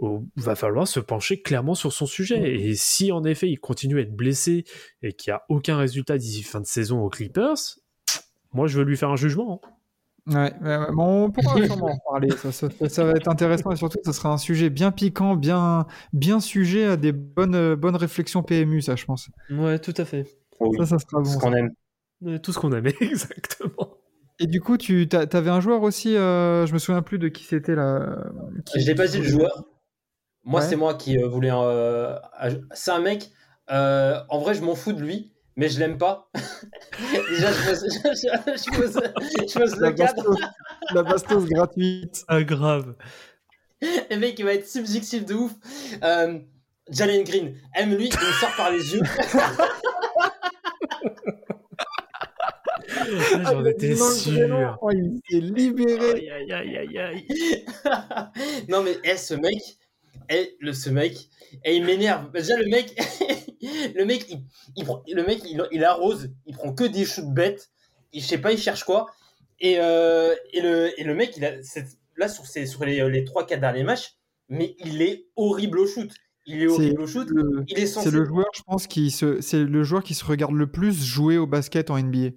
[0.00, 2.54] il va falloir se pencher clairement sur son sujet.
[2.68, 4.64] Et si en effet il continue à être blessé
[5.02, 7.56] et qu'il n'y a aucun résultat d'ici fin de saison aux Clippers,
[8.54, 9.60] moi je veux lui faire un jugement.
[9.62, 9.68] hein.
[10.26, 10.86] Ouais, ouais.
[10.94, 12.30] Bon, on pourra sûrement en parler.
[12.30, 15.86] Ça, ça- ça va être intéressant et surtout, ça sera un sujet bien piquant, bien,
[16.14, 19.28] bien sujet à des bonnes, euh, bonnes réflexions PMU, ça, je pense.
[19.50, 20.26] Ouais, tout à fait.
[20.60, 21.24] Oui, Ça, ça sera bon.
[21.24, 21.40] ce ça.
[21.40, 21.70] qu'on aime.
[22.22, 23.98] Ouais, tout ce qu'on aimait, exactement.
[24.40, 27.44] Et du coup, tu avais un joueur aussi, euh, je me souviens plus de qui
[27.44, 28.16] c'était là.
[28.66, 29.64] qui- Je n'ai pas dit le joueur.
[30.44, 30.66] Moi, Ouais.
[30.66, 31.50] c'est moi qui euh, voulais.
[31.52, 32.16] euh,
[32.72, 33.30] c'est un mec.
[33.70, 36.30] euh, en vrai, je m'en fous de lui, mais je l'aime pas.
[37.30, 37.98] Déjà, je pose, je,
[38.72, 39.00] je- pose-
[39.48, 40.14] je pose La le cadre.
[40.22, 40.40] bastos,
[40.94, 42.24] la bastos gratuite.
[42.28, 42.94] Ah, grave.
[43.80, 45.52] Le mec, il va être subjectif de ouf.
[46.02, 46.38] Euh,
[46.90, 49.00] Jalen Green, aime-lui, il me sort par les yeux.
[53.44, 54.78] Ah, J'en étais sûr.
[54.82, 56.12] Oh, il s'est libéré.
[56.14, 57.64] Aïe, aïe, aïe, aïe, aïe.
[58.68, 59.60] non, mais eh, ce mec,
[60.30, 61.28] eh, le, ce mec,
[61.64, 62.30] eh, il m'énerve.
[62.32, 62.94] Déjà, le mec,
[63.94, 64.44] le mec, il,
[64.76, 67.70] il prend- le mec il, il arrose, il prend que des shoots bêtes.
[68.12, 69.06] Il, je sais pas, il cherche quoi.
[69.60, 73.08] Et, euh, et, le, et le mec, il a, cette- là, sur, ses, sur les,
[73.10, 74.14] les 3-4 derniers matchs,
[74.48, 76.10] mais il est horrible au shoot.
[76.46, 77.26] Il est horrible au shoot.
[77.30, 78.10] le, Il est censé.
[78.10, 81.02] c'est le joueur, je pense, qui se, c'est le joueur qui se regarde le plus
[81.02, 82.30] jouer au basket en NBA.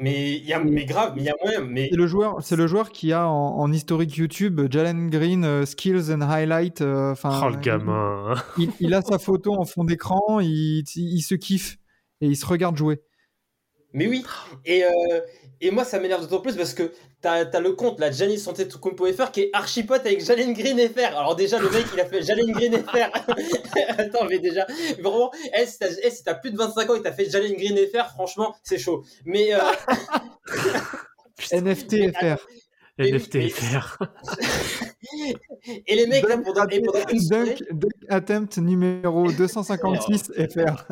[0.00, 1.60] Mais, il y a, mais grave, mais il y a moyen.
[1.62, 5.44] Mais C'est le joueur, c'est le joueur qui a en, en historique YouTube Jalen Green
[5.44, 6.82] euh, skills and highlight.
[6.82, 8.34] euh, Enfin, Oh, le gamin.
[8.58, 11.78] Il, il a sa photo en fond d'écran, il, il se kiffe
[12.20, 13.00] et il se regarde jouer.
[13.94, 14.24] Mais oui,
[14.66, 15.20] et, euh,
[15.60, 19.06] et moi ça m'énerve d'autant plus parce que t'as as le compte là, Giannis Antetokounmpo
[19.12, 21.16] FR qui est archi pote avec Jalen Green FR.
[21.16, 23.10] Alors déjà le mec il a fait Jalen Green FR.
[23.98, 24.66] Attends mais déjà
[25.00, 27.76] vraiment, eh, si t'as eh, si plus de 25 ans et t'as fait Jalen Green
[27.76, 29.04] FR, franchement c'est chaud.
[29.24, 29.58] Mais euh,
[31.52, 32.46] NFT FR.
[32.98, 33.98] mais- NFTFR.
[35.86, 40.32] et les mecs là Dunk, pendant, et pendant une soirée, dunk, dunk attempt numéro 256
[40.50, 40.86] FR.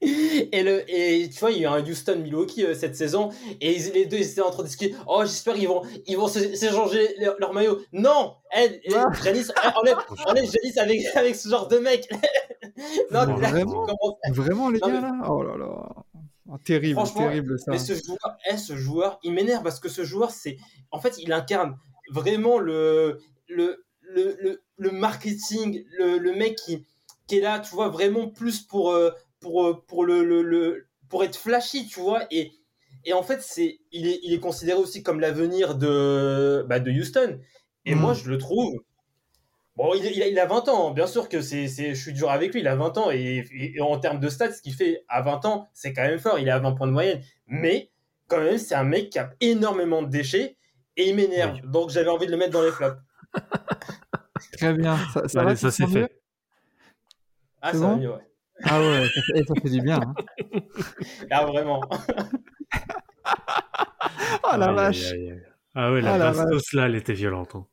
[0.00, 3.30] Et le et tu vois il y a eu un Houston Milwaukee euh, cette saison
[3.60, 4.94] et ils- les deux ils étaient en train de discuter.
[5.06, 7.80] Oh j'espère qu'ils vont ils vont s'échanger leur, leur maillot.
[7.92, 8.66] Non, Ah.
[9.22, 9.96] Giannis, eh, enlève
[10.26, 12.08] enlève Giannis avec avec ce genre de mec.
[13.10, 13.86] non, Bon, là, tu vraiment
[14.30, 15.12] Vraiment, les Non, gars, mais- là?
[15.28, 15.88] Oh là là.
[16.50, 17.70] Oh, terrible, terrible ça.
[17.70, 20.56] Mais ce joueur, eh, ce joueur, il m'énerve parce que ce joueur, c'est,
[20.90, 21.78] en fait, il incarne
[22.10, 23.18] vraiment le,
[23.48, 26.84] le, le, le, le marketing, le, le mec qui,
[27.26, 29.12] qui est là, tu vois, vraiment plus pour, euh,
[29.42, 32.52] pour, euh, pour le, le, le- pour être flashy, tu vois, et,
[33.04, 36.90] et en fait, c'est, il est, il est considéré aussi comme l'avenir de, bah, de
[36.92, 37.40] Houston.
[37.86, 38.74] Et moi, je le trouve.
[39.76, 40.92] Bon, il, il a, il a 20 ans, hein.
[40.92, 43.44] bien sûr que c'est, c'est, je suis dur avec lui, il a 20 ans, et,
[43.52, 46.18] et- et en termes de stats, ce qu'il fait à 20 ans, c'est quand même
[46.18, 47.22] fort, il est à 20 points de moyenne.
[47.46, 47.90] Mais,
[48.28, 50.56] quand même, c'est un mec qui a énormément de déchets,
[50.98, 51.54] et il m'énerve.
[51.54, 51.60] Oui.
[51.64, 52.98] Donc, j'avais envie de le mettre dans les flops.
[54.52, 54.96] Très bien.
[55.12, 56.22] Ça, ça, va, c'est fait.
[57.62, 57.96] Ah, C'est ça va bon?
[57.96, 58.31] mieux, ouais.
[58.64, 60.00] Ah ouais, ça fait, eh, ça fait du bien.
[60.00, 60.14] hein.
[61.30, 61.80] Ah, vraiment.
[64.44, 65.12] Ah la Aïe, vache.
[65.12, 65.42] aïe, aïe, aïe.
[65.74, 67.54] Ah ouais, la Ah, la bastos là, elle était violente.
[67.54, 67.66] hein.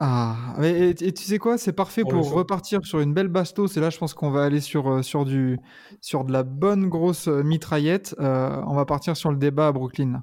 [0.00, 3.76] Ah, mais- et, et tu sais quoi, c'est parfait Pour repartir sur une belle bastos.
[3.76, 5.58] Et là, je pense qu'on va aller sur, euh, sur, du,
[6.00, 8.14] sur de la bonne grosse euh, mitraillette.
[8.20, 10.22] Euh, on va partir sur le débat à Brooklyn.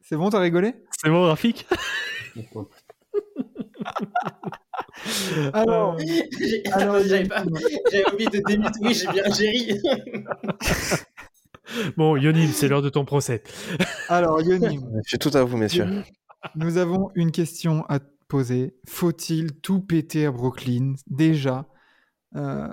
[0.00, 0.74] C'est bon, t'as rigolé?
[1.00, 1.66] C'est bon, graphique
[5.52, 7.28] Alors, J'ai- alors, J'avais
[8.12, 8.78] oublié de débuter.
[8.82, 9.80] Oui, j'ai bien j'ai ri.
[11.96, 13.42] Bon, Yonim, c'est l'heure de ton procès.
[14.08, 15.84] alors Yonim, Je suis tout à vous, messieurs.
[15.84, 16.02] Yonim,
[16.56, 18.74] nous avons une question à te poser.
[18.88, 20.94] Faut-il tout péter à Brooklyn?
[21.06, 21.66] Déjà
[22.34, 22.66] Euh,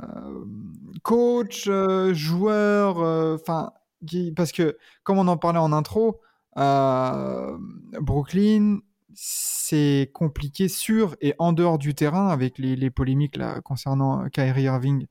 [1.04, 3.72] Coach, euh, joueur, euh, enfin,
[4.08, 6.22] qui- parce que comme on en parlait en intro,
[6.58, 7.58] euh,
[8.00, 8.80] Brooklyn,
[9.22, 15.08] c'est compliqué sur et en dehors du terrain avec les, polémiques concernant Kyrie Irving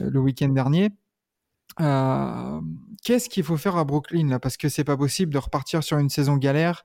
[0.00, 0.90] euh, le week-end dernier.
[1.80, 2.60] Euh,
[3.02, 4.38] Qu'est-ce qu'il faut faire à Brooklyn là?
[4.38, 6.84] Parce que c'est pas possible de repartir sur une saison galère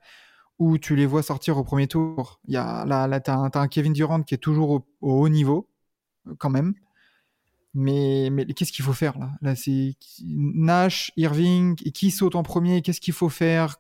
[0.57, 2.39] où tu les vois sortir au premier tour.
[2.47, 5.21] Il y a, là, là tu as, un Kevin Durant qui est toujours au, au
[5.21, 5.67] haut niveau,
[6.27, 6.73] euh, quand même.
[7.73, 12.81] Mais, qu'est-ce qu'il faut faire là, c'est Nash, Irving, qui saute en premier?
[12.81, 13.77] Qu'est-ce qu'il faut faire.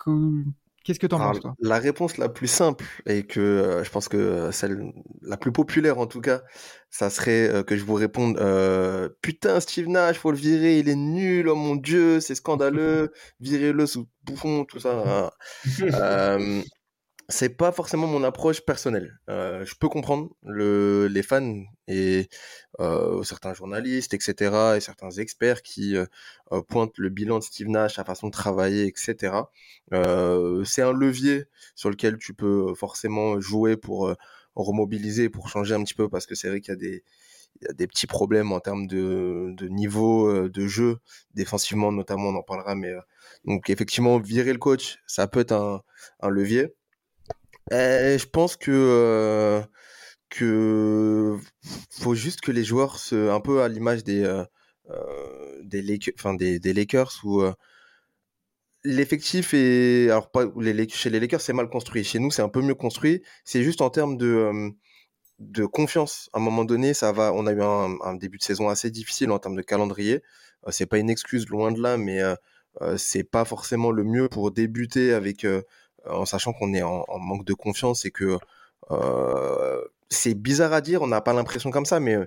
[0.87, 1.53] Qu'est-ce que t'en Alors, penses toi?
[1.59, 5.51] la réponse la plus simple et que euh, je pense que euh, celle la plus
[5.51, 6.41] populaire en tout cas,
[6.89, 10.87] ça serait euh, que je vous réponde euh, putain Steve Nash, faut le virer, il
[10.87, 13.11] est nul, oh mon dieu, c'est scandaleux,
[13.41, 15.29] virez-le sous bouffon, tout ça.
[17.29, 19.19] C'est pas forcément mon approche personnelle.
[19.29, 22.29] Euh, je peux comprendre le, les fans et
[22.79, 26.05] euh, certains journalistes, etc., et certains experts qui euh,
[26.53, 29.33] euh, pointent le bilan de Steve Nash, sa façon de travailler, etc.
[29.93, 31.45] Euh, c'est un levier
[31.75, 34.15] sur lequel tu peux forcément jouer pour euh,
[34.55, 37.03] remobiliser, pour changer un petit peu, parce que c'est vrai qu'il y a des
[37.61, 40.99] il y a des petits problèmes en termes de, de niveau de jeu,
[41.33, 43.01] défensivement notamment, on en parlera, mais euh,
[43.45, 45.81] donc effectivement, virer le coach, ça peut être un,
[46.21, 46.73] un levier.
[47.71, 49.61] Et je pense que euh,
[51.91, 54.43] faut juste que les joueurs se un peu à l'image des euh,
[54.89, 55.63] euh,
[56.73, 57.53] Lakers, où euh,
[58.83, 60.45] l'effectif est alors pas
[60.89, 62.03] chez les Lakers c'est mal construit.
[62.03, 63.21] Chez nous c'est un peu mieux construit.
[63.43, 64.73] C'est juste en termes de
[65.57, 66.29] euh, confiance.
[66.33, 68.91] À un moment donné ça va on a eu un, un début de saison assez
[68.91, 70.23] difficile en termes de calendrier.
[70.67, 72.35] Euh, c'est pas une excuse loin de là mais euh,
[72.81, 75.61] euh, c'est pas forcément le mieux pour débuter avec euh,
[76.09, 78.37] en sachant qu'on est en, en manque de confiance et que
[78.91, 82.25] euh, c'est bizarre à dire on n'a pas l'impression comme ça mais euh,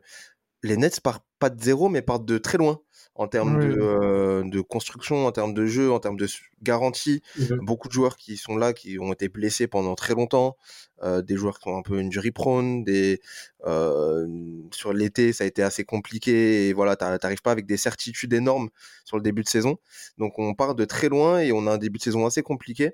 [0.62, 2.80] les Nets partent pas de zéro mais partent de très loin
[3.14, 6.26] en termes Oui, de, euh, de construction, en termes de jeu, en termes de
[6.62, 7.22] garantie.
[7.36, 7.60] Mhm.
[7.60, 10.56] Beaucoup de joueurs qui sont là, qui ont été blessés pendant très longtemps,
[11.02, 13.20] euh, des joueurs qui sont un peu injury prone, des
[13.66, 14.26] euh,
[14.72, 18.32] sur l'été ça a été assez compliqué et voilà t'a- t'arrives pas avec des certitudes
[18.32, 18.70] énormes
[19.04, 19.78] sur le début de saison.
[20.18, 22.92] Donc on part de très loin et on a un début de saison assez compliqué.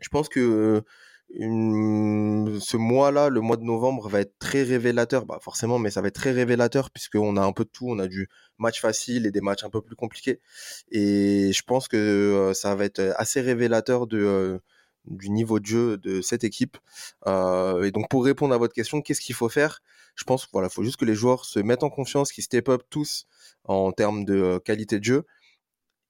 [0.00, 0.82] Je pense que
[1.30, 5.26] ce mois-là, le mois de novembre, va être très révélateur.
[5.26, 7.86] Bah, forcément, mais ça va être très révélateur puisqu'on a un peu de tout.
[7.88, 10.40] On a du match facile et des matchs un peu plus compliqués.
[10.90, 14.60] Et je pense que ça va être assez révélateur de,
[15.06, 16.78] du niveau de jeu de cette équipe.
[17.26, 19.80] Euh, et donc, pour répondre à votre question, qu'est-ce qu'il faut faire?
[20.14, 22.82] Je pense voilà, faut juste que les joueurs se mettent en confiance, qu'ils step up
[22.90, 23.26] tous
[23.64, 25.26] en termes de qualité de jeu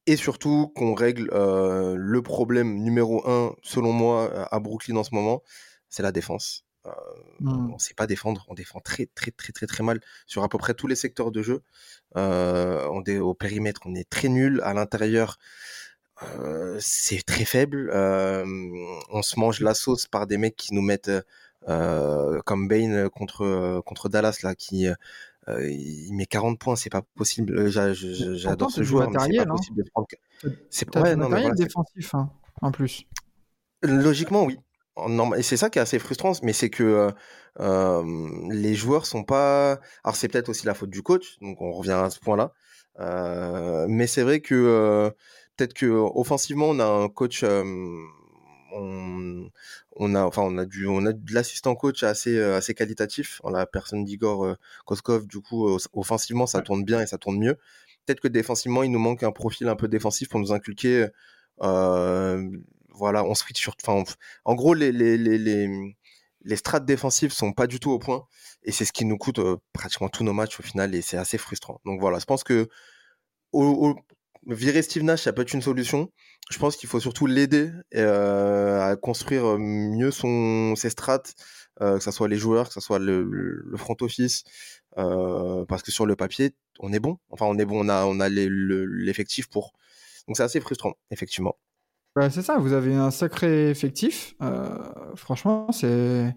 [0.09, 5.15] et surtout qu'on règle euh, le problème numéro un, selon moi, à Brooklyn en ce
[5.15, 5.43] moment,
[5.89, 6.65] c'est la défense.
[6.87, 6.91] Euh,
[7.41, 7.71] Hmm.
[7.71, 10.49] On ne sait pas défendre, on défend très très très très très mal sur à
[10.49, 11.63] peu près tous les secteurs de jeu.
[12.17, 14.61] Euh, on est, au périmètre, on est très nul.
[14.65, 15.39] À l'intérieur,
[16.81, 17.93] c'est très faible.
[17.93, 21.13] On se mange la sauce par des mecs qui nous mettent
[21.67, 24.89] comme Bane contre contre Dallas là, qui
[25.49, 27.69] euh, il met 40 points, c'est pas possible.
[27.71, 29.57] J'adore ce joueur, mais c'est pas hein.
[29.57, 30.07] possible de prendre.
[30.71, 32.31] C'est ouais, mais voilà, défensif hein,
[32.61, 33.05] en plus.
[33.83, 34.59] Logiquement, oui.
[35.37, 37.13] Et c'est ça qui est assez frustrant, mais c'est que
[37.61, 39.79] euh, les joueurs sont pas.
[40.03, 42.53] Alors c'est peut-être aussi la faute du coach, donc on revient à ce point-là.
[42.99, 45.13] Euh, mais c'est vrai que
[45.57, 47.45] peut-être que offensivement on a un coach,
[48.73, 49.51] on,
[49.97, 53.41] on a, enfin on a du, on a de l'assistant coach assez euh, assez qualitatif.
[53.45, 57.39] En la personne d'Igor euh, Koskov, du coup offensivement ça tourne bien et ça tourne
[57.39, 57.57] mieux.
[58.07, 61.09] Peut-être que défensivement il nous manque un profil un peu défensif pour nous inculquer.
[61.63, 62.49] Euh,
[62.91, 63.75] voilà, on switch sur.
[63.85, 64.03] Enfin,
[64.45, 65.97] en gros, les, les, les, les,
[66.43, 68.27] les strates défensives sont pas du tout au point.
[68.65, 70.95] Et c'est ce qui nous coûte euh, pratiquement tous nos matchs au final.
[70.95, 71.81] Et c'est assez frustrant.
[71.85, 72.69] Donc voilà, je pense que
[73.53, 73.97] au, au-
[74.47, 76.11] virer Steve Nash, ça peut être une solution.
[76.51, 81.35] Je pense qu'il faut surtout l'aider euh, à construire mieux son, ses strates,
[81.81, 84.45] euh, que ce soit les joueurs, que ce soit le, le front office.
[84.97, 87.19] Euh, parce que sur le papier, on est bon.
[87.31, 89.73] Enfin, on est bon, on a, on a le- l'effectif pour.
[90.27, 91.57] Donc c'est assez frustrant, effectivement.
[92.17, 94.35] Bah, c'est ça, vous avez un sacré effectif.
[94.43, 94.67] Euh,
[95.15, 96.35] franchement, c'est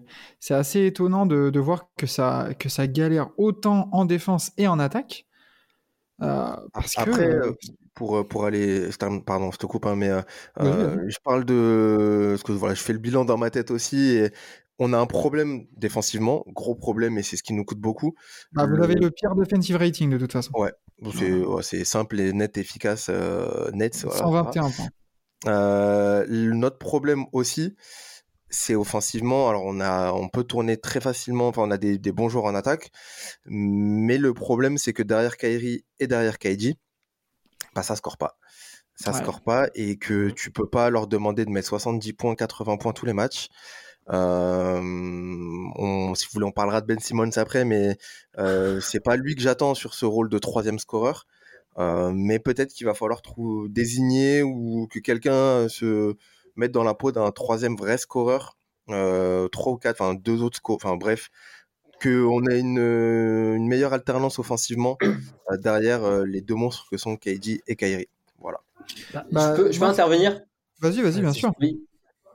[0.50, 4.78] assez étonnant de, de voir que ça, que ça galère autant en défense et en
[4.78, 5.26] attaque.
[6.20, 7.52] Euh, parce que, Après, euh, euh,
[7.94, 8.90] pour, euh, pour aller.
[8.90, 10.22] je termine- Pardon, je te coupe, hein, mais euh,
[10.60, 12.28] euh, je parle de.
[12.32, 14.10] Parce que voilà, je fais le bilan dans ma tête aussi.
[14.16, 14.30] Et
[14.78, 18.14] on a un problème défensivement, gros problème, et c'est ce qui nous coûte beaucoup.
[18.52, 20.52] bah, vous avez le pire defensive rating de toute façon.
[21.14, 23.96] C'est ouais, c'est simple et net, efficace, euh, net.
[24.04, 24.30] voilà, ça va.
[24.52, 24.88] 121 points.
[25.48, 27.74] Euh, le- notre problème aussi,
[28.48, 29.48] c'est offensivement.
[29.48, 31.48] Alors, on a, on peut tourner très facilement.
[31.48, 32.90] Enfin, on a des, des bons joueurs en attaque.
[33.46, 36.76] Mais le problème, c'est que derrière Kairi et derrière KD,
[37.74, 38.38] bah, ça score pas.
[38.94, 39.18] Ça Ouais.
[39.18, 42.92] score pas et que tu peux pas leur demander de mettre 70 points, 80 points
[42.92, 43.48] tous les matchs.
[44.10, 44.80] Euh,
[45.76, 47.96] on, si vous voulez, on parlera de Ben Simmons après, mais
[48.38, 51.26] euh, c'est pas lui que j'attends sur ce rôle de troisième scoreur.
[51.78, 53.22] Euh, mais peut-être qu'il va falloir
[53.68, 56.16] désigner ou que quelqu'un se
[56.56, 58.58] mette dans la peau d'un troisième vrai scoreur,
[58.90, 61.30] euh, trois ou quatre, enfin deux autres scores, enfin bref,
[62.02, 67.16] qu'on ait une, une meilleure alternance offensivement euh, derrière euh, les deux monstres que sont
[67.16, 68.08] KD et Kyrie.
[68.40, 68.58] Voilà.
[69.12, 70.40] Bah, je peux, je peux intervenir?
[70.80, 71.52] Vas-y, vas-y, bien sûr.
[71.60, 71.80] Oui.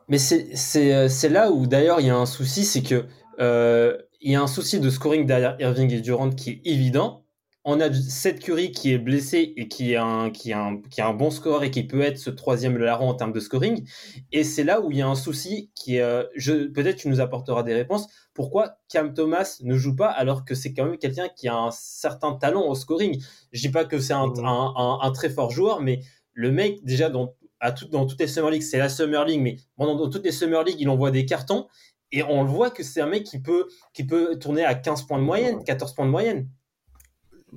[0.07, 3.05] Mais c'est c'est euh, c'est là où d'ailleurs il y a un souci, c'est que
[3.39, 7.25] euh, il y a un souci de scoring derrière Irving et Durant qui est évident.
[7.69, 11.01] On a Seth Curry qui est blessé et qui est un qui est un qui
[11.01, 13.85] est un bon scoreur et qui peut être ce troisième larron en termes de scoring.
[14.31, 17.09] Et c'est là où il y a un souci qui est euh, je peut-être tu
[17.09, 18.07] nous apporteras des réponses.
[18.33, 21.71] Pourquoi Cam Thomas ne joue pas alors que c'est quand même quelqu'un qui a un
[21.71, 23.21] certain talent au scoring?
[23.51, 25.99] Je dis pas que c'est un, un, un, un très fort joueur, mais
[26.31, 29.41] le mec déjà dans à tout, dans toutes les Summer League, c'est la Summer League,
[29.41, 31.67] mais pendant dans toutes les Summer League, il envoie des cartons
[32.13, 35.03] et on le voit que c'est un mec qui peut, qui peut tourner à 15
[35.03, 36.47] points de moyenne, 14 points de moyenne.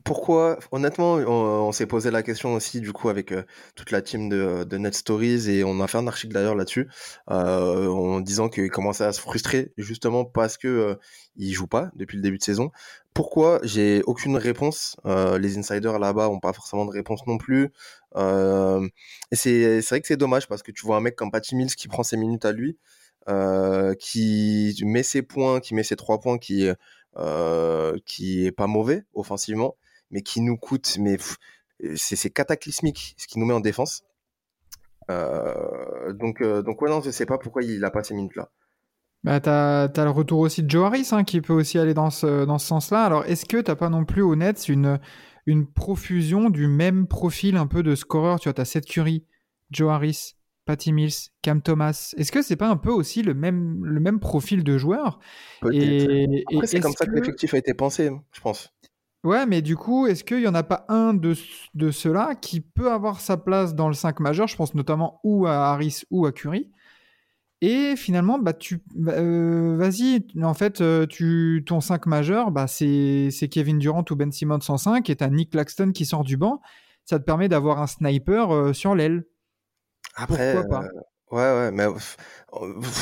[0.05, 3.43] Pourquoi, honnêtement, on, s'est posé la question aussi du coup avec euh,
[3.75, 6.89] toute la team de, de Net Stories et on a fait un article d'ailleurs là-dessus
[7.31, 10.95] euh, en disant qu'il commençait à se frustrer justement parce que euh,
[11.37, 12.71] il joue pas depuis le début de saison.
[13.15, 14.97] Pourquoi J'ai aucune réponse.
[15.07, 17.71] Euh, les insiders là-bas ont pas forcément de réponse non plus.
[18.17, 18.87] Euh,
[19.31, 21.75] et c'est vrai que c'est dommage parce que tu vois un mec comme Patty Mills
[21.75, 22.79] qui prend ses minutes à lui,
[23.29, 26.69] euh, qui met ses points, qui met ses trois points, qui
[27.19, 29.77] euh, qui est pas mauvais offensivement,
[30.11, 31.37] mais qui nous coûte, mais pff,
[31.97, 34.03] c'est cataclysmique ce qui nous met en défense.
[35.11, 38.51] Euh, donc, euh, donc ouais, non, je sais pas pourquoi il a pas ces minutes-là.
[39.23, 42.11] Bah, t'as, t'as le retour aussi de Joe Harris hein, qui peut aussi aller dans
[42.11, 43.05] ce, dans ce sens-là.
[43.05, 44.99] Alors, est-ce que t'as pas non plus au Nets une,
[45.47, 48.41] une profusion du même profil un peu de scoreur?
[48.41, 49.27] Tu vois, t'as Seth Curry,
[49.71, 52.15] Joe Harris, Patty Mills, Cam Thomas.
[52.17, 55.19] Est-ce que c'est pas un peu aussi le même, le même profil de joueur?
[55.71, 58.73] Et, c'est comme ça que que- l'effectif a été pensé, je pense.
[59.23, 61.35] Ouais, mais du coup, est-ce qu'il n'y en a pas un de,
[61.75, 64.47] de ceux-là qui peut avoir sa place dans le 5 majeur?
[64.49, 66.71] Je pense notamment ou à Harris ou à Curry.
[67.61, 72.67] Et finalement, bah, tu, bah, euh, vas-y, en fait, euh, tu, ton 5 majeur, bah,
[72.67, 76.39] c'est Kevin Durant ou Ben Simmons en 5 et t'as Nick Claxton qui sort du
[76.39, 76.63] banc.
[77.05, 79.25] Ça te permet d'avoir un sniper euh, sur l'aile.
[80.15, 80.87] Après, Pourquoi pas?
[80.87, 81.01] euh,
[81.31, 81.85] ouais, ouais, mais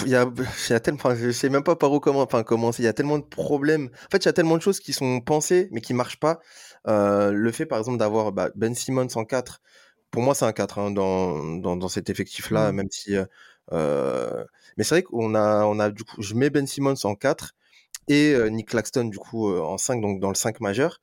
[0.05, 0.27] il y a,
[0.71, 2.83] y a tellement, je sais même pas par où comment, enfin, commencer.
[2.83, 3.87] Il y a tellement de problèmes.
[4.07, 6.41] En fait, il y a tellement de choses qui sont pensées, mais qui marchent pas.
[6.87, 9.61] Euh, le fait, par exemple, d'avoir bah, Ben Simmons en 4,
[10.11, 12.77] pour moi, c'est un 4 hein, dans, dans, dans cet effectif-là, Mm.
[12.77, 13.17] même si.
[13.17, 13.25] euh,
[13.73, 14.45] euh,
[14.77, 17.53] mais c'est vrai qu'on a, on a, du coup, je mets Ben Simmons en 4
[18.09, 21.01] et euh, Nick Claxton, du coup, en 5, donc dans le 5 majeur.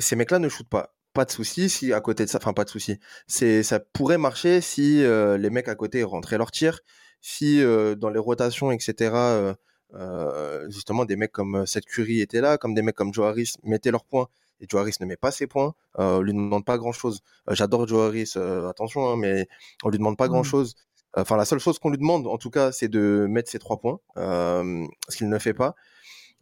[0.00, 0.93] Ces mecs-là ne shootent pas.
[1.14, 2.98] Pas de souci si à côté de ça, enfin pas de souci.
[3.28, 6.80] C'est, ça pourrait marcher si euh, les mecs à côté rentraient leur tir,
[7.20, 9.12] si euh, dans les rotations, etc.
[9.14, 13.52] euh, justement des mecs comme Seth Curry étaient là, comme des mecs comme Joe Harris
[13.62, 14.26] mettaient leurs points.
[14.60, 17.20] Et Joe Harris ne met pas ses points, on lui demande pas grand chose.
[17.48, 18.32] j'adore Joe Harris,
[18.68, 19.46] attention, hein, mais
[19.84, 20.30] on lui demande pas Mm.
[20.30, 20.74] grand chose.
[21.16, 23.78] Enfin, la seule chose qu'on lui demande, en tout cas, c'est de mettre ses trois
[23.80, 25.76] points, ce qu'il ne fait pas.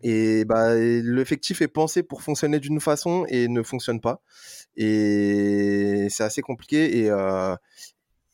[0.02, 4.20] Et bah, l'effectif est pensé pour fonctionner d'une façon et ne fonctionne pas.
[4.76, 6.98] Et c'est assez compliqué.
[6.98, 7.54] Et, euh,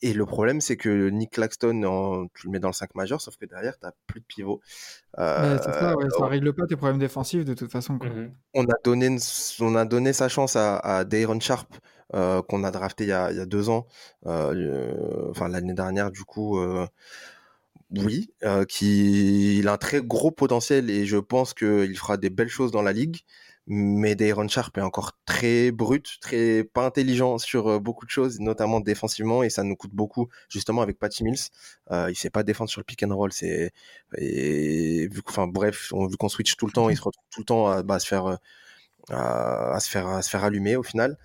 [0.01, 3.21] et le problème, c'est que Nick Claxton, en- tu le mets dans le 5 majeur,
[3.21, 4.61] sauf que derrière, tu plus de pivot.
[5.19, 7.97] Euh, Ouais, ça, ouais, ça règle pas tes problèmes défensifs de toute façon.
[7.97, 8.09] quoi.
[8.09, 8.33] Mhm.
[8.53, 9.15] on a donné,
[9.59, 11.75] on a donné sa chance à, à Dayron Sharp,
[12.15, 13.85] euh, qu'on a drafté il y a, il y a deux ans,
[14.25, 16.57] euh, enfin l'année dernière du coup.
[16.59, 16.87] euh,
[17.91, 22.29] oui, euh, qui il a un très gros potentiel et je pense qu'il fera des
[22.29, 23.21] belles choses dans la ligue.
[23.71, 28.79] Mais Dayron Sharp est encore très brut, très pas intelligent sur beaucoup de choses, notamment
[28.79, 31.37] défensivement, et ça nous coûte beaucoup, justement avec Patty Mills.
[31.91, 33.71] Euh, il sait pas défendre sur le pick and roll, c'est
[35.27, 37.67] enfin bref, on, vu qu'on switch tout le temps, il se retrouve tout le temps
[37.67, 38.39] à bah, se faire
[39.11, 41.17] à, se faire à se faire allumer au final.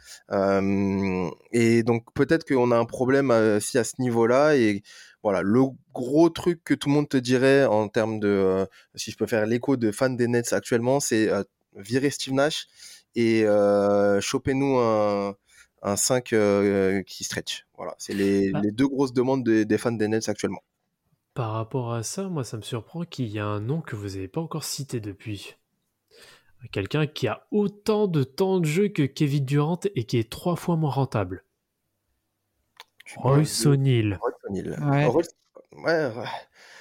[1.51, 4.83] Et donc peut-être qu'on a un problème aussi à ce niveau-là et
[5.23, 5.62] voilà, le
[5.95, 9.47] gros truc que tout le monde te dirait en termes de, si je peux faire
[9.47, 11.31] l'écho de fans des Nets actuellement, c'est
[11.74, 12.66] virer Steve Nash
[13.14, 15.36] et euh, choper-nous un,
[15.82, 17.66] un 5 euh, qui stretch.
[17.76, 18.60] Voilà, c'est les, Ah.
[18.62, 20.62] les deux grosses demandes des- des fans des Nets actuellement.
[21.34, 24.10] Par rapport à ça, moi, ça me surprend qu'il y a un nom que vous
[24.10, 25.56] n'avez pas encore cité depuis.
[26.72, 30.56] Quelqu'un qui a autant de temps de jeu que Kevin Durant et qui est trois
[30.56, 31.44] fois moins rentable.
[33.16, 33.52] Royce.
[34.80, 35.06] Ouais.
[35.76, 36.24] Ouais, ouais.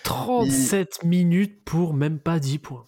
[0.04, 2.86] 37 minutes pour même pas 10 points.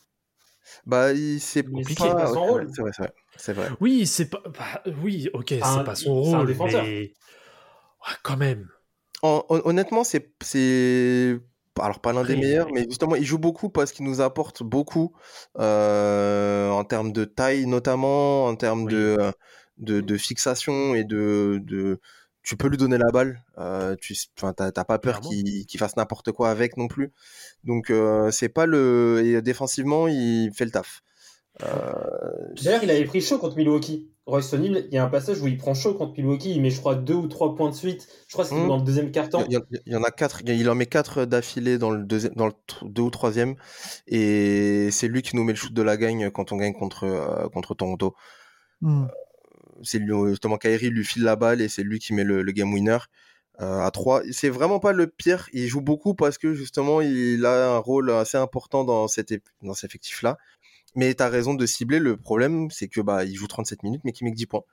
[0.85, 2.69] Bah, il- c'est Compliqué, pas- c'est pas son ouais, rôle.
[2.73, 3.13] C'est vrai, c'est vrai.
[3.37, 3.69] C'est vrai.
[3.81, 4.41] Oui, c'est pas.
[4.45, 7.13] bah, oui, ok, c'est pas son rôle, mais.
[8.07, 8.69] Ouais, quand même.
[9.23, 11.39] Hon- hon- honnêtement, c'est, c'est,
[11.79, 14.61] alors pas l'un des meilleurs, il- mais justement, il joue beaucoup parce qu'il nous apporte
[14.63, 15.13] beaucoup
[15.59, 18.93] euh, en termes de taille, notamment en termes Oui.
[18.93, 19.31] de, euh,
[19.77, 21.99] de, de fixation et de, de,
[22.45, 23.43] tu peux lui donner la balle.
[23.57, 27.11] Euh, tu, enfin, t'as, t'as pas peur qu'il, fasse n'importe quoi avec non plus.
[27.63, 31.01] Donc, euh, c'est pas le, et défensivement, il fait le taf.
[31.63, 31.93] Euh,
[32.63, 34.09] D'ailleurs, il avait pris chaud contre Milwaukee.
[34.25, 36.71] Royce O'Neal, il y a un passage où il prend chaud contre Milwaukee, il met,
[36.71, 38.07] je crois, deux ou trois points de suite.
[38.27, 38.67] Je crois que c'était Hmm.
[38.67, 39.43] dans le deuxième quart-temps.
[39.47, 42.03] Il y, en- il y en a quatre, il en met quatre d'affilée dans le
[42.03, 42.53] deuxième, dans le
[42.83, 43.55] deux ou troisième,
[44.07, 47.03] et c'est lui qui nous met le shoot de la gagne quand on gagne contre
[47.05, 48.15] euh, contre Toronto.
[48.81, 49.05] Hmm.
[49.83, 52.71] C'est justement Kyrie lui file la balle et c'est lui qui met le, le game
[52.73, 52.97] winner
[53.61, 55.47] euh, à 3 C'est vraiment pas le pire.
[55.53, 59.73] Il joue beaucoup parce que justement il a un rôle assez important dans cet dans
[59.73, 60.37] cet effectif là.
[60.95, 61.99] Mais t'as raison de cibler.
[61.99, 64.63] Le problème c'est que bah il joue 37 minutes mais qu'il met que 10 points.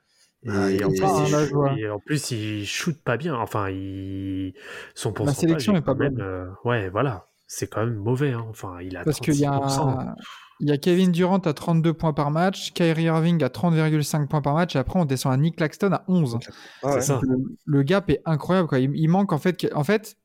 [0.45, 3.33] Ah, Et, en plus, Ah, il et en plus, il shoot pas bien.
[3.35, 4.53] Enfin, il...
[4.93, 6.21] son pourcentage sélection est pas même, bonne.
[6.21, 7.27] euh, Ouais, voilà.
[7.47, 8.31] C'est quand même mauvais.
[8.33, 8.45] hein.
[8.49, 9.47] Enfin, il a Parce qu'il y 36%.
[9.47, 10.15] a,
[10.59, 14.41] il y a Kevin Durant à 32 points par match, Kyrie Irving à 30,5 points
[14.41, 16.37] par match, et après on descend à Nick Claxton à 11.
[16.83, 16.93] Ah ouais.
[17.01, 17.19] C'est ça.
[17.23, 18.67] Le, le gap est incroyable.
[18.67, 18.79] Quoi.
[18.79, 19.67] Il, il manque en fait.
[19.75, 20.17] En fait,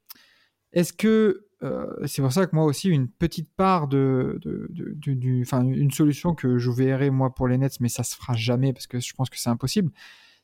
[0.73, 4.93] est-ce que euh, c'est pour ça que moi aussi une petite part de, de, de-
[4.95, 8.15] du- du- enfin une solution que je verrai moi pour les Nets, mais ça se
[8.15, 9.91] fera jamais parce que je pense que c'est impossible.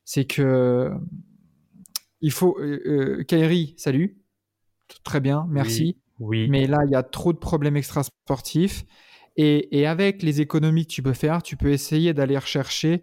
[0.04, 0.90] C'est que
[2.20, 2.80] il faut euh,
[3.20, 4.16] euh, Kyrie, salut,
[5.04, 5.98] très bien, merci.
[6.20, 6.48] Oui.
[6.48, 8.84] Mais là, il y a trop de problèmes extrasportifs.
[9.36, 13.02] Et, et avec les économies que tu peux faire, tu peux essayer d'aller rechercher.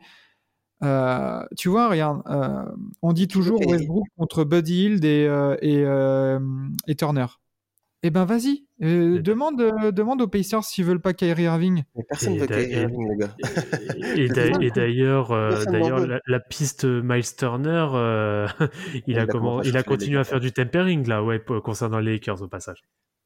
[0.83, 2.63] euh, tu vois, regarde, euh,
[3.01, 3.69] on dit toujours Ok.
[3.69, 6.39] Westbrook contre Buddy Hield et, euh, et, euh,
[6.87, 7.25] et Turner.
[8.03, 9.19] Eh ben vas-y, ben.
[9.21, 11.83] demande, euh, demande aux Pacers s'ils veulent pas Kyrie Irving.
[11.95, 13.35] Mais personne Et veut Kyrie Irving les gars.
[14.17, 18.47] Et, d'a- et d'ailleurs, euh, d'ailleurs, la, la piste Miles Turner, euh,
[18.95, 22.13] il, Il a comment, il a continué à faire du tempering là, ouais, concernant les
[22.13, 22.81] Lakers au passage.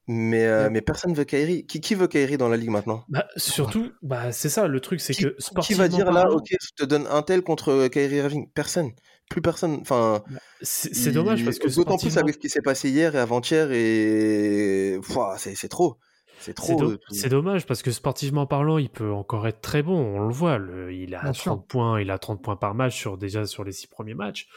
[0.08, 1.66] Mais, euh, mais personne veut Kyrie.
[1.66, 3.04] Qui, qui veut Kyrie dans la ligue maintenant?
[3.10, 6.30] Bah, surtout, bah, c'est ça le truc, c'est Qui- que Qui sportivement va dire là,
[6.30, 8.92] ok, je te donne un tel contre Kyrie Irving Personne.
[9.30, 9.80] Plus personne.
[9.82, 10.22] Enfin,
[10.62, 13.16] c'est c'est il- dommage parce que d'autant plus sportivement, avec ce qui s'est passé hier
[13.16, 15.00] et avant-hier et
[15.38, 15.98] c'est c'est trop.
[16.38, 16.76] C'est trop.
[16.76, 19.98] do- euh, dommage parce que sportivement parlant, il peut encore être très bon.
[19.98, 20.60] On le voit.
[20.60, 21.64] le- il a Bien 30 sûr.
[21.66, 24.48] points, il a 30 points par match sur déjà sur les six premiers matchs.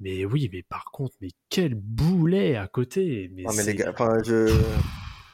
[0.00, 3.30] Mais oui, mais par contre, mais quel boulet à côté.
[3.34, 4.48] Mais, Non, mais les gars, enfin, je.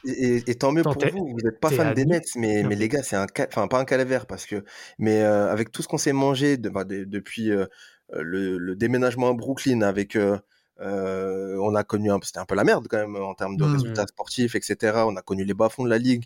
[0.05, 2.75] Et, et- et tant mieux pour vous, vous n'êtes pas fan des Nets, mais, mais
[2.75, 4.63] les gars, c'est un, enfin pas un calvaire parce que,
[4.99, 7.65] mais euh, avec tout ce qu'on s'est mangé de- bah, de- depuis euh,
[8.13, 10.37] le, le déménagement à Brooklyn, avec, euh,
[10.81, 13.63] euh, on a connu, un, c'était un peu la merde quand même en termes de
[13.65, 13.71] Mhm.
[13.73, 15.05] résultats sportifs, etc.
[15.07, 16.25] On a connu les bas-fonds de la ligue.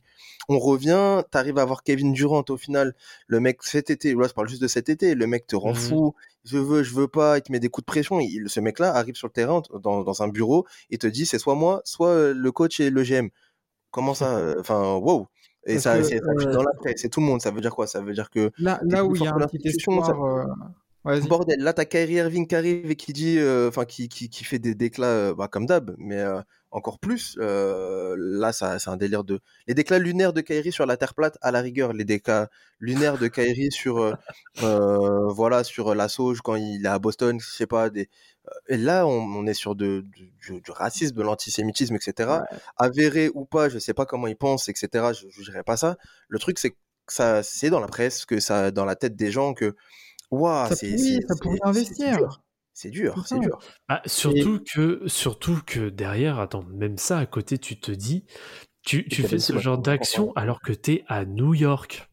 [0.49, 2.95] On revient, t'arrives à avoir Kevin Durant au final,
[3.27, 5.69] le mec cet été, là je parle juste de cet été, le mec te rend
[5.71, 5.75] Mhm.
[5.75, 8.19] fou, je veux, je veux pas, il te met des coups de pression.
[8.19, 11.39] Il, ce mec-là arrive sur le terrain, dans, dans un bureau, et te dit c'est
[11.39, 13.29] soit moi, soit euh, le coach et le GM.
[13.91, 15.27] Comment ça euh, Enfin, wow.
[15.67, 17.39] Et Parce ça, c'est ça fuit euh, dans la presse, c'est tout le monde.
[17.41, 17.85] Ça veut dire quoi?
[17.85, 20.43] Ça veut dire que Là, où il y a un petit ça- euh.
[21.03, 21.59] Bordel.
[21.59, 24.59] Là, t'as Kyrie Irving qui arrive et qui dit, euh, enfin, qui, qui, qui fait
[24.59, 26.41] des déclats, euh, bah, comme d'hab, mais euh,
[26.71, 27.37] encore plus.
[27.37, 29.39] là, ça, c'est un délire de.
[29.67, 32.49] Les déclats lunaires de Kyrie sur la terre plate, à la rigueur, les déclats
[32.79, 34.17] lunaires de Kyrie sur,
[34.55, 37.89] voilà, sur la sauge quand il est à Boston, je sais pas.
[37.89, 38.09] Des...
[38.69, 40.05] Et là, on, on est sur de,
[40.39, 42.39] du, racisme, de l'antisémitisme, etc.
[42.77, 45.13] Avéré ou pas, je sais pas comment ils pensent, etc.
[45.19, 45.97] Je ne jugerai pas ça.
[46.29, 49.31] Le truc, c'est que ça, c'est dans la presse, que ça, dans la tête des
[49.31, 49.75] gens, que,
[50.31, 50.95] waouh, Ça c'est,
[51.41, 52.17] pourrait- ça investir.
[52.17, 52.41] dur.
[52.73, 53.59] C'est dur, C'est dur.
[53.89, 58.25] Ah, surtout que surtout que derrière, attends, même ça à côté, tu te dis,
[58.83, 62.09] tu, tu fais ce genre d'action alors que t'es à New York.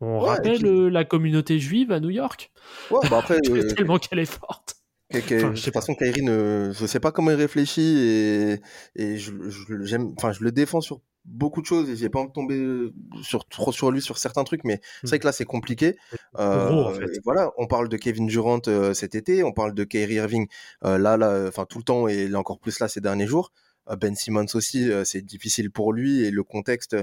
[0.00, 2.52] On Ouais, rappelle puis- euh, la communauté juive à New York?
[2.92, 4.76] Ouais, bah après, Tu euh, tellement qu'elle est forte.
[5.12, 7.36] que- que- Enfin, de je sais toute façon, Kyrie, ne, je sais pas comment il
[7.36, 8.60] réfléchit et,
[8.94, 12.28] et je, je, enfin, je le défends sur beaucoup de choses et j'ai pas envie
[12.28, 12.92] de tomber
[13.22, 15.96] sur, trop sur lui sur certains trucs, mais c'est vrai que là, c'est compliqué.
[16.38, 17.04] Euh, Gros, en fait.
[17.04, 20.46] et voilà, on parle de Kevin Durant euh, cet été, on parle de Kyrie Irving
[20.84, 23.52] euh, là, là, enfin tout le temps et là, encore plus là ces derniers jours.
[23.90, 26.96] Euh, ben Simmons aussi, euh, c'est difficile pour lui et le contexte.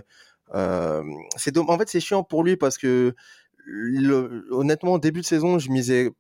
[0.54, 1.04] euh,
[1.38, 3.16] c'est En fait, c'est chiant pour lui parce que
[3.66, 6.12] le- honnêtement, au début de saison, je misais.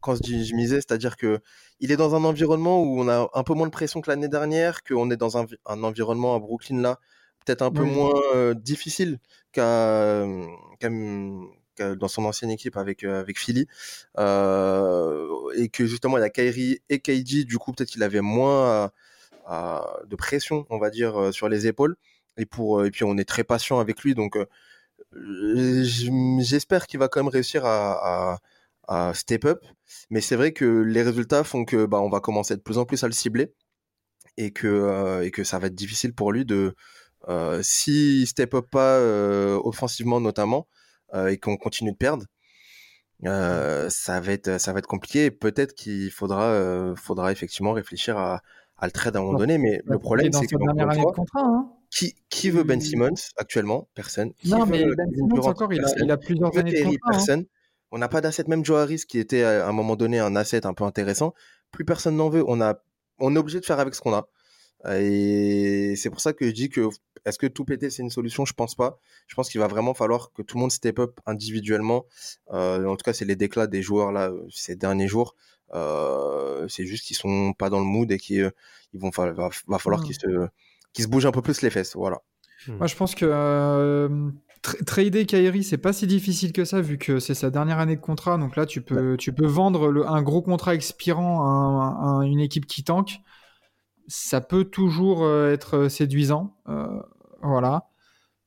[0.00, 1.38] Quand je misais, c'est-à-dire que
[1.78, 4.26] il est dans un environnement où on a un peu moins de pression que l'année
[4.28, 6.98] dernière, qu'on est dans un, un environnement à Brooklyn là,
[7.44, 7.90] peut-être un peu Oui.
[7.90, 9.18] moins euh, difficile
[9.52, 10.24] qu'à,
[10.80, 10.90] qu'à-
[11.76, 13.66] qu'à- dans son ancienne équipe avec, avec Philly.
[14.18, 18.20] Euh, et que justement, il y a Kyrie et KD, du coup, peut-être qu'il avait
[18.20, 18.92] moins à-
[19.46, 21.96] à- de pression, on va dire, sur les épaules.
[22.38, 24.14] Et, pour, et puis, on est très patient avec lui.
[24.14, 24.36] Donc,
[25.12, 28.38] j'espère qu'il va quand même réussir à, à-
[28.88, 29.64] à step up.
[30.10, 32.84] Mais c'est vrai que les résultats font que bah, on va commencer de plus en
[32.84, 33.52] plus à le cibler
[34.38, 36.74] et que, euh, et que ça va être difficile pour lui de.
[37.28, 40.66] Euh, si step up pas euh, offensivement notamment
[41.14, 42.26] euh, et qu'on continue de perdre,
[43.24, 45.30] euh, ça va être ça va être compliqué.
[45.30, 48.42] Peut-être qu'il faudra faudra effectivement réfléchir à,
[48.78, 49.58] à le trade à un moment donné.
[49.58, 50.56] Mais le problème c'est que.
[51.36, 51.70] Hein.
[51.90, 53.88] qui, qui veut Ben Il- Simmons actuellement?
[53.94, 54.32] Personne.
[54.34, 55.50] Qui Non, mais Ben Simmons Durant?
[55.50, 56.04] encore, il a, Personne.
[56.04, 56.96] il a plusieurs années de hein.
[57.10, 57.44] Personne.
[57.92, 60.66] On n'a pas d'asset, même Joe Harris qui était à un moment donné un asset
[60.66, 61.34] un peu intéressant.
[61.70, 62.42] Plus personne n'en veut.
[62.48, 62.74] On, a,
[63.20, 64.26] on est obligé de faire avec ce qu'on a.
[64.90, 66.88] Et c'est pour ça que je dis que
[67.24, 68.44] est-ce que tout péter c'est une solution?
[68.44, 68.98] Je pense pas.
[69.28, 72.04] Je pense qu'il va vraiment falloir que tout le monde step up individuellement.
[72.52, 75.36] Euh, en tout cas, c'est les déclats des joueurs là euh, ces derniers jours.
[75.74, 78.50] Euh, c'est juste qu'ils sont pas dans le mood et qu'ils
[78.92, 80.04] ils vont fa- va, va falloir Mm.
[80.04, 80.48] qu'ils se
[80.92, 81.94] qu'ils se bougent un peu plus les fesses.
[81.96, 82.20] Voilà.
[82.68, 84.08] Moi, je pense que euh,
[84.62, 87.96] tra- trader Kyrie, c'est pas si difficile que ça, vu que c'est sa dernière année
[87.96, 88.36] de contrat.
[88.36, 92.26] Donc là, tu peux, tu peux vendre le- un gros contrat expirant à, un- à
[92.26, 93.20] une équipe qui tank.
[94.14, 96.54] Ça peut toujours euh, être séduisant.
[96.68, 97.00] Euh,
[97.40, 97.88] voilà.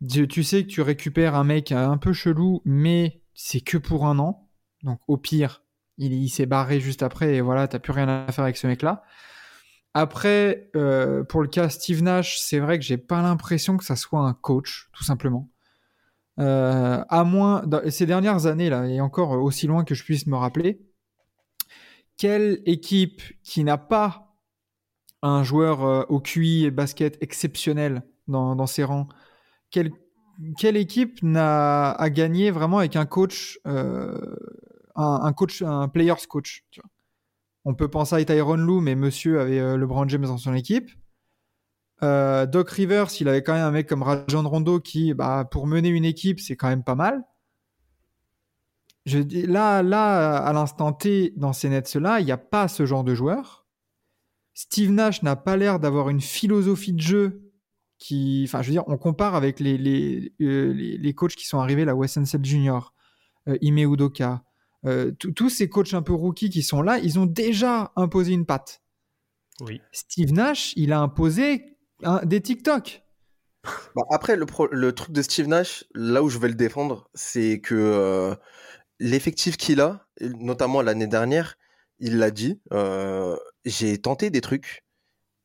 [0.08, 4.20] Tu, sais que tu récupères un mec un peu chelou, mais c'est que pour un
[4.20, 4.48] an.
[4.84, 5.64] Donc au pire,
[5.98, 9.06] il, s'est barré juste après et voilà, t'as plus rien à faire avec ce mec-là.
[9.96, 13.96] Après, euh, pour le cas Steve Nash, c'est vrai que j'ai pas l'impression que ça
[13.96, 15.50] soit un coach, tout simplement.
[16.40, 20.28] Euh, à moins, dans ces dernières années là, et encore aussi loin que je puisse
[20.28, 20.80] me rappeler,
[22.18, 24.25] quelle équipe qui n'a pas
[25.26, 29.08] un joueur euh, au QI et basket exceptionnel dans, ses rangs,
[29.70, 29.92] quelle,
[30.78, 34.36] équipe n'a a gagné vraiment avec un coach, euh,
[34.96, 36.64] un, coach, un players coach
[37.68, 40.92] on peut penser à Tyron Lue, mais monsieur avait euh, LeBron James dans son équipe.
[42.02, 45.90] Doc Rivers, il avait quand même un mec comme Rajon Rondo qui, bah, pour mener
[45.90, 47.24] une équipe, c'est quand même pas mal.
[49.08, 53.04] Je là, là, à l'instant T, dans ces Nets-là, il n'y a pas ce genre
[53.04, 53.65] de joueur.
[54.56, 57.42] Steve Nash n'a pas l'air d'avoir une philosophie de jeu
[58.00, 61.46] qui, enfin, je veux dire, on compare avec les, les, euh, les, les coachs qui
[61.46, 62.80] sont arrivés, là, Wes Unseld Jr.,
[63.48, 64.44] euh, Ime Udoka,
[64.86, 68.46] euh, tous ces coachs un peu rookies qui sont là, ils ont déjà imposé une
[68.46, 68.82] patte.
[69.62, 69.82] Oui.
[69.92, 73.04] Steve Nash, il a imposé un- des TikTok.
[73.96, 77.10] Bah, après, le, pro- le truc de Steve Nash, là où je vais le défendre,
[77.14, 78.36] c'est que euh,
[79.00, 81.58] l'effectif qu'il a, notamment l'année dernière,
[82.00, 83.36] il l'a dit, euh,
[83.66, 84.84] j'ai tenté des trucs,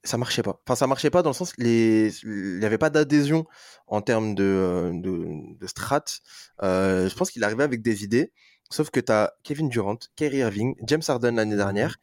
[0.04, 0.60] ça marchait pas.
[0.66, 2.10] Enfin, ça marchait pas dans le sens, les...
[2.22, 3.46] il n'y avait pas d'adhésion
[3.86, 6.04] en termes de, euh, de, de strat.
[6.62, 8.32] Euh, je pense qu'il arrivait avec des idées,
[8.70, 11.96] sauf que tu as Kevin Durant, Kyrie Irving, James Harden l'année dernière,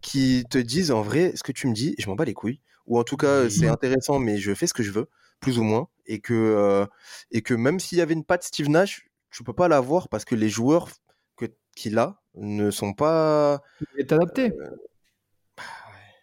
[0.00, 2.60] qui te disent en vrai, ce que tu me dis, je m'en bats les couilles.
[2.86, 5.08] Ou en tout cas, c'est intéressant, mais je fais ce que je veux,
[5.40, 5.88] plus ou moins.
[6.06, 6.86] Et que, euh,
[7.30, 10.24] et que même s'il y avait une patte Steve Nash, tu peux pas l'avoir parce
[10.24, 10.88] que les joueurs
[11.36, 11.44] que,
[11.76, 13.60] qu'il a ne sont pas.
[13.94, 14.52] Il est adapté.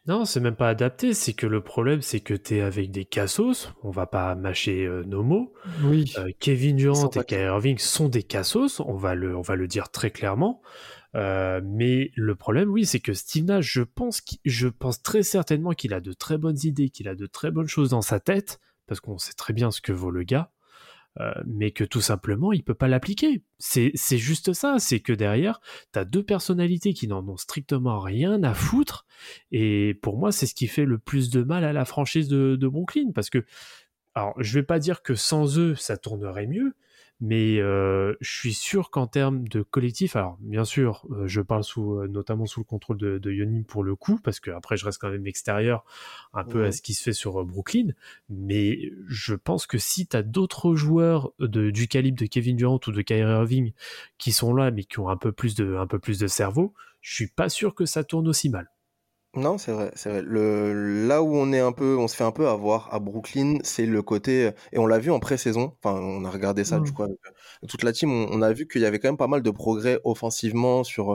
[0.08, 1.14] Non, c'est même pas adapté.
[1.16, 3.74] C'est que le problème, c'est que t'es avec des cassos.
[3.82, 5.52] On va pas mâcher euh, nos mots.
[5.84, 6.14] Oui.
[6.18, 8.80] Euh, Kevin Durant et Kyrie Irving sont des cassos.
[8.82, 10.62] On va le, on va le dire très clairement.
[11.16, 15.24] Euh, mais le problème, oui, c'est que Steve Nash, je pense, qu'il- je pense très
[15.24, 18.20] certainement qu'il a de très bonnes idées, qu'il a de très bonnes choses dans sa
[18.20, 20.52] tête, parce qu'on sait très bien ce que vaut le gars.
[21.20, 23.44] Euh, mais que tout simplement, il peut pas l'appliquer.
[23.58, 25.62] C'est juste ça, c'est que derrière,
[25.94, 29.06] tu as deux personnalités qui n'en ont strictement rien à foutre,
[29.52, 32.56] et pour moi, c'est ce qui fait le plus de mal à la franchise de,
[32.56, 33.46] de Brooklyn, parce que,
[34.14, 36.76] alors, je vais pas dire que sans eux, ça tournerait mieux,
[37.22, 41.64] mais euh, je suis sûr qu'en termes de collectif, alors bien sûr, euh, je parle
[41.64, 44.76] sous, euh, notamment sous le contrôle de, de Yonim pour le coup, parce que après
[44.76, 45.86] je reste quand même extérieur
[46.34, 47.94] un peu à ce qui se fait sur Brooklyn,
[48.30, 52.80] mais je pense que si tu as d'autres joueurs de, du calibre de Kevin Durant
[52.86, 53.72] ou de Kyrie Irving
[54.18, 56.74] qui sont là, mais qui ont un peu plus de, un peu plus de cerveau,
[57.02, 58.70] je suis pas sûr que ça tourne aussi mal.
[59.38, 60.22] Non, c'est vrai, c'est vrai.
[60.22, 63.58] Le, là où on est un peu, on se fait un peu avoir à Brooklyn,
[63.64, 66.92] c'est le côté, et on l'a vu en pré-saison, enfin, on a regardé ça, du
[66.92, 66.94] Mm.
[66.94, 69.18] coup, avec euh, toute la team, on, on a vu qu'il y avait quand même
[69.18, 71.12] pas mal de progrès offensivement sur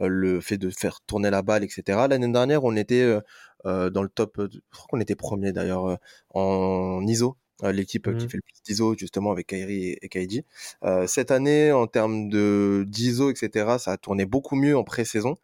[0.00, 2.06] euh, le fait de faire tourner la balle, etc.
[2.06, 3.02] L'année dernière, on était
[3.66, 5.98] euh, dans le top, je crois qu'on était premier d'ailleurs
[6.30, 8.28] en ISO, l'équipe qui Mhm.
[8.28, 10.44] fait le plus d'ISO, justement, avec Kyrie et, et KD.
[10.84, 15.36] Euh, cette année, en termes de d'ISO, etc., ça a tourné beaucoup mieux en pré-saison.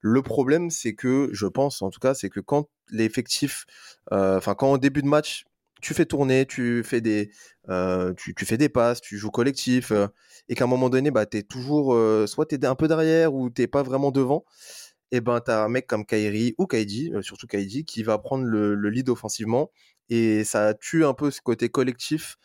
[0.00, 3.64] Le problème, c'est que, je pense en tout cas, c'est que quand l'effectif,
[4.12, 5.44] euh, enfin quand au début de match,
[5.82, 7.30] tu fais tourner, tu fais des,
[7.68, 10.06] euh, tu, tu fais des passes, tu joues collectif, euh,
[10.48, 13.50] et qu'à un moment donné, bah, t'es toujours, euh, soit t'es un peu derrière ou
[13.50, 14.44] t'es pas vraiment devant,
[15.12, 18.90] et ben t'as un mec comme Kyrie ou Kaidi, surtout Kaidi, qui va prendre le
[18.90, 19.70] lead offensivement,
[20.08, 22.36] et ça tue un peu ce côté collectif.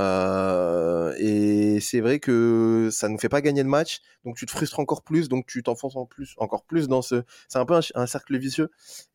[0.00, 4.50] Euh, et c'est vrai que ça ne fait pas gagner le match, donc tu te
[4.50, 7.22] frustres encore plus, donc tu t'enfonces en plus, encore plus dans ce.
[7.48, 8.70] C'est un peu un, un cercle vicieux.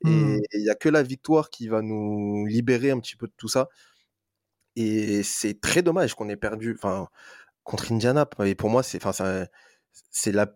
[0.05, 3.33] Et il n'y a que la victoire qui va nous libérer un petit peu de
[3.37, 3.69] tout ça.
[4.75, 7.07] Et c'est très dommage qu'on ait perdu enfin,
[7.63, 8.27] contre Indiana.
[8.45, 9.47] Et pour moi, c'est enfin,
[10.11, 10.47] c'est la,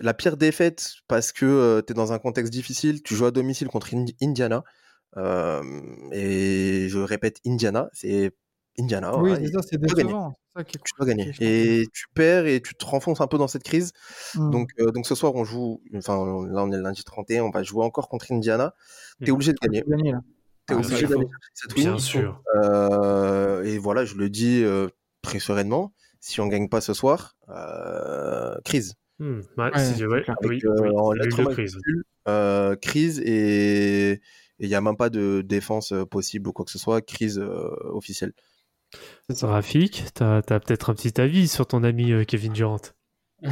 [0.00, 3.02] la pire défaite parce que tu es dans un contexte difficile.
[3.02, 4.64] Tu joues à domicile contre Indi- Indiana.
[5.16, 5.62] Euh,
[6.12, 8.32] et je répète, Indiana, c'est
[8.78, 9.16] Indiana.
[9.18, 10.34] Oui, ça, c'est décevant.
[10.56, 11.32] Ça qui est- tu dois gagner.
[11.40, 13.92] Et tu perds et tu te renfonces un peu dans cette crise.
[14.34, 14.50] Mm.
[14.50, 17.50] Donc, euh, donc ce soir, on joue, enfin là on est le lundi 31, on
[17.50, 18.74] va jouer encore contre Indiana.
[19.24, 19.34] T'es Mm.
[19.34, 19.82] obligé de gagner.
[19.86, 20.20] Gagner, là.
[20.66, 21.84] T'es Ah, obligé d'aller cette win.
[21.84, 22.42] Bien sûr.
[22.56, 24.88] Euh, et voilà, je le dis euh,
[25.22, 25.92] très sereinement.
[26.20, 28.94] Si on gagne pas ce soir, euh, crise.
[29.18, 31.78] Hmm, ouais, oui, Avec, euh, oui, en de crise.
[32.28, 34.20] euh, crise et
[34.58, 37.00] il n'y a même pas de défense possible ou quoi que ce soit.
[37.00, 38.32] Crise euh, officielle.
[39.42, 42.80] Rafik, t'as as, peut-être un petit avis sur ton ami euh, Kevin Durant.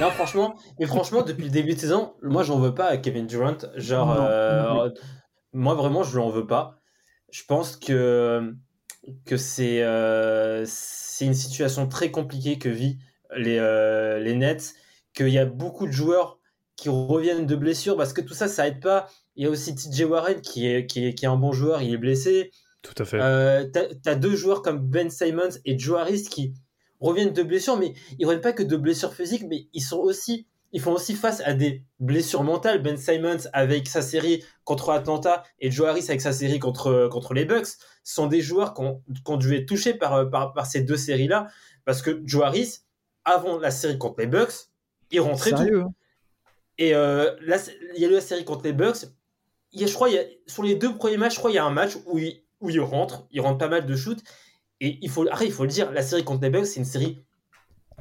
[0.00, 3.26] Non, franchement, mais franchement, depuis le début de saison, moi, j'en veux pas à Kevin
[3.26, 3.56] Durant.
[3.74, 4.90] Genre, Non, euh,
[5.52, 6.78] moi, vraiment, je l'en veux pas.
[7.32, 8.54] Je pense que,
[9.24, 12.98] que c'est euh, c'est une situation très compliquée que vit
[13.36, 14.74] les, euh, les Nets,
[15.14, 16.38] qu'il y a beaucoup de joueurs
[16.76, 19.08] qui reviennent de blessures parce que tout ça, ça aide pas.
[19.34, 21.82] Il y a aussi TJ Warren qui est, qui est, qui est un bon joueur,
[21.82, 22.50] il est blessé.
[22.86, 23.18] Tout à fait.
[23.20, 26.54] Euh, t'as t'as deux joueurs comme Ben Simons et Joe Harris qui
[27.00, 30.46] reviennent de blessures, mais ils reviennent pas que de blessures physiques, mais ils sont aussi,
[30.72, 32.82] ils font aussi face à des blessures mentales.
[32.82, 37.34] Ben Simons avec sa série contre Atlanta et Joe Harris avec sa série contre contre
[37.34, 37.68] les Bucks
[38.04, 40.96] sont des joueurs qui ont, qui ont dû être touchés par, par, par ces deux
[40.96, 41.48] séries-là,
[41.84, 42.78] parce que Joe Harris,
[43.24, 44.70] avant la série contre les Bucks,
[45.10, 45.56] il rentrait tout.
[45.56, 45.94] Sérieux hein
[46.78, 47.58] Et euh, là,
[47.96, 49.06] il y a eu la série contre les Bucks.
[49.72, 51.50] Il y a, je crois, il y a, sur les deux premiers matchs, je crois,
[51.50, 53.96] il y a un match où il, où il rentre, il rentre pas mal de
[53.96, 54.22] shoots.
[54.80, 56.84] Et il faut, après, il faut le dire, la série contre les Bucks, c'est une
[56.84, 57.22] série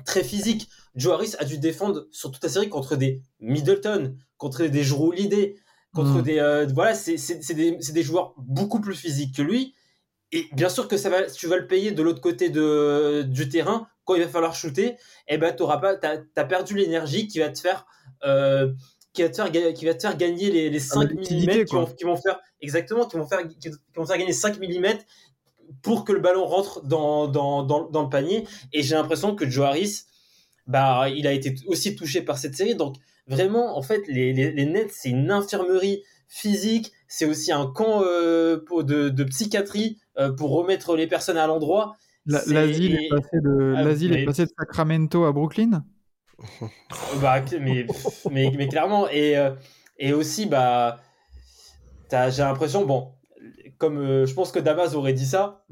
[0.06, 0.70] très physique.
[0.96, 5.56] Joe Harris a dû défendre sur toute la série contre des Middleton, contre des Holiday,
[5.94, 6.22] contre Mm.
[6.22, 6.40] des.
[6.40, 9.74] euh, voilà, c'est des, des joueurs beaucoup plus physiques que lui.
[10.32, 13.48] Et bien sûr que ça va, tu vas le payer de l'autre côté de, du
[13.48, 14.98] terrain quand il va falloir shooter.
[15.30, 17.86] Et ben, t'as as perdu l'énergie qui va te faire,
[18.26, 18.74] euh,
[19.16, 21.66] qui va te faire, ga- qui va te faire gagner les, les 5 liquidité, mm
[21.66, 21.94] qui vont, quoi.
[21.96, 24.86] qui vont faire exactement, qui vont faire, qui vont faire gagner 5 mm
[25.82, 28.46] pour que le ballon rentre dans, dans, dans, dans le panier.
[28.74, 30.02] Et j'ai l'impression que Joe Harris,
[30.68, 32.76] bah, il a été aussi touché par cette série.
[32.76, 32.98] Donc
[33.28, 36.92] vraiment, en fait, les, les, les Nets, c'est une infirmerie physique.
[37.08, 41.96] C'est aussi un camp euh, de, de psychiatrie euh, pour remettre les personnes à l'endroit.
[42.26, 45.84] L'asile est passé de Ah, est passé de Sacramento à Brooklyn?
[47.22, 47.86] Bah, mais,
[48.32, 49.10] mais, mais clairement.
[49.10, 49.52] Et, euh,
[49.98, 51.00] et aussi, bah,
[52.12, 53.14] j'ai l'impression, bon,
[53.78, 55.66] comme euh, je pense que Damas aurait dit ça,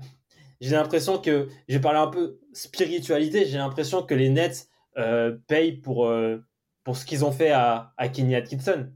[0.62, 4.68] j'ai l'impression que, j'ai parlé un peu spiritualité, j'ai l'impression que les Nets
[4.98, 6.38] euh, payent pour, euh,
[6.84, 8.90] pour ce qu'ils ont fait à, à Kenny Atkinson.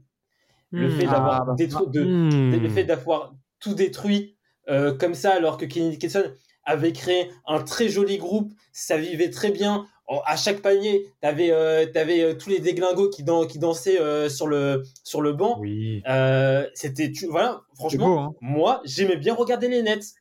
[0.70, 2.52] Le fait Ah, d'avoir bah, de, Hmm.
[2.52, 4.36] le fait d'avoir tout détruit
[4.68, 6.24] euh, comme ça, alors que Kenny Dickinson
[6.64, 9.86] avait créé un très joli groupe, ça vivait très bien.
[10.10, 14.00] En- à chaque panier, t'avais euh, t'avais, euh, tous les déglingos qui, dan- qui dansaient
[14.00, 15.58] euh, sur, le, sur le banc.
[15.60, 16.02] Oui.
[16.08, 18.34] Euh, C'était, tu- voilà, franchement, beau, hein.
[18.40, 20.14] moi, j'aimais bien regarder les Nets.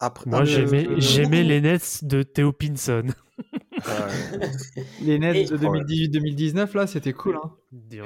[0.00, 3.04] Après, Moi, j'aimais euh, j'aimais les Nets de Theo Pinson.
[3.72, 4.50] ouais.
[5.00, 7.36] Les Nets Et- de 2018-2019 là, c'était cool.
[7.42, 7.52] Hein.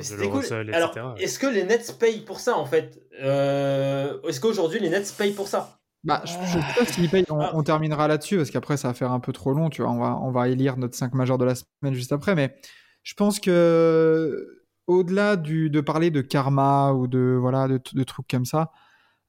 [0.00, 0.38] C'était cool.
[0.40, 3.02] Russell, Alors, est-ce que les Nets payent pour ça, en fait?
[3.20, 5.78] Euh, Est-ce qu'aujourd'hui, les Nets payent pour ça?
[6.06, 7.24] Bah, je, je sais pas s'ils payent.
[7.30, 7.50] On, Ah.
[7.54, 9.68] on terminera là-dessus parce qu'après ça va faire un peu trop long.
[9.70, 12.34] Tu vois, on va on va élire notre 5 majeur de la semaine juste après.
[12.34, 12.54] Mais
[13.02, 18.44] je pense que au-delà de parler de karma ou de voilà de, de trucs comme
[18.44, 18.70] ça,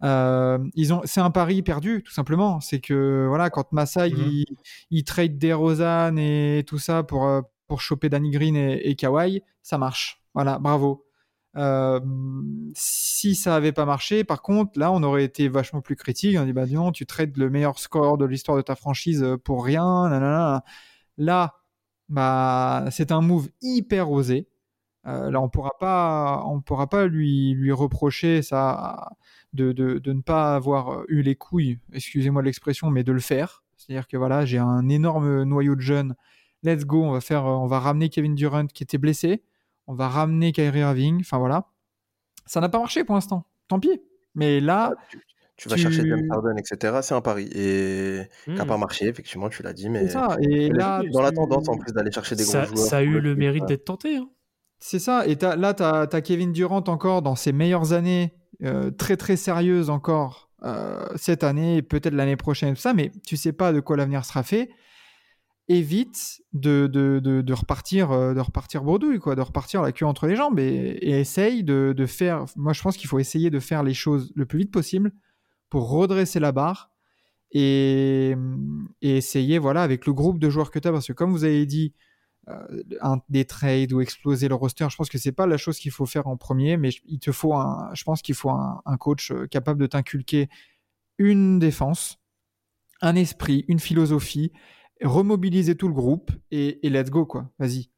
[0.04, 2.60] euh, ils ont c'est un pari perdu tout simplement.
[2.62, 4.16] C'est que voilà quand Massa Mhm.
[4.18, 4.46] il,
[4.92, 9.42] il trade DeRozan et tout ça pour euh, pour choper Danny Green et, et Kawhi,
[9.64, 10.22] ça marche.
[10.36, 11.07] Voilà, bravo.
[11.58, 12.00] Euh,
[12.76, 16.38] si ça avait pas marché, par contre, là, on aurait été vachement plus critique.
[16.40, 19.66] On dit, bah non, tu traites le meilleur score de l'histoire de ta franchise pour
[19.66, 20.62] rien.
[21.18, 21.56] Là,
[22.10, 24.48] bah, c'est un move hyper osé.
[25.08, 29.10] Euh, là, on pourra pas, on pourra pas lui, lui reprocher ça
[29.54, 33.64] de, de, de ne pas avoir eu les couilles, excusez-moi l'expression, mais de le faire.
[33.78, 36.16] C'est-à-dire que voilà, j'ai un énorme noyau de jeunes.
[36.64, 39.44] Let's go, on va faire, on va ramener Kevin Durant qui était blessé.
[39.88, 41.20] On va ramener Kyrie Irving.
[41.22, 41.66] Enfin voilà,
[42.46, 43.46] ça n'a pas marché pour l'instant.
[43.68, 44.02] Tant pis.
[44.36, 45.20] Mais là, Tu,
[45.58, 47.00] tu vas tu- chercher James Harden, etc.
[47.02, 47.50] C'est un pari.
[47.54, 48.68] Et qui n'a Hmm.
[48.68, 49.90] pas marché, effectivement, tu l'as dit.
[49.90, 50.38] Mais c'est ça.
[50.42, 52.88] Et là, dans la tendance, en plus, d'aller chercher des Ça, gros joueurs.
[52.90, 54.18] ça a eu le mérite euh, d'être tenté.
[54.18, 54.30] hein.
[54.80, 55.26] C'est ça.
[55.26, 58.34] Et t'as- là, tu as, Kevin Durant encore dans ses meilleures années,
[58.64, 63.12] euh, très très sérieuses encore euh, cette année et peut-être l'année prochaine, tout ça, mais
[63.26, 64.70] tu sais pas de quoi l'avenir sera fait.
[65.70, 70.06] Évite de, de, de, de repartir euh, de repartir bredouille, quoi, de repartir la queue
[70.06, 72.46] entre les jambes et, et essaye de, de faire.
[72.56, 75.12] Moi, je pense qu'il faut essayer de faire les choses le plus vite possible
[75.70, 76.90] pour redresser la barre
[77.52, 78.34] et,
[79.02, 81.44] et essayer, voilà, avec le groupe de joueurs que tu as, parce que comme vous
[81.44, 81.94] avez dit,
[82.48, 84.88] euh, un, des trades ou exploser le roster.
[84.90, 87.20] Je pense que c'est pas la chose qu'il faut faire en premier, mais je- il
[87.20, 90.48] te faut un, je pense qu'il faut un, un coach euh, capable de t'inculquer
[91.18, 92.20] une défense,
[93.02, 94.54] un esprit, une philosophie,
[95.04, 97.52] remobiliser tout le groupe et, et let's go quoi.
[97.60, 97.90] Vas-y.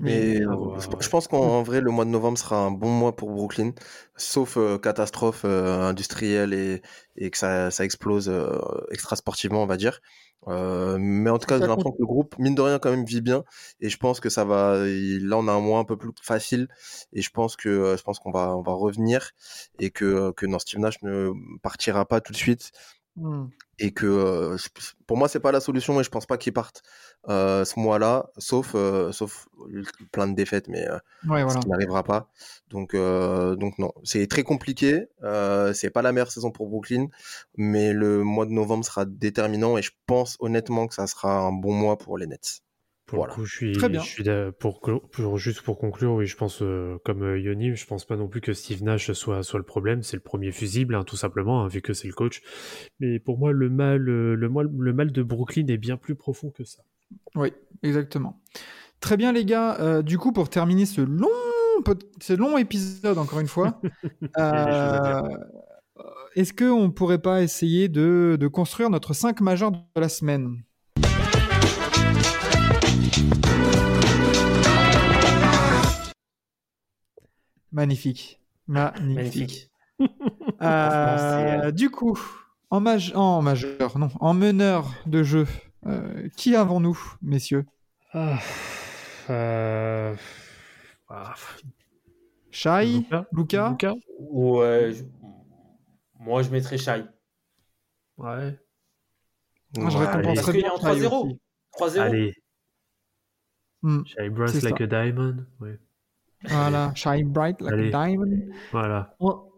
[0.00, 3.14] Mais Ah, euh, je- pense qu'en vrai, le mois de novembre sera un bon mois
[3.14, 3.72] pour Brooklyn,
[4.16, 6.82] sauf euh, catastrophe euh, industrielle et,
[7.16, 8.58] et que ça, ça explose euh,
[8.90, 10.00] extra sportivement, on va dire.
[10.48, 13.04] Euh, mais en tout cas, j'ai l'impression que le groupe, mine de rien, quand même
[13.04, 13.44] vit bien.
[13.80, 14.76] Et je pense que ça va.
[14.88, 16.68] il- Là, on a un mois un peu plus facile.
[17.12, 19.30] Et je pense que je pense qu'on va on va revenir
[19.78, 21.30] et que que non, Steve Nash ne
[21.62, 22.72] partira pas tout de suite
[23.16, 23.46] Hmm.
[23.78, 24.68] et que euh, je-
[25.06, 26.82] pour moi c'est pas la solution et je pense pas qu'il parte
[27.30, 29.48] euh, ce mois-là sauf euh, sauf
[30.12, 30.86] plein de défaites mais
[31.26, 31.60] Ouais, ce voilà.
[31.60, 32.30] qui n'arrivera pas
[32.68, 35.06] donc donc non c'est très compliqué
[35.72, 37.06] c'est pas la meilleure saison pour Brooklyn
[37.56, 41.52] mais le mois de novembre sera déterminant et je pense honnêtement que ça sera un
[41.52, 42.60] bon mois pour les Nets
[43.06, 43.32] Pour Voilà.
[43.32, 44.00] le coup, je suis, Très bien.
[44.00, 47.38] je suis d'a- pour, clo- pour- juste pour conclure, oui, je pense, euh, comme euh,
[47.38, 50.02] Yoni, je pense pas non plus que Steve Nash soit, soit le problème.
[50.02, 52.42] C'est le premier fusible, hein, tout simplement, hein, vu que c'est le coach.
[52.98, 56.16] Mais pour moi, le mal, euh, le, mal, le mal de Brooklyn est bien plus
[56.16, 56.82] profond que ça.
[57.36, 57.52] Oui,
[57.84, 58.40] exactement.
[58.98, 59.78] Très bien les gars.
[59.80, 61.28] Euh, du coup, pour terminer ce long,
[61.84, 63.80] pod- ce long épisode encore une fois,
[64.38, 65.22] euh,
[66.34, 70.62] est-ce qu'on pourrait pas essayer de, de construire notre 5 majeur de la semaine?
[77.72, 78.40] Magnifique.
[78.66, 79.14] Magnifique.
[79.14, 79.70] Magnifique.
[80.62, 82.18] Euh, c'est, Du coup,
[82.70, 85.46] en, maj- en majeur, non, en meneur de jeu,
[85.86, 87.64] euh, qui avons-nous, messieurs?
[88.12, 88.38] Ah,
[89.30, 90.14] euh,
[91.08, 91.34] ah,
[92.50, 93.06] Shai
[94.18, 95.04] Ouais, je-
[96.18, 97.04] moi je mettrais Shai.
[98.18, 98.58] Ouais.
[99.76, 101.26] Moi, je Ouais, récompenserais Parce qu'il est bien en Shai 3-0.
[101.26, 101.40] aussi.
[101.72, 102.00] 3-0.
[102.02, 102.34] Allez,
[103.82, 104.84] Hmm, Shai Brass like ça.
[104.84, 105.36] a diamond.
[105.60, 105.78] Ouais.
[106.44, 107.92] Voilà, Shine Bright like Allez.
[107.94, 108.38] a diamond.
[108.72, 109.14] Voilà.
[109.20, 109.48] En,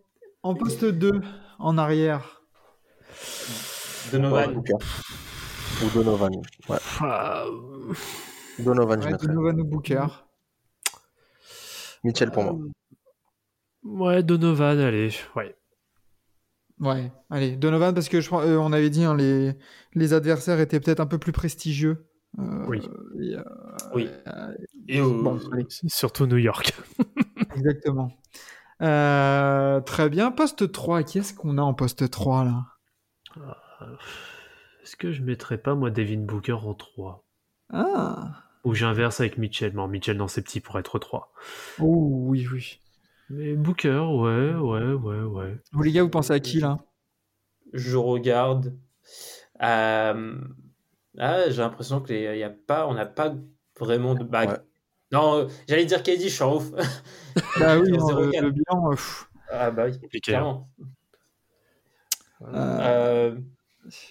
[0.42, 1.20] en poste 2,
[1.58, 2.42] en arrière.
[4.12, 4.54] Donovan.
[4.54, 4.74] Luka.
[5.84, 6.30] ou Donovan
[6.68, 7.44] ouais Ah,
[8.58, 10.06] Donovan je Ouais, Donovan ou Booker.
[12.04, 12.56] Mitchell pour moi
[13.84, 15.10] ouais, Donovan, allez.
[15.36, 15.54] Ouais.
[16.80, 19.52] Ouais, allez, Donovan, parce que je crois, euh, on avait dit, hein, les,
[19.94, 22.07] les adversaires étaient peut-être un peu plus prestigieux.
[22.38, 22.80] Euh, Oui.
[23.20, 23.42] et, euh,
[23.94, 24.08] Oui.
[24.28, 24.54] euh,
[24.88, 26.72] Et euh, bon, allez, Surtout New York.
[27.56, 28.12] exactement.
[28.80, 32.64] Euh, très bien, poste 3, qu'est-ce qu'on a en poste 3 là?
[34.82, 37.24] Est-ce que je mettrais pas, moi, Devin Booker en 3
[37.72, 39.74] Ah, Ou j'inverse avec Mitchell.
[39.74, 41.32] Non, Mitchell, non, c'est petit pour être 3.
[41.80, 42.80] oh, oui, oui.
[43.30, 45.58] Mais Booker, ouais, ouais, ouais, ouais.
[45.72, 46.78] Vous les gars, vous pensez à qui là?
[47.74, 48.74] Je regarde.
[49.62, 50.38] Euh,
[51.18, 53.34] Ah, j'ai l'impression qu'il y a pas, on n'a pas
[53.78, 54.50] vraiment de bague.
[54.50, 54.56] Ouais.
[55.12, 56.70] Non, euh, j'allais dire KD, je suis en ouf.
[56.70, 58.40] Bah oui, non, le, 0,4.
[58.42, 60.40] le bilan, euh, pff, Ah bah oui, Compliqué, hein.
[60.40, 60.68] clairement.
[62.54, 63.36] euh,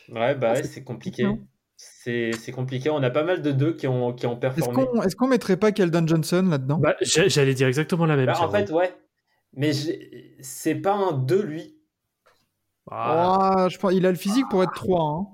[0.09, 1.27] Ouais, bah c'est compliqué.
[1.75, 2.89] C'est c'est compliqué.
[2.89, 4.85] On a pas mal de deux qui ont, qui ont est-ce performé.
[4.87, 6.77] qu'on est qu'on mettrait pas Keldon Johnson là-dedans?
[6.79, 8.51] Bah, j'a- j'allais dire exactement la même Bah, en chose.
[8.51, 8.95] fait, ouais.
[9.53, 9.71] Mais
[10.41, 11.77] c'est pas un 2, lui.
[12.89, 15.03] Ah, Ah, je pense, il a le physique pour être 3.
[15.03, 15.27] Hein.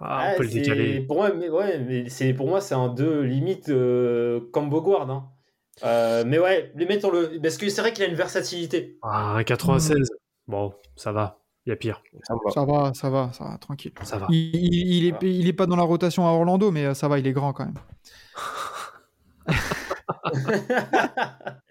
[0.00, 1.00] Ah, on Ouais, peut le c'est- décaler.
[1.00, 5.10] Pour moi, mais ouais, mais c'est pour moi, c'est un 2 limite euh, comme Boguard.
[5.10, 5.28] Hein.
[5.84, 7.38] Euh, mais ouais, les mettons le.
[7.42, 8.98] Parce que c'est vrai qu'il a une versatilité.
[9.02, 10.08] Ah, un 96.
[10.48, 11.40] Bon, ça va.
[11.66, 12.00] Il y a pire.
[12.22, 13.92] ça va Ça va, ça va, ça va, tranquille.
[14.04, 14.26] Ça va.
[14.30, 17.08] Il, il- il est, il est pas dans la rotation à Orlando, mais euh, ça
[17.08, 17.74] va, il est grand quand même.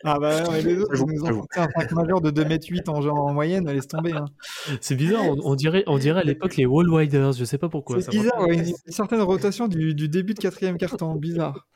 [0.07, 3.02] Ah bah non, mais les autres, ils nous ont un 5 majeur de 2m8 en,
[3.02, 4.14] genre, en moyenne, laisse tomber.
[4.14, 4.26] hein.
[4.82, 7.69] C'est bizarre, on, on dirait, on dirait à l'époque les Wall Widers, je sais pas
[7.69, 8.02] pourquoi.
[8.02, 11.68] C'est bizarre, ouais, une, une certaine rotation du, du début de quatrième carton, bizarre.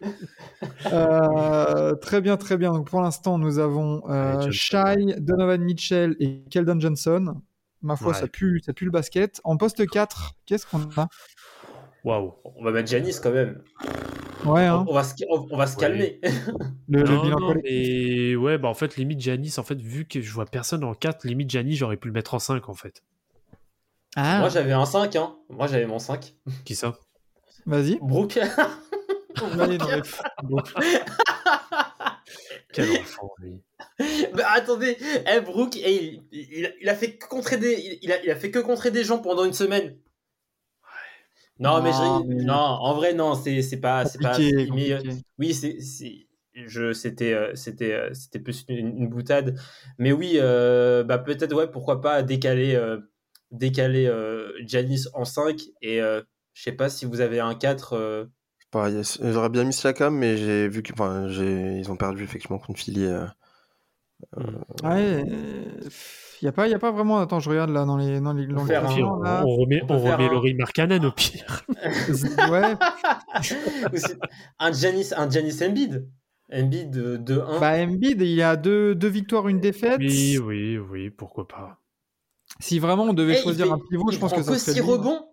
[0.93, 2.71] Euh, très bien, très bien.
[2.71, 4.49] Donc pour l'instant, nous avons euh.
[4.51, 7.35] Shai, Donovan Mitchell et Keldon Johnson.
[7.81, 8.19] Ma foi, Ouais.
[8.19, 9.39] ça, pue, ça pue le basket.
[9.43, 11.07] En poste 4, qu'est-ce qu'on a?
[12.03, 12.33] Waouh.
[12.43, 13.61] On va mettre Janis quand même.
[14.51, 15.81] Ouais, hein, On, va se, on, on va se Ouais.
[15.81, 16.19] calmer.
[16.89, 20.31] le, le Non, mais ouais, bah en fait, limite Janis, en fait, vu que je
[20.31, 23.03] vois personne en 4, limite Janis, j'aurais pu le mettre en 5 en fait.
[24.15, 25.35] Ah, Moi j'avais un 5, hein.
[25.49, 26.33] Moi j'avais mon 5.
[26.65, 26.97] Qui ça?
[27.65, 27.99] Vas-y.
[28.01, 28.39] Brooke.
[29.59, 29.85] Allez, non,
[30.49, 30.61] mais-
[32.73, 33.61] Quel enfant, lui.
[34.33, 34.97] Bah, attendez,
[35.27, 38.23] eh, Brooke, eh, il, il, a- il a fait que contrer des, il, il a,
[38.23, 39.95] il a fait que contrer des gens pendant une semaine.
[41.59, 44.41] Non, mais, je, Non, mais- non, en vrai non, c'est c'est pas, c'est pas.
[44.65, 45.01] mais, euh,
[45.37, 49.59] oui, c'est, c'est, je, c'était, euh, c'était, euh, c'était plus une, une boutade.
[49.97, 52.99] Mais oui, euh, bah peut-être ouais, pourquoi pas décaler, euh,
[53.51, 56.21] décaler euh, Giannis en 5 et euh,
[56.53, 57.93] je sais pas si vous avez un 4.
[57.93, 58.25] euh,
[58.71, 59.19] Pareil, yes.
[59.21, 63.05] J'aurais bien mis Siakam, mais j'ai vu enfin, j'ai- ils ont perdu effectivement contre Philly.
[63.05, 63.27] euh.
[64.83, 65.23] Ouais,
[66.41, 67.19] il n'y a, pas- y a pas vraiment.
[67.19, 69.43] Attends, je regarde là dans les, dans les, faire classements, on, là.
[69.45, 71.63] on remet, on on remet un- Laurie Markkanen au pire.
[72.49, 72.75] Ouais,
[74.59, 76.07] un Giannis, un Giannis Embiid,
[76.53, 77.59] Embiid de 2-1.
[77.59, 79.99] bah Embiid, il a deux, deux victoires, une défaite.
[79.99, 81.79] Oui, oui, oui, pourquoi pas.
[82.59, 84.81] Si vraiment on devait choisir fait- un pivot, je pense que ça que serait 6
[84.81, 84.89] lui.
[84.91, 85.25] rebonds.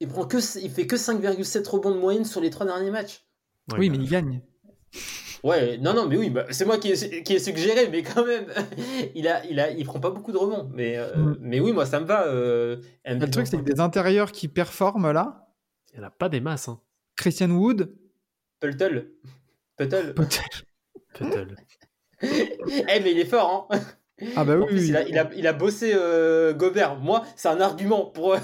[0.00, 3.24] Il prend que il fait que 5,7 rebonds de moyenne sur les trois derniers matchs.
[3.70, 4.42] Ouais, Oui, bah, mais il gagne.
[5.42, 8.24] Ouais, non, non, mais oui, bah, c'est moi qui ai, qui ai suggéré, mais quand
[8.24, 8.46] même,
[9.16, 11.36] il a, il a, il prend pas beaucoup de rebonds, mais, euh, Mm.
[11.40, 12.26] mais oui, moi ça me va.
[12.28, 15.48] Euh, Le truc, c'est que des intérieurs qui performent là,
[15.92, 16.80] Il n'y en a pas des masses, hein.
[17.16, 17.92] Christian Wood,
[18.60, 19.10] Puttle.
[19.76, 20.14] peut-être.
[21.14, 21.54] Peut-être.
[22.22, 23.80] Eh, mais il est fort, hein.
[24.36, 24.86] Ah bah En oui, plus, oui.
[24.88, 26.96] il a, il a, il a bossé euh, Gobert.
[26.96, 28.38] Moi, c'est un argument pour euh,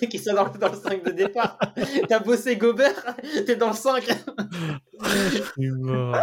[0.10, 1.58] qu'il soit dans, dans le 5 de départ.
[2.08, 3.16] T'as bossé Gobert,
[3.46, 4.04] t'es dans le 5.
[5.02, 6.16] Je suis mort.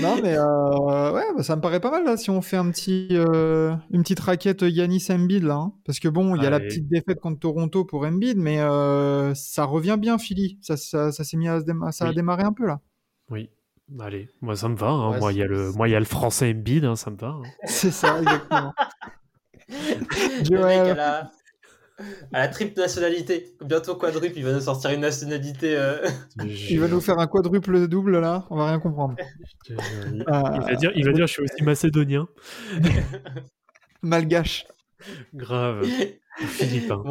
[0.00, 2.70] Non, mais euh, ouais, bah, ça me paraît pas mal là si on fait un
[2.70, 5.54] petit, euh, une petite raquette Yanis Embiid là.
[5.54, 5.72] hein.
[5.84, 9.34] Parce que bon, il y a la petite défaite contre Toronto pour Embiid, mais euh,
[9.34, 10.58] ça revient bien, Philly.
[10.62, 11.58] Ça, ça, ça s'est mis à,
[11.90, 12.14] ça a Oui.
[12.14, 12.80] démarré un peu là.
[13.30, 13.50] Oui.
[14.00, 14.88] Allez, moi ça me va.
[14.88, 15.10] hein.
[15.12, 17.10] Ouais, moi, il y, a le- moi, il y a le français Embiid, hein, ça
[17.10, 17.28] me va.
[17.28, 17.42] hein.
[17.66, 18.72] C'est ça, exactement.
[19.68, 20.90] Le mec Joël.
[20.90, 21.30] à la,
[22.32, 23.56] à la triple nationalité.
[23.64, 25.76] Bientôt quadruple, il va nous sortir une nationalité.
[25.76, 25.98] euh,
[26.70, 29.16] Il va nous faire un quadruple double là, on va rien comprendre.
[29.68, 32.28] Je- Il Euh, il va dire, il va dire, je suis aussi macédonien.
[34.02, 34.66] malgache.
[35.34, 35.86] Grave.
[36.38, 37.02] Philippin.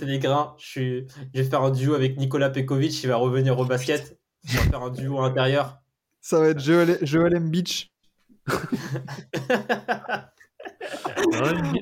[0.00, 0.54] Des grains.
[0.58, 1.06] Je, suis...
[1.34, 3.02] je vais faire un duo avec Nicolas Pekovic.
[3.02, 4.18] Il va revenir au basket.
[4.50, 5.78] On va faire un duo intérieur.
[6.22, 7.34] Ça va être Joel, Joel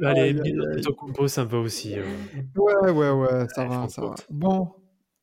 [0.02, 0.40] allez, aïe.
[0.72, 1.94] plutôt compo, ça me va aussi.
[1.98, 2.04] euh.
[2.56, 4.14] Ouais, ouais, ouais, ça va, ça va.
[4.30, 4.72] Bon,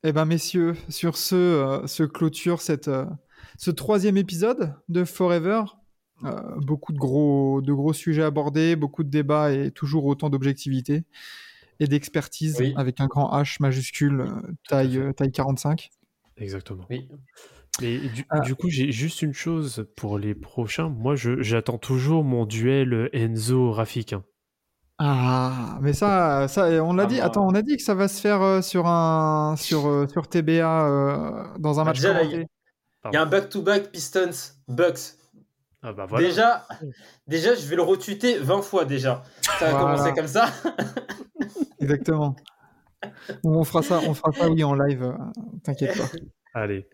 [0.04, 3.06] eh ben messieurs, sur ce, euh, ce clôture cette, euh,
[3.58, 5.64] ce troisième épisode de Forever.
[6.24, 11.04] Euh, beaucoup de gros, de gros sujets abordés, beaucoup de débats et toujours autant d'objectivité
[11.80, 12.74] et d'expertise Oui.
[12.76, 14.28] avec un grand H majuscule, euh,
[14.68, 15.92] taille, euh, taille 45.
[16.38, 16.86] Exactement.
[16.90, 17.08] Oui.
[17.80, 18.40] Du, Ah.
[18.40, 20.90] du coup, j'ai juste une chose pour les prochains.
[20.90, 24.14] Moi, je- j'attends toujours mon duel Enzo-Rafik.
[24.14, 24.24] hein.
[25.00, 27.16] Ah, mais ça, ça on l'a Ah, dit.
[27.18, 30.08] moi- Attends, on a dit que ça va se faire euh, sur un, sur, euh,
[30.08, 32.24] sur TBA euh, dans un Bah, match déjà.
[32.24, 32.48] Il
[33.14, 34.32] y a un back-to-back Pistons
[34.68, 35.14] Bucks.
[35.84, 36.28] Ah bah voilà.
[36.28, 36.66] Déjà,
[37.28, 39.22] déjà, je vais le retweeter 20 fois déjà.
[39.60, 39.96] Ça va Voilà.
[39.98, 40.48] commencer comme ça.
[41.80, 42.36] Exactement.
[43.44, 45.14] on fera ça, on fera ça, oui, en live.
[45.64, 46.10] T'inquiète pas.
[46.56, 46.90] Allez.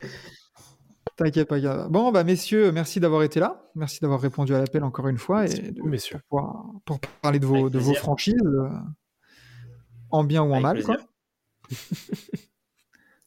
[1.16, 1.88] T'inquiète pas, gars.
[1.90, 3.70] Bon, bah, messieurs, merci d'avoir été là.
[3.76, 6.20] Merci d'avoir répondu à l'appel encore une fois et de, messieurs.
[6.30, 8.70] pour, parler de vos, de franchises, euh,
[10.10, 10.84] en bien ou en Avec mal.
[10.84, 10.98] Quoi.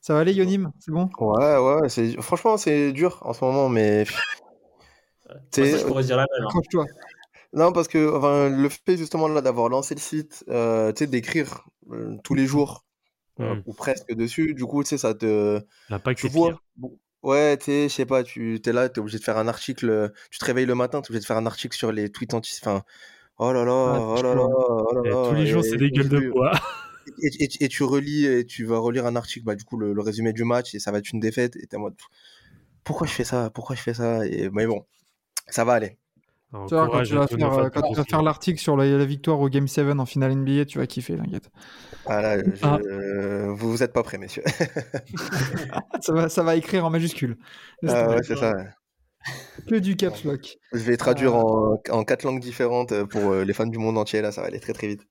[0.00, 0.70] Ça va aller, Yonim?
[0.78, 1.08] C'est bon?
[1.18, 2.20] Ouais, ouais, c'est...
[2.22, 4.04] franchement, c'est dur en ce moment, mais.
[5.28, 6.46] Moi, C'est- ça, je pourrais dire la même.
[6.46, 6.84] hein.
[7.52, 11.06] Non, parce que enfin, le fait justement là d'avoir lancé le site, euh, tu sais,
[11.06, 12.84] d'écrire euh, tous les jours,
[13.40, 13.62] euh, Mm.
[13.66, 15.60] ou presque dessus, du coup, tu sais, ça te.
[15.88, 16.50] L'impact Tu est vois.
[16.50, 16.90] pire.
[17.26, 19.48] Ouais, tu sais, je sais pas, tu es là, tu es obligé de faire un
[19.48, 21.90] article, euh, tu te réveilles le matin, tu es obligé de faire un article sur
[21.90, 22.56] les tweets anti.
[22.62, 22.84] Enfin,
[23.38, 25.28] oh là là, Ah, oh là là, oh là Et là.
[25.28, 26.52] tous les jours, c'est des gueules de et- bois.
[27.22, 29.92] Et, et- et tu relis, et tu vas relire un article, bah, du coup, le,
[29.92, 31.96] le résumé du match, et ça va être une défaite, et t'es en mode,
[32.84, 34.86] pourquoi je fais ça, pourquoi je fais ça, et mais bon,
[35.48, 35.98] ça va aller.
[36.68, 38.10] Tu vois, quand tu vas faire, euh, quand de tu vas basket.
[38.10, 41.16] faire l'article sur la, la victoire au Game 7 en finale NBA, tu vas kiffer,
[41.16, 41.50] t'inquiète.
[42.06, 42.78] Ah là, je- Ah.
[42.84, 44.44] euh, vous vous êtes pas prêts, messieurs.
[46.00, 47.36] Ça va, ça va écrire en majuscule.
[47.86, 48.54] Ah ouais, c'est ça.
[49.68, 50.56] Que du caps lock.
[50.72, 51.76] Je vais traduire Euh.
[51.90, 54.20] en, en quatre langues différentes pour les fans du monde entier.
[54.22, 55.02] Là, ça va aller très très vite.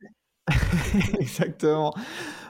[1.19, 1.93] Exactement.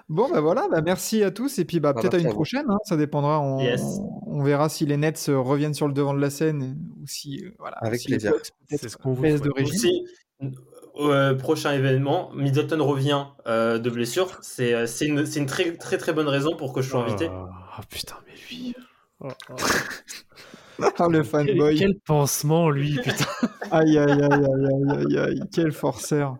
[0.07, 1.57] Bon, bah voilà, bah merci à tous.
[1.59, 2.65] Et puis, bah, Bah, peut-être à une prochaine.
[2.69, 3.39] hein, ça dépendra.
[3.41, 3.99] On, Yes.
[4.27, 7.07] on verra si les Nets euh, reviennent sur le devant de la scène et- ou
[7.07, 8.33] si, euh, voilà, Avec si les plaisir.
[8.69, 9.49] C'est ce qu'on vous de.
[9.63, 10.05] Aussi,
[10.99, 14.37] euh, prochain événement, Middleton revient euh, de blessure.
[14.41, 17.01] C'est euh, c'est une, c'est une très, très très bonne raison pour que je sois
[17.03, 17.29] invité.
[17.31, 18.75] Ah putain, mais lui.
[19.21, 19.53] Oh, oh.
[20.77, 21.75] Ah, le Quel, fanboy.
[21.77, 23.23] quel pansement, lui, putain.
[23.71, 25.39] Aïe, aïe, aïe, aïe, aïe, aïe, aïe.
[25.53, 26.35] Quel forceur.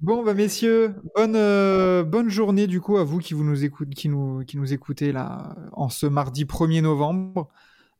[0.00, 3.90] Bon, bah, messieurs, bonne, euh, bonne journée du coup à vous qui, vous nous, écoute,
[3.90, 7.48] qui, nous, qui nous écoutez là en ce mardi 1er novembre.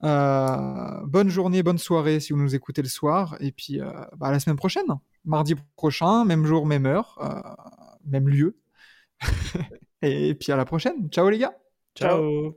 [0.02, 3.36] Euh, bonne journée, bonne soirée si vous nous écoutez le soir.
[3.40, 4.86] Et puis euh, bah, à la semaine prochaine,
[5.24, 7.64] mardi prochain, même jour, même heure, euh,
[8.06, 8.56] même lieu.
[10.02, 11.08] et puis à la prochaine.
[11.10, 11.54] Ciao les gars.
[11.94, 12.56] Ciao.